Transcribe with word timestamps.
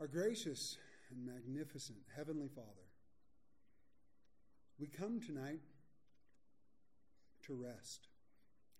Our 0.00 0.06
gracious 0.06 0.76
and 1.10 1.26
magnificent 1.26 1.98
Heavenly 2.16 2.46
Father, 2.46 2.68
we 4.78 4.86
come 4.86 5.20
tonight 5.20 5.58
to 7.46 7.54
rest 7.54 8.06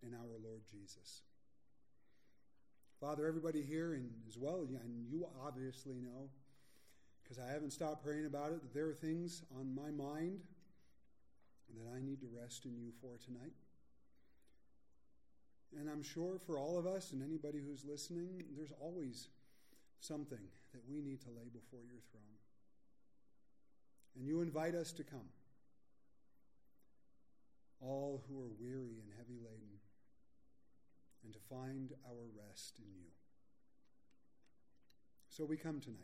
in 0.01 0.15
our 0.15 0.39
Lord 0.45 0.61
Jesus. 0.71 1.23
Father, 3.01 3.27
everybody 3.27 3.63
here, 3.63 3.95
and 3.95 4.09
as 4.29 4.39
well, 4.39 4.61
and 4.61 5.09
you 5.11 5.27
obviously 5.45 5.97
know, 5.97 6.31
because 7.25 7.41
I 7.41 7.51
haven't 7.51 7.73
stopped 7.73 8.05
praying 8.05 8.27
about 8.27 8.53
it, 8.53 8.63
that 8.63 8.73
there 8.73 8.87
are 8.87 8.95
things 8.95 9.43
on 9.59 9.75
my 9.75 9.91
mind 9.91 10.39
that 11.75 11.93
I 11.97 12.01
need 12.01 12.21
to 12.21 12.29
rest 12.41 12.65
in 12.65 12.79
you 12.79 12.93
for 13.01 13.19
tonight. 13.19 13.55
And 15.77 15.91
I'm 15.91 16.05
sure 16.05 16.39
for 16.39 16.59
all 16.59 16.79
of 16.79 16.87
us 16.87 17.11
and 17.11 17.25
anybody 17.25 17.59
who's 17.59 17.85
listening, 17.85 18.45
there's 18.57 18.73
always 18.81 19.29
something 20.01 20.51
that 20.73 20.83
we 20.89 21.01
need 21.01 21.21
to 21.23 21.31
lay 21.31 21.49
before 21.53 21.85
your 21.85 22.01
throne. 22.11 22.23
And 24.17 24.27
you 24.27 24.41
invite 24.41 24.75
us 24.75 24.93
to 24.93 25.05
come, 25.05 25.29
all 27.81 28.25
who 28.29 28.41
are 28.41 28.51
weary 28.61 28.99
and 29.01 29.13
heavy 29.17 29.39
laden, 29.39 29.79
and 31.25 31.33
to 31.33 31.39
find 31.49 31.93
our 32.09 32.27
rest 32.49 32.79
in 32.79 32.87
you. 32.97 33.11
So 35.29 35.45
we 35.45 35.57
come 35.57 35.81
tonight, 35.81 35.99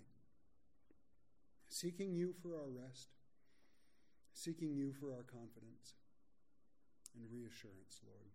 seeking 1.69 2.15
you 2.15 2.35
for 2.43 2.55
our 2.57 2.71
rest, 2.71 3.09
seeking 4.33 4.75
you 4.75 4.93
for 4.93 5.13
our 5.13 5.23
confidence 5.23 5.95
and 7.17 7.25
reassurance, 7.33 8.01
Lord. 8.05 8.31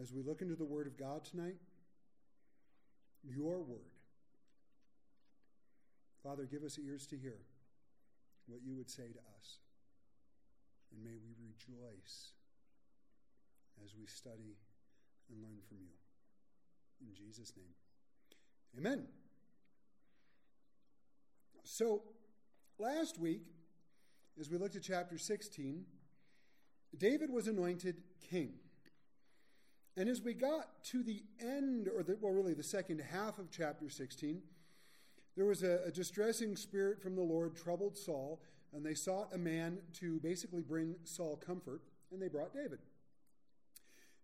As 0.00 0.12
we 0.12 0.22
look 0.22 0.42
into 0.42 0.56
the 0.56 0.64
Word 0.64 0.86
of 0.86 0.98
God 0.98 1.24
tonight, 1.24 1.56
your 3.28 3.58
word. 3.62 3.92
Father, 6.22 6.44
give 6.44 6.62
us 6.62 6.78
ears 6.78 7.06
to 7.06 7.16
hear 7.16 7.38
what 8.46 8.60
you 8.62 8.76
would 8.76 8.90
say 8.90 9.08
to 9.12 9.18
us. 9.38 9.58
And 10.92 11.02
may 11.04 11.16
we 11.16 11.34
rejoice 11.38 12.32
as 13.84 13.94
we 13.98 14.06
study 14.06 14.56
and 15.30 15.42
learn 15.42 15.58
from 15.68 15.78
you. 15.80 17.06
In 17.06 17.14
Jesus' 17.14 17.52
name. 17.56 17.74
Amen. 18.78 19.06
So, 21.64 22.02
last 22.78 23.18
week, 23.18 23.42
as 24.40 24.50
we 24.50 24.58
looked 24.58 24.76
at 24.76 24.82
chapter 24.82 25.18
16, 25.18 25.84
David 26.96 27.30
was 27.30 27.48
anointed 27.48 27.96
king. 28.30 28.54
And 29.96 30.10
as 30.10 30.20
we 30.20 30.34
got 30.34 30.84
to 30.84 31.02
the 31.02 31.22
end, 31.40 31.88
or 31.88 32.02
the, 32.02 32.18
well, 32.20 32.32
really 32.32 32.52
the 32.52 32.62
second 32.62 33.00
half 33.00 33.38
of 33.38 33.50
chapter 33.50 33.88
16, 33.88 34.42
there 35.36 35.46
was 35.46 35.62
a, 35.62 35.80
a 35.86 35.90
distressing 35.90 36.54
spirit 36.54 37.00
from 37.00 37.16
the 37.16 37.22
Lord 37.22 37.56
troubled 37.56 37.96
Saul, 37.96 38.42
and 38.74 38.84
they 38.84 38.92
sought 38.92 39.34
a 39.34 39.38
man 39.38 39.78
to 39.94 40.20
basically 40.20 40.62
bring 40.62 40.96
Saul 41.04 41.36
comfort, 41.36 41.80
and 42.12 42.20
they 42.20 42.28
brought 42.28 42.52
David. 42.52 42.80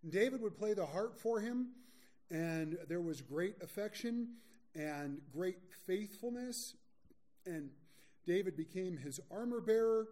David 0.07 0.41
would 0.41 0.55
play 0.55 0.73
the 0.73 0.85
harp 0.85 1.17
for 1.17 1.39
him, 1.39 1.69
and 2.29 2.77
there 2.87 3.01
was 3.01 3.21
great 3.21 3.55
affection 3.63 4.35
and 4.75 5.21
great 5.31 5.57
faithfulness. 5.87 6.75
and 7.45 7.69
David 8.25 8.55
became 8.55 8.97
his 8.97 9.19
armor 9.29 9.59
bearer 9.59 10.07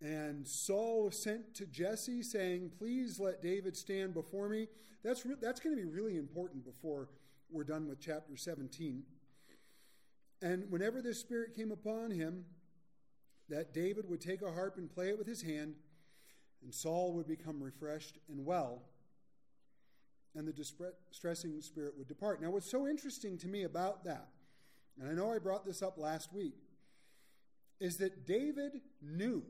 and 0.00 0.46
Saul 0.46 1.10
sent 1.10 1.54
to 1.54 1.66
Jesse 1.66 2.22
saying, 2.22 2.72
Please 2.78 3.18
let 3.18 3.42
David 3.42 3.76
stand 3.76 4.14
before 4.14 4.48
me. 4.48 4.68
That's, 5.02 5.24
re- 5.24 5.36
that's 5.40 5.60
going 5.60 5.76
to 5.76 5.80
be 5.80 5.88
really 5.88 6.16
important 6.16 6.64
before 6.64 7.08
we're 7.50 7.64
done 7.64 7.88
with 7.88 8.00
chapter 8.00 8.36
17. 8.36 9.02
And 10.42 10.70
whenever 10.70 11.00
this 11.00 11.18
spirit 11.20 11.56
came 11.56 11.70
upon 11.70 12.10
him, 12.10 12.44
that 13.48 13.72
David 13.74 14.08
would 14.08 14.20
take 14.20 14.42
a 14.42 14.52
harp 14.52 14.76
and 14.78 14.90
play 14.90 15.08
it 15.08 15.18
with 15.18 15.26
his 15.26 15.42
hand, 15.42 15.74
and 16.62 16.74
Saul 16.74 17.12
would 17.14 17.26
become 17.26 17.62
refreshed 17.62 18.18
and 18.28 18.44
well, 18.44 18.82
and 20.34 20.48
the 20.48 20.52
distressing 20.52 21.60
spirit 21.60 21.94
would 21.96 22.08
depart. 22.08 22.42
Now, 22.42 22.50
what's 22.50 22.70
so 22.70 22.86
interesting 22.88 23.38
to 23.38 23.46
me 23.46 23.64
about 23.64 24.04
that, 24.04 24.28
and 24.98 25.08
I 25.08 25.12
know 25.12 25.32
I 25.32 25.38
brought 25.38 25.64
this 25.64 25.82
up 25.82 25.98
last 25.98 26.32
week, 26.32 26.54
is 27.80 27.98
that 27.98 28.26
David 28.26 28.80
knew 29.02 29.42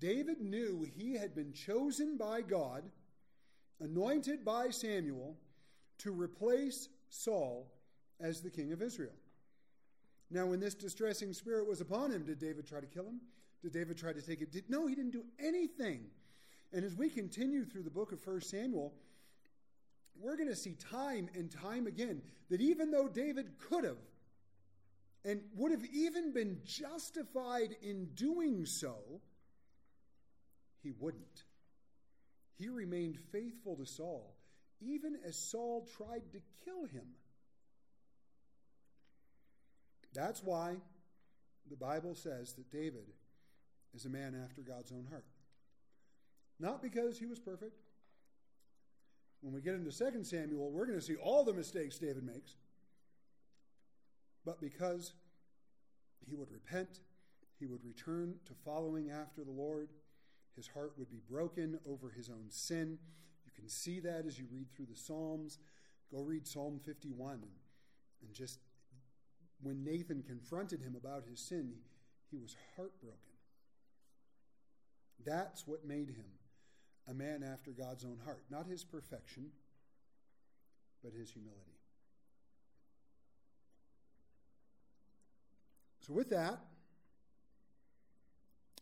David 0.00 0.40
knew 0.40 0.86
he 0.96 1.14
had 1.14 1.34
been 1.34 1.52
chosen 1.52 2.16
by 2.16 2.40
God, 2.42 2.84
anointed 3.80 4.44
by 4.44 4.70
Samuel, 4.70 5.36
to 5.98 6.12
replace 6.12 6.88
Saul 7.08 7.72
as 8.20 8.40
the 8.40 8.50
king 8.50 8.72
of 8.72 8.82
Israel. 8.82 9.12
Now, 10.30 10.46
when 10.46 10.60
this 10.60 10.74
distressing 10.74 11.32
spirit 11.32 11.66
was 11.66 11.80
upon 11.80 12.10
him, 12.10 12.24
did 12.24 12.38
David 12.38 12.66
try 12.66 12.80
to 12.80 12.86
kill 12.86 13.04
him? 13.04 13.20
Did 13.62 13.72
David 13.72 13.96
try 13.96 14.12
to 14.12 14.22
take 14.22 14.40
it? 14.40 14.52
Did, 14.52 14.68
no, 14.68 14.86
he 14.86 14.94
didn't 14.94 15.12
do 15.12 15.24
anything. 15.38 16.04
And 16.72 16.84
as 16.84 16.94
we 16.94 17.08
continue 17.08 17.64
through 17.64 17.82
the 17.82 17.90
book 17.90 18.12
of 18.12 18.24
1 18.24 18.42
Samuel, 18.42 18.92
we're 20.20 20.36
going 20.36 20.48
to 20.48 20.56
see 20.56 20.74
time 20.74 21.28
and 21.34 21.50
time 21.50 21.86
again 21.86 22.22
that 22.50 22.60
even 22.60 22.90
though 22.90 23.08
David 23.08 23.58
could 23.58 23.84
have 23.84 23.96
and 25.24 25.40
would 25.56 25.72
have 25.72 25.84
even 25.92 26.32
been 26.32 26.58
justified 26.64 27.76
in 27.82 28.06
doing 28.14 28.66
so, 28.66 28.96
he 30.82 30.92
wouldn't. 30.98 31.44
He 32.58 32.68
remained 32.68 33.18
faithful 33.32 33.76
to 33.76 33.86
Saul, 33.86 34.34
even 34.80 35.16
as 35.24 35.36
Saul 35.36 35.86
tried 35.96 36.22
to 36.32 36.40
kill 36.64 36.86
him. 36.86 37.06
That's 40.14 40.42
why 40.42 40.76
the 41.68 41.76
Bible 41.76 42.14
says 42.14 42.54
that 42.54 42.70
David 42.70 43.12
is 43.94 44.04
a 44.04 44.10
man 44.10 44.34
after 44.42 44.62
God's 44.62 44.92
own 44.92 45.06
heart. 45.10 45.24
Not 46.58 46.82
because 46.82 47.18
he 47.18 47.26
was 47.26 47.38
perfect. 47.38 47.78
When 49.40 49.54
we 49.54 49.60
get 49.60 49.74
into 49.74 49.96
2 49.96 50.24
Samuel, 50.24 50.70
we're 50.70 50.86
going 50.86 50.98
to 50.98 51.04
see 51.04 51.14
all 51.16 51.44
the 51.44 51.52
mistakes 51.52 51.98
David 51.98 52.24
makes. 52.24 52.56
But 54.44 54.60
because 54.60 55.12
he 56.26 56.34
would 56.34 56.50
repent, 56.50 57.00
he 57.60 57.66
would 57.66 57.84
return 57.84 58.34
to 58.46 58.52
following 58.64 59.10
after 59.10 59.44
the 59.44 59.50
Lord, 59.50 59.88
his 60.58 60.66
heart 60.66 60.92
would 60.98 61.08
be 61.08 61.20
broken 61.30 61.78
over 61.88 62.10
his 62.10 62.28
own 62.28 62.46
sin. 62.50 62.98
You 63.46 63.52
can 63.54 63.68
see 63.68 64.00
that 64.00 64.24
as 64.26 64.38
you 64.38 64.46
read 64.50 64.66
through 64.74 64.86
the 64.90 64.96
Psalms. 64.96 65.58
Go 66.10 66.22
read 66.22 66.48
Psalm 66.48 66.80
51 66.84 67.44
and, 68.22 68.34
just 68.34 68.58
when 69.62 69.84
Nathan 69.84 70.22
confronted 70.22 70.80
him 70.80 70.96
about 70.96 71.24
his 71.30 71.38
sin, 71.38 71.74
he 72.28 72.38
was 72.38 72.56
heartbroken. 72.74 73.18
That's 75.24 75.64
what 75.66 75.86
made 75.86 76.08
him 76.08 76.26
a 77.08 77.14
man 77.14 77.44
after 77.44 77.70
God's 77.70 78.04
own 78.04 78.18
heart. 78.24 78.42
Not 78.50 78.66
his 78.66 78.82
perfection, 78.82 79.50
but 81.02 81.12
his 81.12 81.30
humility. 81.30 81.78
So, 86.00 86.12
with 86.14 86.30
that, 86.30 86.58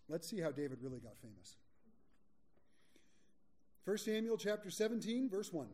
let's 0.09 0.29
see 0.29 0.41
how 0.41 0.51
David 0.53 0.79
really 0.81 1.01
got 1.01 1.19
famous. 1.21 1.57
1 3.87 3.99
Samuel 3.99 4.37
chapter 4.37 4.69
17, 4.69 5.31
verse 5.31 5.53
1. 5.53 5.69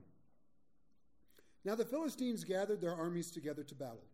Now 1.64 1.74
the 1.74 1.86
Philistines 1.86 2.44
gathered 2.44 2.82
their 2.82 2.94
armies 2.94 3.30
together 3.30 3.62
to 3.62 3.74
battle, 3.74 4.04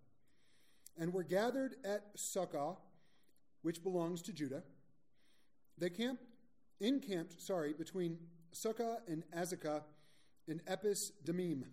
and 0.97 1.13
were 1.13 1.25
gathered 1.25 1.75
at 1.85 2.17
Socoh, 2.17 2.77
which 3.63 3.83
belongs 3.83 4.23
to 4.23 4.33
Judah. 4.33 4.63
They 5.79 5.91
camped, 5.91 6.23
encamped, 6.79 7.43
sorry, 7.43 7.73
between 7.73 8.19
Socoh 8.55 8.99
and 9.09 9.25
Azekah 9.37 9.83
in 10.47 10.63
Ephes 10.69 11.11
Dammim. 11.25 11.65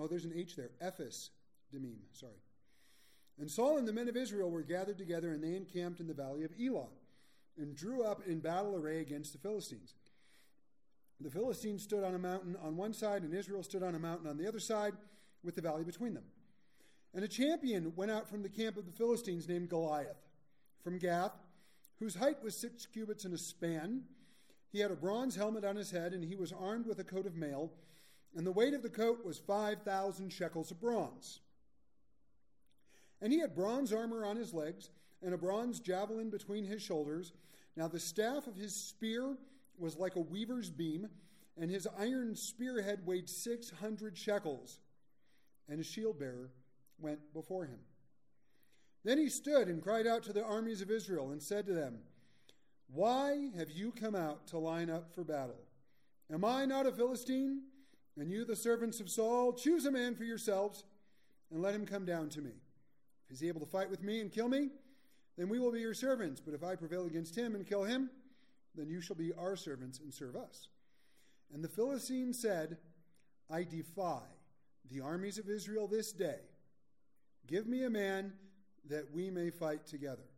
Oh, 0.00 0.06
there's 0.06 0.24
an 0.24 0.32
H 0.34 0.56
there. 0.56 0.70
Ephes 0.80 1.28
Dammim, 1.70 1.98
sorry. 2.12 2.40
And 3.38 3.50
Saul 3.50 3.76
and 3.76 3.86
the 3.86 3.92
men 3.92 4.08
of 4.08 4.16
Israel 4.16 4.50
were 4.50 4.62
gathered 4.62 4.96
together, 4.96 5.30
and 5.30 5.44
they 5.44 5.56
encamped 5.56 6.00
in 6.00 6.06
the 6.06 6.14
valley 6.14 6.44
of 6.44 6.52
Elah, 6.58 6.88
and 7.58 7.76
drew 7.76 8.02
up 8.02 8.22
in 8.26 8.40
battle 8.40 8.74
array 8.74 9.02
against 9.02 9.34
the 9.34 9.38
Philistines. 9.38 9.92
The 11.20 11.30
Philistines 11.30 11.82
stood 11.82 12.04
on 12.04 12.14
a 12.14 12.18
mountain 12.18 12.56
on 12.62 12.76
one 12.76 12.92
side, 12.92 13.22
and 13.22 13.34
Israel 13.34 13.62
stood 13.62 13.82
on 13.82 13.94
a 13.94 13.98
mountain 13.98 14.28
on 14.28 14.36
the 14.36 14.46
other 14.46 14.60
side, 14.60 14.94
with 15.42 15.54
the 15.54 15.62
valley 15.62 15.84
between 15.84 16.14
them. 16.14 16.24
And 17.14 17.24
a 17.24 17.28
champion 17.28 17.92
went 17.96 18.10
out 18.10 18.28
from 18.28 18.42
the 18.42 18.48
camp 18.48 18.76
of 18.76 18.86
the 18.86 18.92
Philistines 18.92 19.48
named 19.48 19.68
Goliath, 19.68 20.18
from 20.82 20.98
Gath, 20.98 21.32
whose 21.98 22.14
height 22.14 22.42
was 22.42 22.56
six 22.56 22.86
cubits 22.86 23.24
and 23.24 23.34
a 23.34 23.38
span. 23.38 24.02
He 24.70 24.80
had 24.80 24.90
a 24.90 24.96
bronze 24.96 25.34
helmet 25.34 25.64
on 25.64 25.76
his 25.76 25.90
head, 25.90 26.12
and 26.12 26.22
he 26.22 26.36
was 26.36 26.52
armed 26.52 26.86
with 26.86 27.00
a 27.00 27.04
coat 27.04 27.26
of 27.26 27.34
mail, 27.34 27.72
and 28.36 28.46
the 28.46 28.52
weight 28.52 28.74
of 28.74 28.82
the 28.82 28.88
coat 28.88 29.24
was 29.24 29.38
5,000 29.38 30.32
shekels 30.32 30.70
of 30.70 30.80
bronze. 30.80 31.40
And 33.20 33.32
he 33.32 33.40
had 33.40 33.56
bronze 33.56 33.92
armor 33.92 34.24
on 34.24 34.36
his 34.36 34.54
legs, 34.54 34.90
and 35.22 35.34
a 35.34 35.38
bronze 35.38 35.80
javelin 35.80 36.30
between 36.30 36.64
his 36.64 36.82
shoulders. 36.82 37.32
Now 37.74 37.88
the 37.88 37.98
staff 37.98 38.46
of 38.46 38.54
his 38.54 38.74
spear 38.74 39.36
was 39.78 39.96
like 39.96 40.16
a 40.16 40.20
weaver's 40.20 40.70
beam, 40.70 41.08
and 41.56 41.70
his 41.70 41.86
iron 41.98 42.34
spearhead 42.34 43.06
weighed 43.06 43.28
600 43.28 44.16
shekels, 44.16 44.80
and 45.68 45.78
his 45.78 45.86
shield 45.86 46.18
bearer 46.18 46.50
went 46.98 47.32
before 47.32 47.64
him. 47.64 47.80
Then 49.04 49.18
he 49.18 49.28
stood 49.28 49.68
and 49.68 49.82
cried 49.82 50.06
out 50.06 50.22
to 50.24 50.32
the 50.32 50.44
armies 50.44 50.82
of 50.82 50.90
Israel 50.90 51.30
and 51.30 51.42
said 51.42 51.66
to 51.66 51.72
them, 51.72 51.98
Why 52.92 53.50
have 53.56 53.70
you 53.70 53.92
come 53.92 54.14
out 54.14 54.46
to 54.48 54.58
line 54.58 54.90
up 54.90 55.14
for 55.14 55.24
battle? 55.24 55.60
Am 56.32 56.44
I 56.44 56.64
not 56.64 56.86
a 56.86 56.92
Philistine? 56.92 57.62
And 58.18 58.30
you, 58.30 58.44
the 58.44 58.56
servants 58.56 59.00
of 59.00 59.08
Saul, 59.08 59.52
choose 59.52 59.86
a 59.86 59.92
man 59.92 60.16
for 60.16 60.24
yourselves 60.24 60.84
and 61.50 61.62
let 61.62 61.74
him 61.74 61.86
come 61.86 62.04
down 62.04 62.28
to 62.30 62.40
me. 62.40 62.50
If 62.50 63.38
he's 63.38 63.48
able 63.48 63.60
to 63.60 63.66
fight 63.66 63.90
with 63.90 64.02
me 64.02 64.20
and 64.20 64.32
kill 64.32 64.48
me, 64.48 64.70
then 65.36 65.48
we 65.48 65.60
will 65.60 65.70
be 65.70 65.80
your 65.80 65.94
servants. 65.94 66.40
But 66.40 66.54
if 66.54 66.64
I 66.64 66.74
prevail 66.74 67.06
against 67.06 67.36
him 67.36 67.54
and 67.54 67.64
kill 67.64 67.84
him, 67.84 68.10
then 68.78 68.88
you 68.88 69.00
shall 69.00 69.16
be 69.16 69.32
our 69.32 69.56
servants 69.56 69.98
and 69.98 70.14
serve 70.14 70.36
us. 70.36 70.68
And 71.52 71.64
the 71.64 71.68
Philistine 71.68 72.32
said, 72.32 72.78
I 73.50 73.64
defy 73.64 74.22
the 74.90 75.00
armies 75.00 75.38
of 75.38 75.48
Israel 75.48 75.88
this 75.88 76.12
day. 76.12 76.38
Give 77.46 77.66
me 77.66 77.84
a 77.84 77.90
man 77.90 78.32
that 78.88 79.12
we 79.12 79.30
may 79.30 79.50
fight 79.50 79.86
together. 79.86 80.28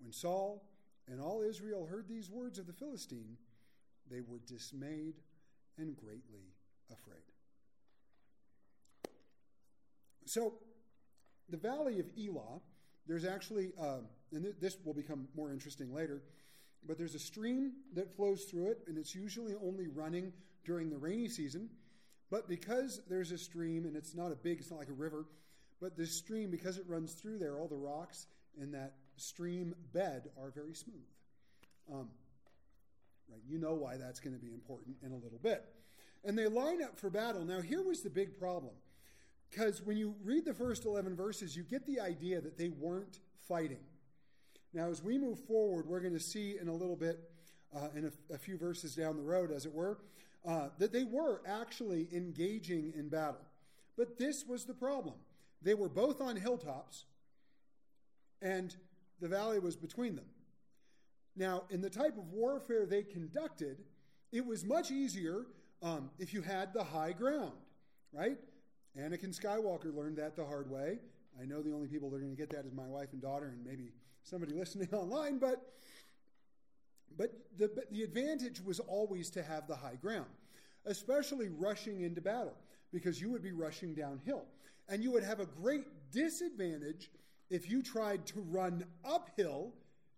When 0.00 0.12
Saul 0.12 0.64
and 1.08 1.20
all 1.20 1.42
Israel 1.42 1.86
heard 1.86 2.08
these 2.08 2.30
words 2.30 2.58
of 2.58 2.66
the 2.66 2.72
Philistine, 2.72 3.36
they 4.10 4.20
were 4.20 4.40
dismayed 4.46 5.14
and 5.76 5.96
greatly 5.96 6.54
afraid. 6.90 7.18
So, 10.26 10.54
the 11.48 11.56
valley 11.56 12.00
of 12.00 12.06
Elah, 12.18 12.60
there's 13.06 13.24
actually, 13.24 13.72
uh, 13.80 13.98
and 14.32 14.44
th- 14.44 14.56
this 14.60 14.76
will 14.84 14.94
become 14.94 15.26
more 15.34 15.50
interesting 15.50 15.92
later, 15.92 16.22
but 16.86 16.98
there's 16.98 17.14
a 17.14 17.18
stream 17.18 17.72
that 17.94 18.14
flows 18.14 18.44
through 18.44 18.68
it, 18.68 18.80
and 18.86 18.96
it's 18.96 19.14
usually 19.14 19.54
only 19.62 19.86
running 19.86 20.32
during 20.64 20.90
the 20.90 20.98
rainy 20.98 21.28
season. 21.28 21.68
But 22.30 22.48
because 22.48 23.00
there's 23.08 23.32
a 23.32 23.38
stream, 23.38 23.86
and 23.86 23.96
it's 23.96 24.14
not 24.14 24.32
a 24.32 24.36
big, 24.36 24.60
it's 24.60 24.70
not 24.70 24.78
like 24.78 24.88
a 24.88 24.94
river, 24.94 25.26
but 25.80 25.96
this 25.96 26.12
stream, 26.12 26.50
because 26.50 26.78
it 26.78 26.84
runs 26.88 27.12
through 27.12 27.38
there, 27.38 27.56
all 27.56 27.68
the 27.68 27.76
rocks 27.76 28.26
in 28.60 28.72
that 28.72 28.94
stream 29.16 29.74
bed 29.92 30.30
are 30.40 30.50
very 30.50 30.74
smooth. 30.74 31.06
Um, 31.92 32.08
right, 33.30 33.40
you 33.48 33.58
know 33.58 33.74
why 33.74 33.96
that's 33.96 34.20
going 34.20 34.34
to 34.34 34.40
be 34.40 34.52
important 34.52 34.96
in 35.02 35.12
a 35.12 35.16
little 35.16 35.38
bit. 35.38 35.64
And 36.24 36.36
they 36.36 36.46
line 36.46 36.82
up 36.82 36.98
for 36.98 37.10
battle. 37.10 37.44
Now, 37.44 37.60
here 37.60 37.82
was 37.82 38.02
the 38.02 38.10
big 38.10 38.38
problem. 38.38 38.74
Because 39.50 39.80
when 39.82 39.96
you 39.96 40.14
read 40.24 40.44
the 40.44 40.52
first 40.52 40.84
11 40.84 41.16
verses, 41.16 41.56
you 41.56 41.62
get 41.62 41.86
the 41.86 42.00
idea 42.00 42.40
that 42.40 42.58
they 42.58 42.68
weren't 42.68 43.18
fighting. 43.48 43.80
Now, 44.72 44.90
as 44.90 45.02
we 45.02 45.18
move 45.18 45.38
forward, 45.40 45.86
we're 45.86 46.00
going 46.00 46.14
to 46.14 46.20
see 46.20 46.56
in 46.60 46.68
a 46.68 46.72
little 46.72 46.96
bit, 46.96 47.18
uh, 47.74 47.88
in 47.94 48.06
a, 48.06 48.34
a, 48.34 48.38
few 48.38 48.58
verses 48.58 48.94
down 48.94 49.16
the 49.16 49.22
road, 49.22 49.50
as 49.50 49.64
it 49.64 49.72
were, 49.72 49.98
uh, 50.46 50.68
that 50.78 50.92
they 50.92 51.04
were 51.04 51.40
actually 51.46 52.08
engaging 52.12 52.92
in 52.96 53.08
battle. 53.08 53.40
But 53.96 54.18
this 54.18 54.44
was 54.46 54.64
the 54.64 54.74
problem. 54.74 55.14
They 55.62 55.74
were 55.74 55.88
both 55.88 56.20
on 56.20 56.36
hilltops, 56.36 57.04
and 58.42 58.74
the 59.20 59.28
valley 59.28 59.58
was 59.58 59.74
between 59.74 60.16
them. 60.16 60.26
Now, 61.34 61.64
in 61.70 61.80
the 61.80 61.90
type 61.90 62.16
of 62.18 62.32
warfare 62.32 62.84
they 62.84 63.02
conducted, 63.02 63.78
it 64.32 64.44
was 64.44 64.64
much 64.64 64.90
easier 64.90 65.46
um, 65.82 66.10
if 66.18 66.34
you 66.34 66.42
had 66.42 66.72
the 66.72 66.84
high 66.84 67.12
ground, 67.12 67.52
right? 68.12 68.38
Anakin 68.98 69.38
Skywalker 69.38 69.94
learned 69.94 70.18
that 70.18 70.36
the 70.36 70.44
hard 70.44 70.70
way. 70.70 70.98
I 71.40 71.44
know 71.44 71.62
the 71.62 71.72
only 71.72 71.86
people 71.88 72.10
that 72.10 72.16
are 72.16 72.20
going 72.20 72.34
to 72.34 72.36
get 72.36 72.50
that 72.50 72.64
is 72.64 72.72
my 72.72 72.86
wife 72.86 73.12
and 73.12 73.22
daughter, 73.22 73.46
and 73.46 73.64
maybe 73.64 73.92
somebody 74.28 74.54
listening 74.54 74.88
online, 74.92 75.38
but 75.38 75.72
but 77.16 77.32
the, 77.58 77.68
but 77.74 77.90
the 77.90 78.02
advantage 78.02 78.60
was 78.60 78.78
always 78.80 79.28
to 79.30 79.42
have 79.42 79.66
the 79.66 79.74
high 79.74 79.96
ground, 80.00 80.28
especially 80.86 81.48
rushing 81.48 82.02
into 82.02 82.20
battle, 82.20 82.54
because 82.92 83.20
you 83.20 83.30
would 83.30 83.42
be 83.42 83.52
rushing 83.52 83.94
downhill. 83.94 84.44
And 84.88 85.02
you 85.02 85.10
would 85.10 85.24
have 85.24 85.40
a 85.40 85.46
great 85.46 85.84
disadvantage 86.12 87.10
if 87.50 87.68
you 87.68 87.82
tried 87.82 88.24
to 88.26 88.40
run 88.40 88.84
uphill 89.04 89.72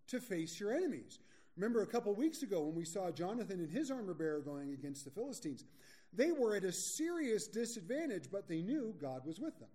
to 0.07 0.19
face 0.19 0.59
your 0.59 0.73
enemies. 0.73 1.19
Remember 1.57 1.81
a 1.81 1.87
couple 1.87 2.13
weeks 2.13 2.43
ago 2.43 2.61
when 2.61 2.75
we 2.75 2.85
saw 2.85 3.11
Jonathan 3.11 3.59
and 3.59 3.69
his 3.69 3.91
armor 3.91 4.13
bearer 4.13 4.39
going 4.39 4.73
against 4.73 5.03
the 5.03 5.11
Philistines? 5.11 5.65
They 6.13 6.31
were 6.31 6.55
at 6.55 6.63
a 6.63 6.71
serious 6.71 7.47
disadvantage, 7.47 8.25
but 8.31 8.47
they 8.47 8.61
knew 8.61 8.93
God 9.01 9.25
was 9.25 9.39
with 9.39 9.57
them. 9.59 9.69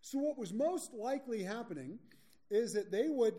So, 0.00 0.18
what 0.18 0.38
was 0.38 0.52
most 0.52 0.92
likely 0.92 1.42
happening 1.42 1.98
is 2.50 2.72
that 2.74 2.90
they 2.90 3.08
would 3.08 3.34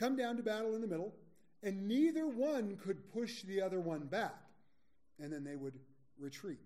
come 0.00 0.16
down 0.16 0.38
to 0.38 0.42
battle 0.42 0.74
in 0.74 0.80
the 0.80 0.86
middle, 0.86 1.14
and 1.62 1.86
neither 1.86 2.26
one 2.26 2.76
could 2.76 3.12
push 3.12 3.42
the 3.42 3.60
other 3.60 3.78
one 3.78 4.06
back, 4.06 4.34
and 5.18 5.30
then 5.30 5.44
they 5.44 5.56
would 5.56 5.78
retreat. 6.18 6.58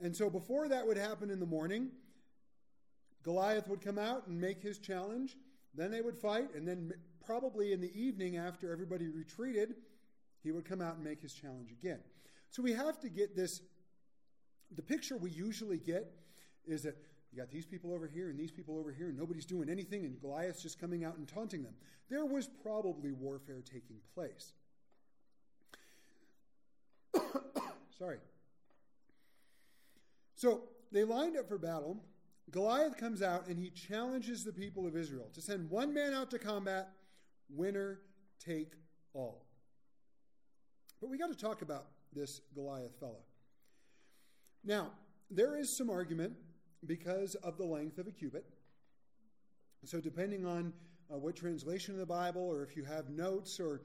And 0.00 0.16
so, 0.16 0.30
before 0.30 0.68
that 0.68 0.86
would 0.86 0.96
happen 0.96 1.30
in 1.30 1.38
the 1.40 1.46
morning, 1.46 1.90
Goliath 3.22 3.68
would 3.68 3.82
come 3.82 3.98
out 3.98 4.26
and 4.26 4.40
make 4.40 4.62
his 4.62 4.78
challenge. 4.78 5.36
Then 5.74 5.90
they 5.90 6.00
would 6.00 6.16
fight, 6.16 6.54
and 6.54 6.66
then 6.66 6.92
probably 7.24 7.72
in 7.72 7.80
the 7.80 7.92
evening 8.00 8.38
after 8.38 8.72
everybody 8.72 9.08
retreated, 9.08 9.74
he 10.42 10.52
would 10.52 10.64
come 10.64 10.80
out 10.80 10.94
and 10.94 11.04
make 11.04 11.20
his 11.20 11.34
challenge 11.34 11.70
again. 11.70 11.98
So 12.50 12.62
we 12.62 12.72
have 12.72 12.98
to 13.00 13.08
get 13.08 13.36
this. 13.36 13.60
The 14.74 14.82
picture 14.82 15.16
we 15.16 15.30
usually 15.30 15.78
get 15.78 16.10
is 16.66 16.82
that 16.84 16.96
you 17.36 17.42
got 17.42 17.50
these 17.50 17.66
people 17.66 17.92
over 17.92 18.06
here 18.06 18.30
and 18.30 18.38
these 18.38 18.50
people 18.50 18.78
over 18.78 18.90
here, 18.90 19.08
and 19.08 19.18
nobody's 19.18 19.44
doing 19.44 19.68
anything, 19.68 20.06
and 20.06 20.18
Goliath's 20.20 20.62
just 20.62 20.80
coming 20.80 21.04
out 21.04 21.18
and 21.18 21.28
taunting 21.28 21.62
them. 21.62 21.74
There 22.08 22.24
was 22.24 22.48
probably 22.62 23.12
warfare 23.12 23.62
taking 23.62 23.96
place. 24.14 24.54
Sorry. 27.98 28.18
So 30.34 30.62
they 30.92 31.04
lined 31.04 31.36
up 31.36 31.46
for 31.46 31.58
battle. 31.58 32.02
Goliath 32.50 32.96
comes 32.96 33.20
out 33.20 33.48
and 33.48 33.58
he 33.58 33.68
challenges 33.70 34.44
the 34.44 34.52
people 34.52 34.86
of 34.86 34.96
Israel 34.96 35.28
to 35.34 35.42
send 35.42 35.68
one 35.68 35.92
man 35.92 36.14
out 36.14 36.30
to 36.30 36.38
combat, 36.38 36.88
winner 37.50 38.00
take 38.38 38.72
all. 39.12 39.44
But 41.02 41.10
we 41.10 41.18
got 41.18 41.28
to 41.28 41.36
talk 41.36 41.60
about 41.60 41.88
this 42.14 42.40
Goliath 42.54 42.98
fellow. 42.98 43.24
Now, 44.64 44.92
there 45.30 45.58
is 45.58 45.76
some 45.76 45.90
argument 45.90 46.34
because 46.86 47.34
of 47.36 47.58
the 47.58 47.64
length 47.64 47.98
of 47.98 48.06
a 48.06 48.10
cubit. 48.10 48.44
So, 49.84 50.00
depending 50.00 50.44
on 50.44 50.72
uh, 51.12 51.18
what 51.18 51.36
translation 51.36 51.94
of 51.94 52.00
the 52.00 52.06
Bible, 52.06 52.42
or 52.42 52.62
if 52.62 52.76
you 52.76 52.84
have 52.84 53.08
notes 53.10 53.60
or, 53.60 53.82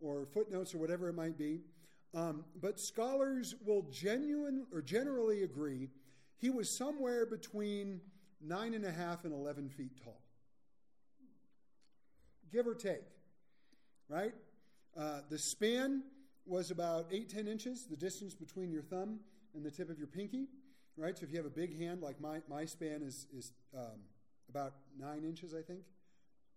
or 0.00 0.26
footnotes 0.26 0.74
or 0.74 0.78
whatever 0.78 1.08
it 1.08 1.14
might 1.14 1.36
be, 1.36 1.60
um, 2.14 2.44
but 2.60 2.78
scholars 2.78 3.54
will 3.64 3.82
genuine 3.90 4.66
or 4.72 4.82
generally 4.82 5.42
agree 5.42 5.88
he 6.38 6.50
was 6.50 6.68
somewhere 6.68 7.24
between 7.24 8.00
nine 8.40 8.74
and 8.74 8.84
a 8.84 8.90
half 8.90 9.24
and 9.24 9.32
11 9.32 9.68
feet 9.70 9.92
tall. 10.02 10.20
Give 12.50 12.66
or 12.66 12.74
take, 12.74 13.04
right? 14.08 14.34
Uh, 14.98 15.20
the 15.30 15.38
span 15.38 16.02
was 16.44 16.70
about 16.70 17.06
eight 17.10 17.30
ten 17.30 17.46
inches, 17.46 17.86
the 17.86 17.96
distance 17.96 18.34
between 18.34 18.72
your 18.72 18.82
thumb 18.82 19.20
and 19.54 19.64
the 19.64 19.70
tip 19.70 19.88
of 19.88 19.98
your 19.98 20.08
pinky, 20.08 20.48
right? 20.96 21.16
So 21.16 21.24
if 21.24 21.30
you 21.30 21.36
have 21.36 21.46
a 21.46 21.50
big 21.50 21.78
hand, 21.78 22.02
like 22.02 22.20
my, 22.20 22.40
my 22.48 22.64
span 22.64 23.02
is, 23.02 23.26
is 23.36 23.52
um, 23.76 24.00
about 24.48 24.74
9 24.98 25.24
inches, 25.24 25.54
I 25.54 25.62
think. 25.62 25.80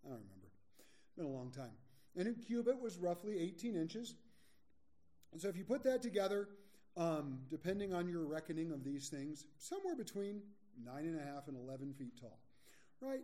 I 0.06 0.10
don't 0.10 0.20
remember. 0.20 0.48
It's 0.78 1.16
been 1.16 1.26
a 1.26 1.30
long 1.30 1.52
time. 1.52 1.72
And 2.16 2.28
a 2.28 2.34
cubit 2.34 2.82
was 2.82 2.98
roughly 2.98 3.40
18 3.40 3.76
inches. 3.76 4.16
And 5.32 5.42
so 5.42 5.50
if 5.50 5.58
you 5.58 5.66
put 5.66 5.84
that 5.84 6.02
together, 6.02 6.48
um, 6.98 7.40
depending 7.50 7.94
on 7.94 8.08
your 8.08 8.26
reckoning 8.26 8.72
of 8.72 8.84
these 8.84 9.10
things, 9.10 9.46
somewhere 9.58 9.96
between 9.96 10.42
nine 10.84 11.06
and 11.06 11.20
a 11.20 11.24
half 11.24 11.48
and 11.48 11.58
11 11.58 11.94
feet 11.94 12.20
tall, 12.20 12.40
right? 13.02 13.22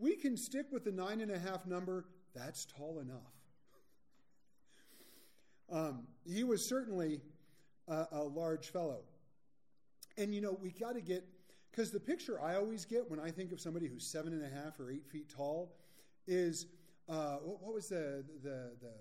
We 0.00 0.16
can 0.16 0.36
stick 0.36 0.66
with 0.72 0.84
the 0.84 0.92
nine 0.92 1.20
and 1.20 1.30
a 1.30 1.38
half 1.38 1.66
number. 1.66 2.06
That's 2.34 2.64
tall 2.64 3.00
enough. 3.00 3.18
Um, 5.70 6.06
he 6.26 6.44
was 6.44 6.68
certainly 6.68 7.22
a, 7.88 8.06
a 8.12 8.22
large 8.22 8.68
fellow. 8.68 9.04
And 10.18 10.34
you 10.34 10.40
know, 10.40 10.56
we 10.60 10.70
got 10.70 10.94
to 10.94 11.00
get, 11.00 11.24
because 11.70 11.90
the 11.90 12.00
picture 12.00 12.40
I 12.40 12.56
always 12.56 12.84
get 12.84 13.10
when 13.10 13.20
I 13.20 13.30
think 13.30 13.52
of 13.52 13.60
somebody 13.60 13.86
who's 13.86 14.06
seven 14.06 14.32
and 14.32 14.44
a 14.44 14.48
half 14.48 14.78
or 14.78 14.90
eight 14.90 15.06
feet 15.06 15.28
tall 15.28 15.74
is 16.26 16.66
uh, 17.08 17.36
what, 17.36 17.74
was 17.74 17.88
the, 17.88 18.24
the, 18.42 18.70
the 18.80 18.92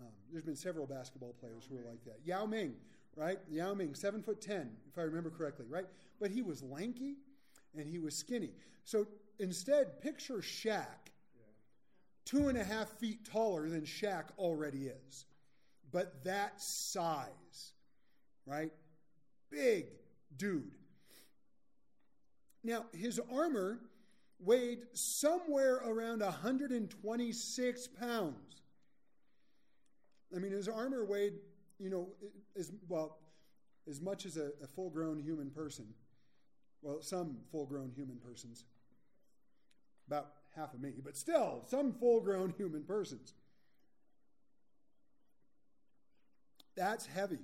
um, 0.00 0.12
there's 0.30 0.44
been 0.44 0.56
several 0.56 0.86
basketball 0.86 1.34
players 1.40 1.66
who 1.68 1.76
are 1.76 1.88
like 1.88 2.04
that. 2.04 2.20
Yao 2.24 2.46
Ming, 2.46 2.74
right? 3.16 3.38
Yao 3.50 3.74
Ming, 3.74 3.94
seven 3.94 4.22
foot 4.22 4.40
ten, 4.40 4.70
if 4.88 4.98
I 4.98 5.02
remember 5.02 5.30
correctly, 5.30 5.66
right? 5.68 5.86
But 6.20 6.30
he 6.30 6.42
was 6.42 6.62
lanky 6.62 7.16
and 7.76 7.88
he 7.88 7.98
was 7.98 8.14
skinny. 8.14 8.50
So 8.84 9.06
instead, 9.38 10.00
picture 10.00 10.36
Shaq, 10.36 11.10
two 12.24 12.48
and 12.48 12.58
a 12.58 12.64
half 12.64 12.88
feet 12.98 13.24
taller 13.24 13.68
than 13.68 13.82
Shaq 13.82 14.24
already 14.38 14.90
is, 15.08 15.24
but 15.90 16.22
that 16.24 16.60
size, 16.60 17.72
right? 18.46 18.70
Big 19.50 19.86
dude. 20.36 20.74
Now, 22.64 22.86
his 22.92 23.20
armor 23.32 23.80
weighed 24.40 24.80
somewhere 24.92 25.76
around 25.76 26.20
126 26.20 27.88
pounds. 27.88 28.62
I 30.34 30.38
mean, 30.38 30.52
his 30.52 30.68
armor 30.68 31.04
weighed 31.04 31.34
you 31.78 31.90
know, 31.90 32.08
as 32.56 32.72
well 32.88 33.18
as 33.88 34.00
much 34.00 34.26
as 34.26 34.36
a, 34.36 34.50
a 34.62 34.66
full 34.66 34.90
grown 34.90 35.18
human 35.18 35.50
person. 35.50 35.86
Well, 36.82 37.02
some 37.02 37.38
full 37.50 37.66
grown 37.66 37.92
human 37.94 38.18
persons. 38.18 38.64
About 40.06 40.32
half 40.54 40.74
of 40.74 40.80
me, 40.80 40.94
but 41.02 41.16
still, 41.16 41.62
some 41.66 41.92
full 41.92 42.20
grown 42.20 42.50
human 42.56 42.82
persons. 42.84 43.34
That's 46.76 47.06
heavy. 47.06 47.38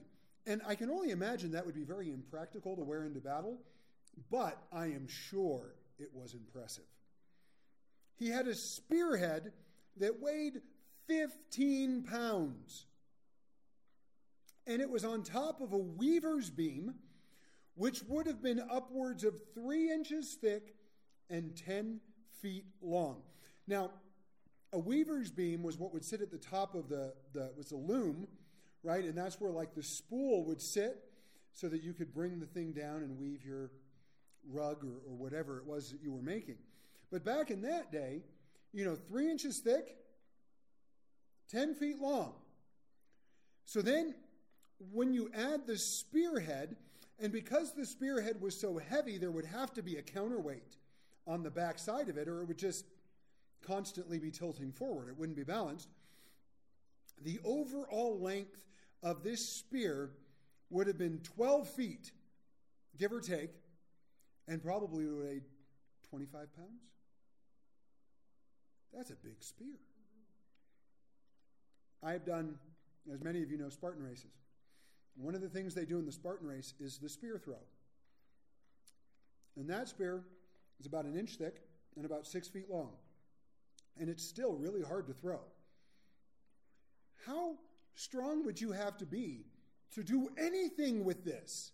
And 0.47 0.61
I 0.67 0.75
can 0.75 0.91
only 0.91 1.11
imagine 1.11 1.53
that 1.53 1.65
would 1.65 1.75
be 1.75 1.85
very 1.85 2.11
impractical 2.11 2.77
to 2.77 2.83
wear 2.83 3.05
into 3.05 3.21
battle, 3.21 3.59
but 4.31 4.59
I 4.73 4.87
am 4.87 5.07
sure 5.09 5.75
it 5.99 6.11
was 6.13 6.35
impressive. 6.35 6.85
He 8.17 8.29
had 8.29 8.47
a 8.47 8.55
spearhead 8.55 9.53
that 9.99 10.21
weighed 10.21 10.61
15 11.07 12.05
pounds. 12.05 12.87
And 14.67 14.81
it 14.81 14.89
was 14.89 15.05
on 15.05 15.23
top 15.23 15.61
of 15.61 15.73
a 15.73 15.79
weaver's 15.79 16.51
beam, 16.51 16.95
which 17.75 18.03
would 18.09 18.27
have 18.27 18.43
been 18.43 18.63
upwards 18.71 19.25
of 19.25 19.35
three 19.55 19.91
inches 19.91 20.37
thick 20.41 20.75
and 21.29 21.57
10 21.57 22.01
feet 22.41 22.65
long. 22.81 23.23
Now, 23.67 23.91
a 24.73 24.79
weaver's 24.79 25.31
beam 25.31 25.63
was 25.63 25.79
what 25.79 25.93
would 25.93 26.05
sit 26.05 26.21
at 26.21 26.31
the 26.31 26.39
top 26.39 26.75
of 26.75 26.89
the, 26.89 27.15
the 27.33 27.53
was 27.57 27.69
the 27.69 27.77
loom, 27.77 28.27
right? 28.85 29.05
And 29.05 29.17
that's 29.17 29.41
where 29.41 29.50
like 29.50 29.75
the 29.75 29.83
spool 29.83 30.45
would 30.45 30.61
sit 30.61 31.03
so 31.53 31.69
that 31.69 31.83
you 31.83 31.93
could 31.93 32.14
bring 32.14 32.38
the 32.38 32.47
thing 32.47 32.73
down 32.73 32.97
and 33.03 33.19
weave 33.19 33.45
your 33.45 33.71
rug 34.49 34.85
or, 34.85 35.11
or 35.11 35.17
whatever 35.17 35.59
it 35.59 35.67
was 35.67 35.91
that 35.91 36.03
you 36.03 36.12
were 36.12 36.23
making. 36.23 36.57
But 37.11 37.25
back 37.25 37.50
in 37.50 37.62
that 37.62 37.91
day, 37.91 38.23
you 38.73 38.85
know, 38.85 38.95
three 38.95 39.31
inches 39.31 39.59
thick, 39.59 39.97
10 41.50 41.75
feet 41.75 41.99
long. 42.00 42.35
So 43.64 43.81
then, 43.81 44.14
when 44.93 45.14
you 45.14 45.31
add 45.35 45.67
the 45.67 45.79
spearhead, 45.79 46.76
and 47.21 47.33
because 47.33 47.73
the 47.73 47.87
spearhead 47.87 48.41
was 48.41 48.59
so 48.59 48.79
heavy, 48.79 49.17
there 49.17 49.31
would 49.31 49.47
have 49.47 49.73
to 49.75 49.83
be 49.83 49.97
a 49.97 50.03
counterweight 50.03 50.76
on 51.26 51.43
the 51.43 51.50
back 51.50 51.79
side 51.79 52.09
of 52.09 52.19
it, 52.19 52.29
or 52.29 52.43
it 52.43 52.49
would 52.49 52.59
just 52.59 52.85
constantly 53.67 54.19
be 54.19 54.31
tilting 54.31 54.73
forward. 54.73 55.09
It 55.09 55.17
wouldn't 55.17 55.37
be 55.37 55.45
balanced. 55.45 55.88
The 57.23 57.38
overall 57.45 58.19
length 58.21 58.61
of 59.05 59.23
this 59.23 59.47
spear 59.47 60.11
would 60.71 60.87
have 60.87 60.99
been 60.99 61.21
12 61.37 61.69
feet, 61.69 62.11
give 62.99 63.13
or 63.13 63.21
take, 63.21 63.51
and 64.49 64.63
probably 64.63 65.07
would 65.07 65.27
weighed 65.27 65.43
25 66.09 66.33
pounds. 66.57 66.71
That's 68.93 69.11
a 69.11 69.17
big 69.17 69.43
spear. 69.43 69.77
I've 72.03 72.25
done, 72.25 72.57
as 73.13 73.23
many 73.23 73.43
of 73.43 73.51
you 73.51 73.59
know, 73.59 73.69
Spartan 73.69 74.03
races. 74.03 74.33
One 75.17 75.35
of 75.35 75.41
the 75.41 75.49
things 75.49 75.75
they 75.75 75.85
do 75.85 75.99
in 75.99 76.07
the 76.07 76.13
Spartan 76.13 76.49
race 76.49 76.75
is 76.81 76.99
the 76.99 77.09
spear 77.09 77.39
throw. 77.39 77.59
And 79.57 79.69
that 79.69 79.89
spear 79.89 80.25
is 80.81 80.87
about 80.87 81.05
an 81.05 81.17
inch 81.17 81.37
thick 81.37 81.63
and 81.97 82.05
about 82.05 82.27
six 82.27 82.49
feet 82.49 82.71
long. 82.71 82.91
And 83.99 84.09
it's 84.09 84.25
still 84.25 84.55
really 84.55 84.83
hard 84.83 85.07
to 85.07 85.13
throw. 85.13 85.41
How 87.27 87.57
strong 87.95 88.45
would 88.45 88.61
you 88.61 88.73
have 88.73 88.97
to 88.99 89.07
be 89.07 89.47
to 89.93 90.03
do 90.03 90.29
anything 90.39 91.05
with 91.05 91.25
this? 91.25 91.73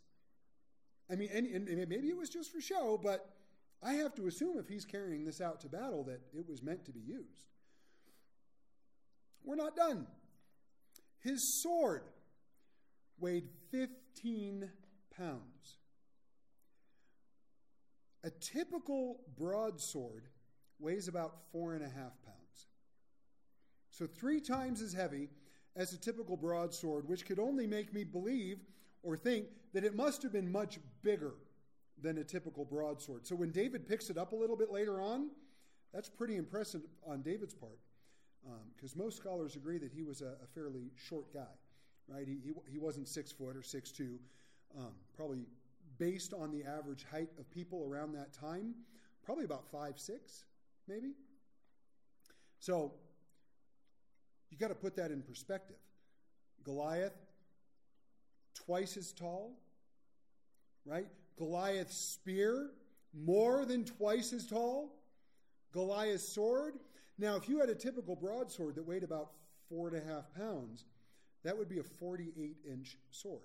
I 1.11 1.17
mean, 1.17 1.29
and, 1.33 1.47
and 1.47 1.89
maybe 1.89 2.09
it 2.09 2.17
was 2.17 2.29
just 2.29 2.53
for 2.53 2.61
show, 2.61 2.99
but 3.03 3.29
I 3.83 3.95
have 3.95 4.15
to 4.17 4.27
assume 4.27 4.59
if 4.59 4.69
he's 4.69 4.85
carrying 4.85 5.25
this 5.25 5.41
out 5.41 5.61
to 5.63 5.69
battle 5.69 6.05
that 6.05 6.21
it 6.33 6.49
was 6.49 6.63
meant 6.63 6.85
to 6.87 6.93
be 6.93 7.01
used. 7.01 7.47
We're 9.43 9.57
not 9.57 9.75
done. 9.75 10.07
His 11.21 11.63
sword 11.63 12.03
weighed 13.19 13.49
15 13.71 14.71
pounds. 15.17 15.77
A 18.23 18.31
typical 18.31 19.21
broadsword 19.39 20.25
weighs 20.79 21.09
about 21.09 21.35
four 21.53 21.75
and 21.75 21.83
a 21.83 21.89
half 21.89 22.23
pounds. 22.25 22.69
So, 23.91 24.07
three 24.07 24.41
times 24.41 24.83
as 24.83 24.93
heavy 24.93 25.29
as 25.77 25.93
a 25.93 25.99
typical 25.99 26.37
broadsword, 26.37 27.09
which 27.09 27.25
could 27.25 27.39
only 27.39 27.67
make 27.67 27.93
me 27.93 28.05
believe 28.05 28.59
or 29.03 29.17
think 29.17 29.47
that 29.73 29.85
it 29.85 29.95
must 29.95 30.23
have 30.23 30.33
been 30.33 30.51
much 30.51 30.79
bigger 31.03 31.35
than 32.03 32.19
a 32.19 32.25
typical 32.25 32.65
broadsword. 32.65 33.27
So, 33.27 33.35
when 33.35 33.51
David 33.51 33.89
picks 33.89 34.11
it 34.11 34.19
up 34.19 34.33
a 34.33 34.37
little 34.37 34.57
bit 34.57 34.71
later 34.71 35.01
on, 35.01 35.31
that's 35.93 36.09
pretty 36.09 36.37
impressive 36.37 36.83
on 37.07 37.23
David's 37.23 37.55
part 37.55 37.79
because 38.77 38.95
um, 38.95 38.99
most 38.99 39.17
scholars 39.17 39.57
agree 39.57 39.79
that 39.79 39.93
he 39.93 40.03
was 40.03 40.23
a, 40.23 40.35
a 40.43 40.47
fairly 40.55 40.91
short 40.97 41.33
guy, 41.33 41.53
right? 42.09 42.27
He, 42.27 42.39
he, 42.43 42.53
he, 42.71 42.79
wasn't 42.79 43.09
six 43.09 43.33
foot 43.33 43.57
or 43.57 43.63
six 43.63 43.91
two, 43.91 44.19
um, 44.79 44.93
probably 45.15 45.47
based 45.99 46.33
on 46.33 46.51
the 46.51 46.65
average 46.65 47.05
height 47.11 47.29
of 47.39 47.51
people 47.51 47.87
around 47.91 48.13
that 48.15 48.33
time, 48.33 48.75
probably 49.23 49.45
about 49.45 49.65
five 49.71 49.99
six, 49.99 50.45
maybe. 50.89 51.13
So 52.59 52.93
you 54.51 54.59
got 54.59 54.69
to 54.69 54.75
put 54.75 54.97
that 54.97 55.11
in 55.11 55.23
perspective. 55.23 55.77
Goliath, 56.65 57.17
twice 58.55 58.97
as 58.97 59.13
tall, 59.13 59.53
right? 60.85 61.07
Goliath's 61.37 61.97
spear, 61.97 62.71
more 63.15 63.65
than 63.65 63.85
twice 63.85 64.33
as 64.33 64.47
tall. 64.47 64.93
Goliath's 65.73 66.29
sword, 66.29 66.75
now, 67.21 67.37
if 67.37 67.51
you 67.51 67.61
had 67.61 67.69
a 67.69 67.75
typical 67.75 68.17
broadsword 68.17 68.77
that 68.77 68.87
weighed 68.87 69.03
about 69.03 69.33
four 69.69 69.89
and 69.89 69.97
a 69.97 70.01
half 70.01 70.33
pounds, 70.35 70.87
that 71.45 71.57
would 71.57 71.69
be 71.69 71.79
a 71.79 71.83
48 71.83 72.57
inch 72.67 72.97
sword. 73.11 73.43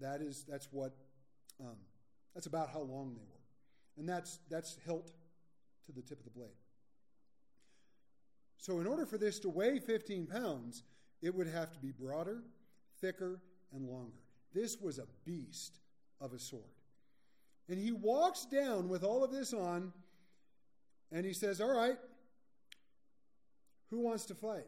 That 0.00 0.22
is, 0.22 0.46
that's 0.48 0.68
what, 0.72 0.96
um, 1.60 1.76
that's 2.34 2.46
about 2.46 2.70
how 2.70 2.80
long 2.80 3.14
they 3.14 3.20
were. 3.20 3.42
And 3.98 4.08
that's, 4.08 4.38
that's 4.48 4.78
hilt 4.86 5.12
to 5.84 5.92
the 5.92 6.00
tip 6.00 6.18
of 6.18 6.24
the 6.24 6.30
blade. 6.30 6.48
So, 8.58 8.80
in 8.80 8.86
order 8.86 9.06
for 9.06 9.18
this 9.18 9.38
to 9.40 9.48
weigh 9.48 9.78
15 9.78 10.26
pounds, 10.26 10.82
it 11.22 11.34
would 11.34 11.46
have 11.46 11.72
to 11.72 11.78
be 11.78 11.92
broader, 11.92 12.42
thicker, 13.00 13.40
and 13.72 13.86
longer. 13.86 14.18
This 14.52 14.80
was 14.80 14.98
a 14.98 15.06
beast 15.24 15.78
of 16.20 16.32
a 16.32 16.38
sword. 16.38 16.64
And 17.68 17.78
he 17.78 17.92
walks 17.92 18.46
down 18.46 18.88
with 18.88 19.04
all 19.04 19.22
of 19.22 19.30
this 19.30 19.52
on, 19.52 19.92
and 21.12 21.24
he 21.24 21.32
says, 21.32 21.60
All 21.60 21.74
right, 21.74 21.96
who 23.90 24.00
wants 24.00 24.26
to 24.26 24.34
fight? 24.34 24.66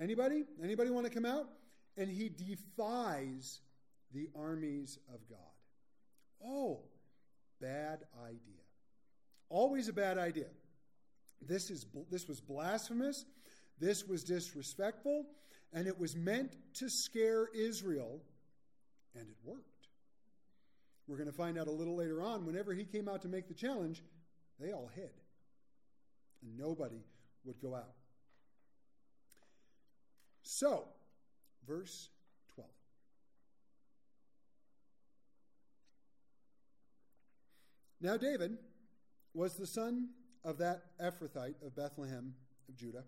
Anybody? 0.00 0.44
Anybody 0.62 0.90
want 0.90 1.06
to 1.06 1.12
come 1.12 1.26
out? 1.26 1.48
And 1.96 2.10
he 2.10 2.28
defies 2.28 3.60
the 4.12 4.28
armies 4.34 4.98
of 5.12 5.20
God. 5.28 5.38
Oh, 6.44 6.80
bad 7.60 8.04
idea. 8.24 8.62
Always 9.48 9.88
a 9.88 9.92
bad 9.92 10.18
idea. 10.18 10.48
This, 11.42 11.70
is, 11.70 11.86
this 12.10 12.28
was 12.28 12.40
blasphemous. 12.40 13.24
This 13.78 14.06
was 14.06 14.24
disrespectful. 14.24 15.26
And 15.72 15.86
it 15.86 15.98
was 15.98 16.16
meant 16.16 16.56
to 16.74 16.88
scare 16.88 17.48
Israel. 17.54 18.20
And 19.14 19.28
it 19.28 19.36
worked. 19.44 19.88
We're 21.06 21.16
going 21.16 21.30
to 21.30 21.36
find 21.36 21.58
out 21.58 21.68
a 21.68 21.72
little 21.72 21.96
later 21.96 22.22
on. 22.22 22.44
Whenever 22.44 22.74
he 22.74 22.84
came 22.84 23.08
out 23.08 23.22
to 23.22 23.28
make 23.28 23.48
the 23.48 23.54
challenge, 23.54 24.02
they 24.58 24.72
all 24.72 24.90
hid 24.94 25.10
and 26.46 26.58
nobody 26.58 27.02
would 27.44 27.60
go 27.60 27.74
out. 27.74 27.94
So, 30.42 30.84
verse 31.66 32.10
12. 32.54 32.68
Now, 38.00 38.16
David 38.16 38.58
was 39.34 39.56
the 39.56 39.66
son 39.66 40.10
of 40.46 40.58
that 40.58 40.84
Ephrathite 41.02 41.60
of 41.60 41.74
Bethlehem 41.74 42.32
of 42.68 42.76
Judah, 42.76 43.04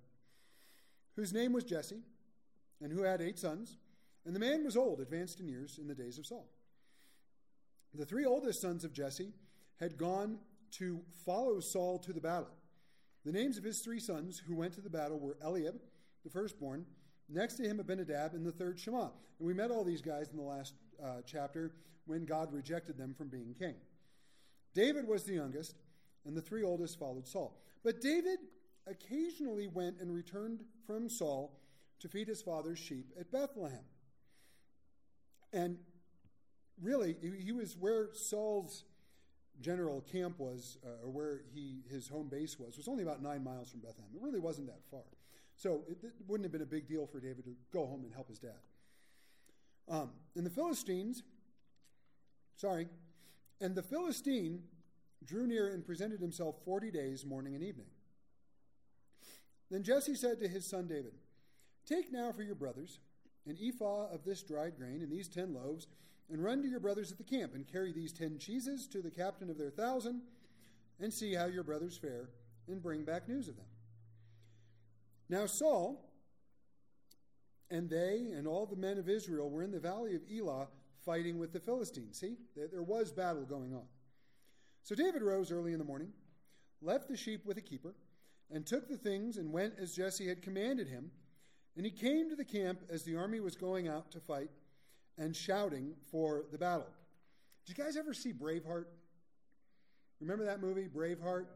whose 1.15 1.33
name 1.33 1.53
was 1.53 1.65
Jesse, 1.65 2.03
and 2.83 2.93
who 2.93 3.03
had 3.03 3.23
eight 3.23 3.39
sons. 3.39 3.79
And 4.27 4.35
the 4.35 4.41
man 4.41 4.65
was 4.65 4.77
old, 4.77 5.01
advanced 5.01 5.41
in 5.41 5.49
years, 5.49 5.79
in 5.79 5.87
the 5.87 5.95
days 5.95 6.19
of 6.19 6.27
Saul. 6.27 6.47
The 7.95 8.05
three 8.05 8.27
oldest 8.27 8.61
sons 8.61 8.85
of 8.85 8.93
Jesse 8.93 9.33
had 9.81 9.97
gone 9.97 10.39
to 10.73 11.01
follow 11.25 11.61
Saul 11.61 11.99
to 12.01 12.13
the 12.13 12.21
battle. 12.21 12.51
The 13.25 13.33
names 13.33 13.57
of 13.57 13.65
his 13.65 13.81
three 13.81 14.01
sons 14.01 14.43
who 14.47 14.55
went 14.55 14.75
to 14.75 14.81
the 14.81 14.91
battle 14.91 15.19
were 15.19 15.37
Eliab, 15.43 15.81
the 16.25 16.31
firstborn, 16.31 16.85
next 17.29 17.55
to 17.55 17.63
him 17.63 17.81
Abinadab, 17.81 18.35
and 18.35 18.45
the 18.45 18.53
third 18.53 18.79
Shammah. 18.79 19.13
And 19.39 19.47
we 19.47 19.55
met 19.55 19.71
all 19.71 19.85
these 19.85 20.03
guys 20.03 20.29
in 20.31 20.37
the 20.37 20.43
last 20.43 20.75
uh, 21.03 21.23
chapter 21.25 21.73
when 22.07 22.25
God 22.25 22.53
rejected 22.53 22.99
them 22.99 23.15
from 23.15 23.29
being 23.29 23.55
king. 23.59 23.75
David 24.75 25.07
was 25.07 25.25
the 25.25 25.35
youngest, 25.35 25.75
and 26.29 26.37
the 26.37 26.43
three 26.43 26.63
oldest 26.63 26.99
followed 26.99 27.27
Saul. 27.27 27.59
But 27.83 28.01
David 28.01 28.39
occasionally 28.87 29.67
went 29.67 30.01
and 30.01 30.15
returned 30.15 30.63
from 30.87 31.09
Saul 31.09 31.59
to 32.01 32.09
feed 32.09 32.29
his 32.29 32.43
father's 32.43 32.79
sheep 32.79 33.07
at 33.19 33.33
Bethlehem. 33.33 33.85
And 35.53 35.79
really, 36.81 37.17
he 37.43 37.51
was 37.53 37.77
where 37.77 38.11
Saul's 38.13 38.85
general 39.61 40.03
camp 40.03 40.39
was, 40.39 40.79
uh, 40.87 41.05
or 41.05 41.11
where 41.11 41.41
he 41.53 41.81
his 41.91 42.07
home 42.07 42.29
base 42.29 42.59
was, 42.59 42.77
was 42.77 42.87
only 42.87 43.03
about 43.03 43.23
nine 43.23 43.43
miles 43.43 43.71
from 43.71 43.81
Bethlehem. 43.81 44.11
It 44.15 44.23
really 44.23 44.39
wasn't 44.39 44.69
that 44.69 44.81
far, 44.91 45.01
so 45.57 45.83
it, 45.89 45.99
it 46.05 46.13
wouldn't 46.29 46.45
have 46.45 46.53
been 46.53 46.63
a 46.63 46.67
big 46.67 46.87
deal 46.87 47.07
for 47.07 47.19
David 47.19 47.45
to 47.47 47.57
go 47.73 47.87
home 47.87 48.05
and 48.05 48.13
help 48.15 48.29
his 48.29 48.39
dad. 48.39 48.61
Um, 49.89 50.11
and 50.37 50.45
the 50.47 50.51
Philistines, 50.51 51.23
sorry, 52.57 52.87
And 53.61 53.75
the 53.75 53.83
Philistine 53.83 54.63
drew 55.25 55.47
near 55.47 55.69
and 55.69 55.85
presented 55.85 56.21
himself 56.21 56.57
forty 56.65 56.91
days, 56.91 57.25
morning 57.25 57.55
and 57.55 57.63
evening. 57.63 57.87
Then 59.71 59.83
Jesse 59.83 60.15
said 60.15 60.41
to 60.41 60.49
his 60.49 60.69
son 60.69 60.87
David, 60.87 61.13
Take 61.87 62.13
now 62.13 62.33
for 62.33 62.43
your 62.43 62.55
brothers 62.55 63.01
an 63.47 63.57
ephah 63.61 64.09
of 64.13 64.25
this 64.25 64.43
dried 64.43 64.77
grain 64.77 65.01
and 65.03 65.11
these 65.11 65.29
ten 65.29 65.55
loaves, 65.55 65.87
and 66.31 66.43
run 66.43 66.63
to 66.63 66.69
your 66.69 66.81
brothers 66.81 67.11
at 67.11 67.19
the 67.19 67.25
camp, 67.25 67.55
and 67.55 67.67
carry 67.67 67.93
these 67.93 68.13
ten 68.13 68.39
cheeses 68.39 68.87
to 68.89 69.01
the 69.01 69.11
captain 69.11 69.49
of 69.49 69.57
their 69.57 69.71
thousand, 69.71 70.23
and 71.01 71.13
see 71.13 71.35
how 71.35 71.47
your 71.47 71.63
brothers 71.63 71.97
fare, 71.97 72.29
and 72.69 72.83
bring 72.83 73.05
back 73.05 73.29
news 73.29 73.49
of 73.49 73.57
them. 73.57 73.65
Now 75.29 75.47
Saul 75.47 76.05
and 77.71 77.89
they 77.89 78.31
and 78.35 78.47
all 78.47 78.67
the 78.67 78.77
men 78.77 78.99
of 78.99 79.09
Israel 79.09 79.51
were 79.51 79.63
in 79.63 79.71
the 79.71 79.81
valley 79.81 80.15
of 80.15 80.23
Elah 80.31 80.69
fighting 81.05 81.39
with 81.39 81.53
the 81.53 81.61
Philistines. 81.61 82.19
See, 82.19 82.37
there 82.57 82.83
was 82.83 83.13
battle 83.13 83.45
going 83.45 83.75
on. 83.75 83.85
So 84.89 84.95
David 84.95 85.21
rose 85.21 85.53
early 85.53 85.75
in 85.75 85.79
the 85.79 85.85
morning, 85.85 86.15
left 86.81 87.09
the 87.09 87.17
sheep 87.19 87.45
with 87.45 87.59
a 87.59 87.61
keeper, 87.61 87.95
and 88.51 88.65
took 88.65 88.89
the 88.89 88.97
things 88.97 89.37
and 89.37 89.53
went 89.53 89.75
as 89.79 89.95
Jesse 89.95 90.27
had 90.27 90.41
commanded 90.41 90.89
him. 90.89 91.11
And 91.77 91.85
he 91.85 91.93
came 91.93 92.31
to 92.31 92.35
the 92.35 92.43
camp 92.43 92.81
as 92.89 93.03
the 93.03 93.15
army 93.15 93.41
was 93.41 93.55
going 93.55 93.87
out 93.87 94.11
to 94.13 94.19
fight 94.19 94.49
and 95.19 95.37
shouting 95.37 95.93
for 96.11 96.45
the 96.51 96.57
battle. 96.57 96.87
Did 97.67 97.77
you 97.77 97.85
guys 97.85 97.99
ever 97.99 98.15
see 98.15 98.33
Braveheart? 98.33 98.87
Remember 100.23 100.47
that 100.47 100.63
movie, 100.63 100.89
Braveheart, 100.89 101.49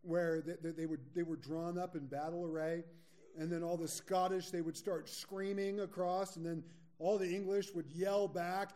where 0.00 0.40
they, 0.40 0.72
they, 0.72 0.86
were, 0.86 0.98
they 1.14 1.22
were 1.22 1.36
drawn 1.36 1.78
up 1.78 1.94
in 1.94 2.06
battle 2.06 2.44
array? 2.44 2.82
and 3.38 3.50
then 3.50 3.62
all 3.62 3.76
the 3.76 3.88
Scottish, 3.88 4.50
they 4.50 4.60
would 4.60 4.76
start 4.76 5.08
screaming 5.08 5.80
across, 5.80 6.36
and 6.36 6.44
then 6.44 6.62
all 6.98 7.16
the 7.16 7.32
English 7.32 7.72
would 7.74 7.86
yell 7.90 8.28
back. 8.28 8.72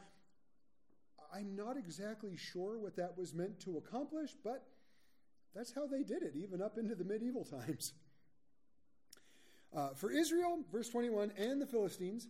I'm 1.36 1.54
not 1.54 1.76
exactly 1.76 2.36
sure 2.36 2.78
what 2.78 2.96
that 2.96 3.18
was 3.18 3.34
meant 3.34 3.60
to 3.60 3.76
accomplish, 3.76 4.30
but 4.42 4.64
that's 5.54 5.72
how 5.72 5.86
they 5.86 6.02
did 6.02 6.22
it, 6.22 6.34
even 6.36 6.62
up 6.62 6.78
into 6.78 6.94
the 6.94 7.04
medieval 7.04 7.44
times. 7.66 7.92
Uh, 9.76 9.90
for 9.94 10.10
Israel, 10.10 10.60
verse 10.72 10.88
21, 10.88 11.32
and 11.36 11.60
the 11.60 11.66
Philistines 11.66 12.28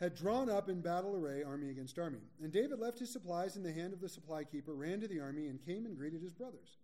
had 0.00 0.14
drawn 0.14 0.48
up 0.48 0.68
in 0.68 0.80
battle 0.80 1.14
array, 1.16 1.42
army 1.42 1.70
against 1.70 1.98
army. 1.98 2.20
And 2.42 2.52
David 2.52 2.78
left 2.78 2.98
his 2.98 3.12
supplies 3.12 3.56
in 3.56 3.62
the 3.62 3.72
hand 3.72 3.92
of 3.92 4.00
the 4.00 4.08
supply 4.08 4.44
keeper, 4.44 4.74
ran 4.74 5.00
to 5.00 5.08
the 5.08 5.20
army, 5.20 5.48
and 5.48 5.64
came 5.64 5.86
and 5.86 5.96
greeted 5.96 6.22
his 6.22 6.32
brothers. 6.32 6.78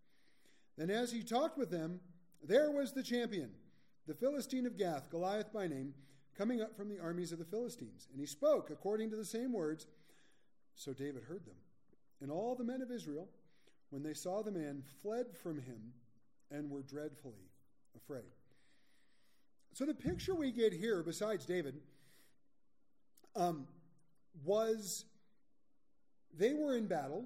Then, 0.77 0.91
as 0.91 1.13
he 1.13 1.23
talked 1.23 1.57
with 1.57 1.71
them, 1.71 2.01
there 2.43 2.71
was 2.71 2.93
the 2.93 3.03
champion 3.03 3.51
the 4.07 4.15
Philistine 4.15 4.67
of 4.67 4.77
Gath, 4.77 5.09
Goliath 5.11 5.51
by 5.53 5.67
name, 5.67 5.95
coming 6.37 6.61
up 6.61 6.77
from 6.77 6.91
the 6.91 7.01
armies 7.01 7.33
of 7.33 7.39
the 7.39 7.45
Philistines. 7.45 8.07
And 8.11 8.21
he 8.21 8.27
spoke 8.27 8.69
according 8.71 9.11
to 9.11 9.17
the 9.17 9.25
same 9.25 9.53
words. 9.53 9.87
So 10.75 10.93
David 10.93 11.23
heard 11.23 11.45
them. 11.47 11.57
And 12.21 12.31
all 12.31 12.55
the 12.55 12.65
men 12.65 12.83
of 12.83 12.91
Israel, 12.91 13.29
when 13.91 14.03
they 14.03 14.15
saw 14.15 14.43
the 14.43 14.51
man, 14.51 14.83
fled 15.03 15.27
from 15.43 15.61
him 15.61 15.93
and 16.51 16.71
were 16.71 16.83
dreadfully 16.83 17.51
afraid. 17.97 18.25
So 19.73 19.85
the 19.85 19.95
picture 19.95 20.35
we 20.35 20.53
get 20.53 20.73
here, 20.73 21.03
besides 21.03 21.45
David, 21.45 21.81
um, 23.35 23.67
was 24.45 25.05
they 26.37 26.55
were 26.55 26.77
in 26.77 26.87
battle. 26.87 27.25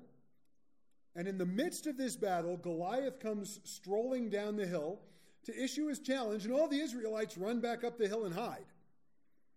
And 1.15 1.27
in 1.27 1.39
the 1.39 1.47
midst 1.47 1.87
of 1.87 1.97
this 1.97 2.17
battle, 2.17 2.57
Goliath 2.57 3.19
comes 3.19 3.61
strolling 3.65 4.31
down 4.31 4.57
the 4.57 4.67
hill 4.67 5.01
to 5.45 5.63
issue 5.63 5.89
his 5.89 5.99
challenge, 5.99 6.45
and 6.45 6.55
all 6.55 6.69
the 6.69 6.79
Israelites 6.81 7.39
run 7.39 7.61
back 7.61 7.83
up 7.83 7.99
the 7.99 8.07
hill 8.07 8.25
and 8.25 8.35
hide. 8.35 8.67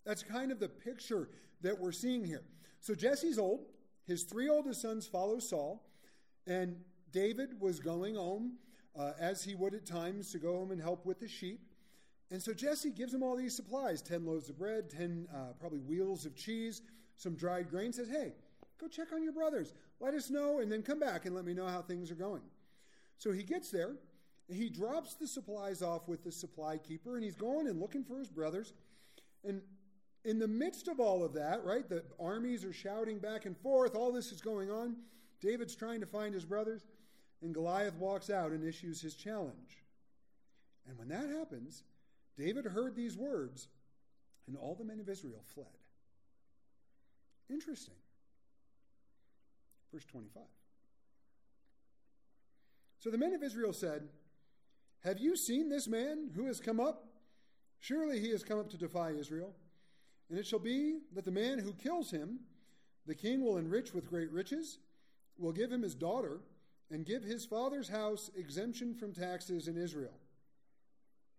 That's 0.05 0.23
kind 0.23 0.51
of 0.51 0.59
the 0.59 0.69
picture 0.69 1.29
that 1.61 1.79
we're 1.79 1.91
seeing 1.91 2.25
here. 2.25 2.43
So 2.79 2.95
Jesse's 2.95 3.37
old, 3.37 3.65
his 4.07 4.23
three 4.23 4.49
oldest 4.49 4.81
sons 4.81 5.07
follow 5.07 5.39
Saul, 5.39 5.83
and 6.47 6.77
David 7.11 7.59
was 7.59 7.79
going 7.79 8.15
home, 8.15 8.53
uh, 8.97 9.11
as 9.19 9.43
he 9.43 9.55
would 9.55 9.73
at 9.73 9.85
times, 9.85 10.31
to 10.31 10.37
go 10.37 10.55
home 10.55 10.71
and 10.71 10.81
help 10.81 11.05
with 11.05 11.19
the 11.19 11.27
sheep. 11.27 11.61
And 12.29 12.41
so 12.41 12.53
Jesse 12.53 12.91
gives 12.91 13.13
him 13.13 13.23
all 13.23 13.35
these 13.35 13.55
supplies 13.55 14.01
10 14.01 14.25
loaves 14.25 14.49
of 14.49 14.57
bread, 14.57 14.89
10 14.89 15.27
uh, 15.33 15.37
probably 15.59 15.79
wheels 15.79 16.25
of 16.25 16.35
cheese, 16.35 16.81
some 17.17 17.35
dried 17.35 17.69
grain. 17.69 17.91
Says, 17.91 18.09
hey, 18.09 18.33
go 18.79 18.87
check 18.87 19.11
on 19.13 19.21
your 19.21 19.33
brothers. 19.33 19.73
Let 19.99 20.13
us 20.13 20.29
know, 20.29 20.59
and 20.59 20.71
then 20.71 20.81
come 20.81 20.99
back 20.99 21.25
and 21.25 21.35
let 21.35 21.45
me 21.45 21.53
know 21.53 21.67
how 21.67 21.81
things 21.81 22.09
are 22.09 22.15
going. 22.15 22.41
So 23.17 23.31
he 23.31 23.43
gets 23.43 23.69
there 23.69 23.95
and 24.49 24.57
he 24.57 24.67
drops 24.67 25.13
the 25.13 25.27
supplies 25.27 25.81
off 25.81 26.07
with 26.07 26.23
the 26.23 26.31
supply 26.31 26.77
keeper 26.77 27.15
and 27.15 27.23
he's 27.23 27.35
going 27.35 27.67
and 27.67 27.79
looking 27.79 28.03
for 28.03 28.17
his 28.17 28.29
brothers. 28.29 28.73
And 29.43 29.61
in 30.23 30.39
the 30.39 30.47
midst 30.47 30.87
of 30.87 30.99
all 30.99 31.23
of 31.23 31.33
that, 31.33 31.63
right, 31.63 31.87
the 31.87 32.03
armies 32.19 32.63
are 32.63 32.73
shouting 32.73 33.19
back 33.19 33.45
and 33.45 33.57
forth, 33.57 33.95
all 33.95 34.11
this 34.11 34.31
is 34.31 34.41
going 34.41 34.69
on. 34.69 34.95
David's 35.41 35.75
trying 35.75 35.99
to 36.01 36.05
find 36.05 36.33
his 36.33 36.45
brothers, 36.45 36.85
and 37.41 37.53
Goliath 37.53 37.95
walks 37.95 38.29
out 38.29 38.51
and 38.51 38.63
issues 38.63 39.01
his 39.01 39.15
challenge. 39.15 39.79
And 40.87 40.97
when 40.97 41.07
that 41.09 41.29
happens, 41.29 41.83
David 42.37 42.65
heard 42.65 42.95
these 42.95 43.17
words, 43.17 43.67
and 44.47 44.55
all 44.55 44.75
the 44.75 44.85
men 44.85 44.99
of 44.99 45.09
Israel 45.09 45.43
fled. 45.53 45.67
Interesting. 47.49 47.95
Verse 49.91 50.05
25. 50.05 50.43
So 52.99 53.09
the 53.09 53.17
men 53.17 53.33
of 53.33 53.41
Israel 53.43 53.73
said, 53.73 54.07
have 55.03 55.19
you 55.19 55.35
seen 55.35 55.69
this 55.69 55.87
man 55.87 56.29
who 56.35 56.45
has 56.45 56.59
come 56.59 56.79
up? 56.79 57.07
Surely 57.79 58.19
he 58.19 58.29
has 58.29 58.43
come 58.43 58.59
up 58.59 58.69
to 58.69 58.77
defy 58.77 59.11
Israel. 59.11 59.55
And 60.31 60.39
it 60.39 60.47
shall 60.47 60.59
be 60.59 60.99
that 61.13 61.25
the 61.25 61.31
man 61.31 61.59
who 61.59 61.73
kills 61.73 62.09
him, 62.09 62.39
the 63.05 63.13
king 63.13 63.43
will 63.43 63.57
enrich 63.57 63.93
with 63.93 64.09
great 64.09 64.31
riches, 64.31 64.79
will 65.37 65.51
give 65.51 65.69
him 65.69 65.81
his 65.81 65.93
daughter, 65.93 66.39
and 66.89 67.05
give 67.05 67.21
his 67.21 67.45
father's 67.45 67.89
house 67.89 68.31
exemption 68.37 68.95
from 68.95 69.11
taxes 69.11 69.67
in 69.67 69.75
Israel. 69.75 70.13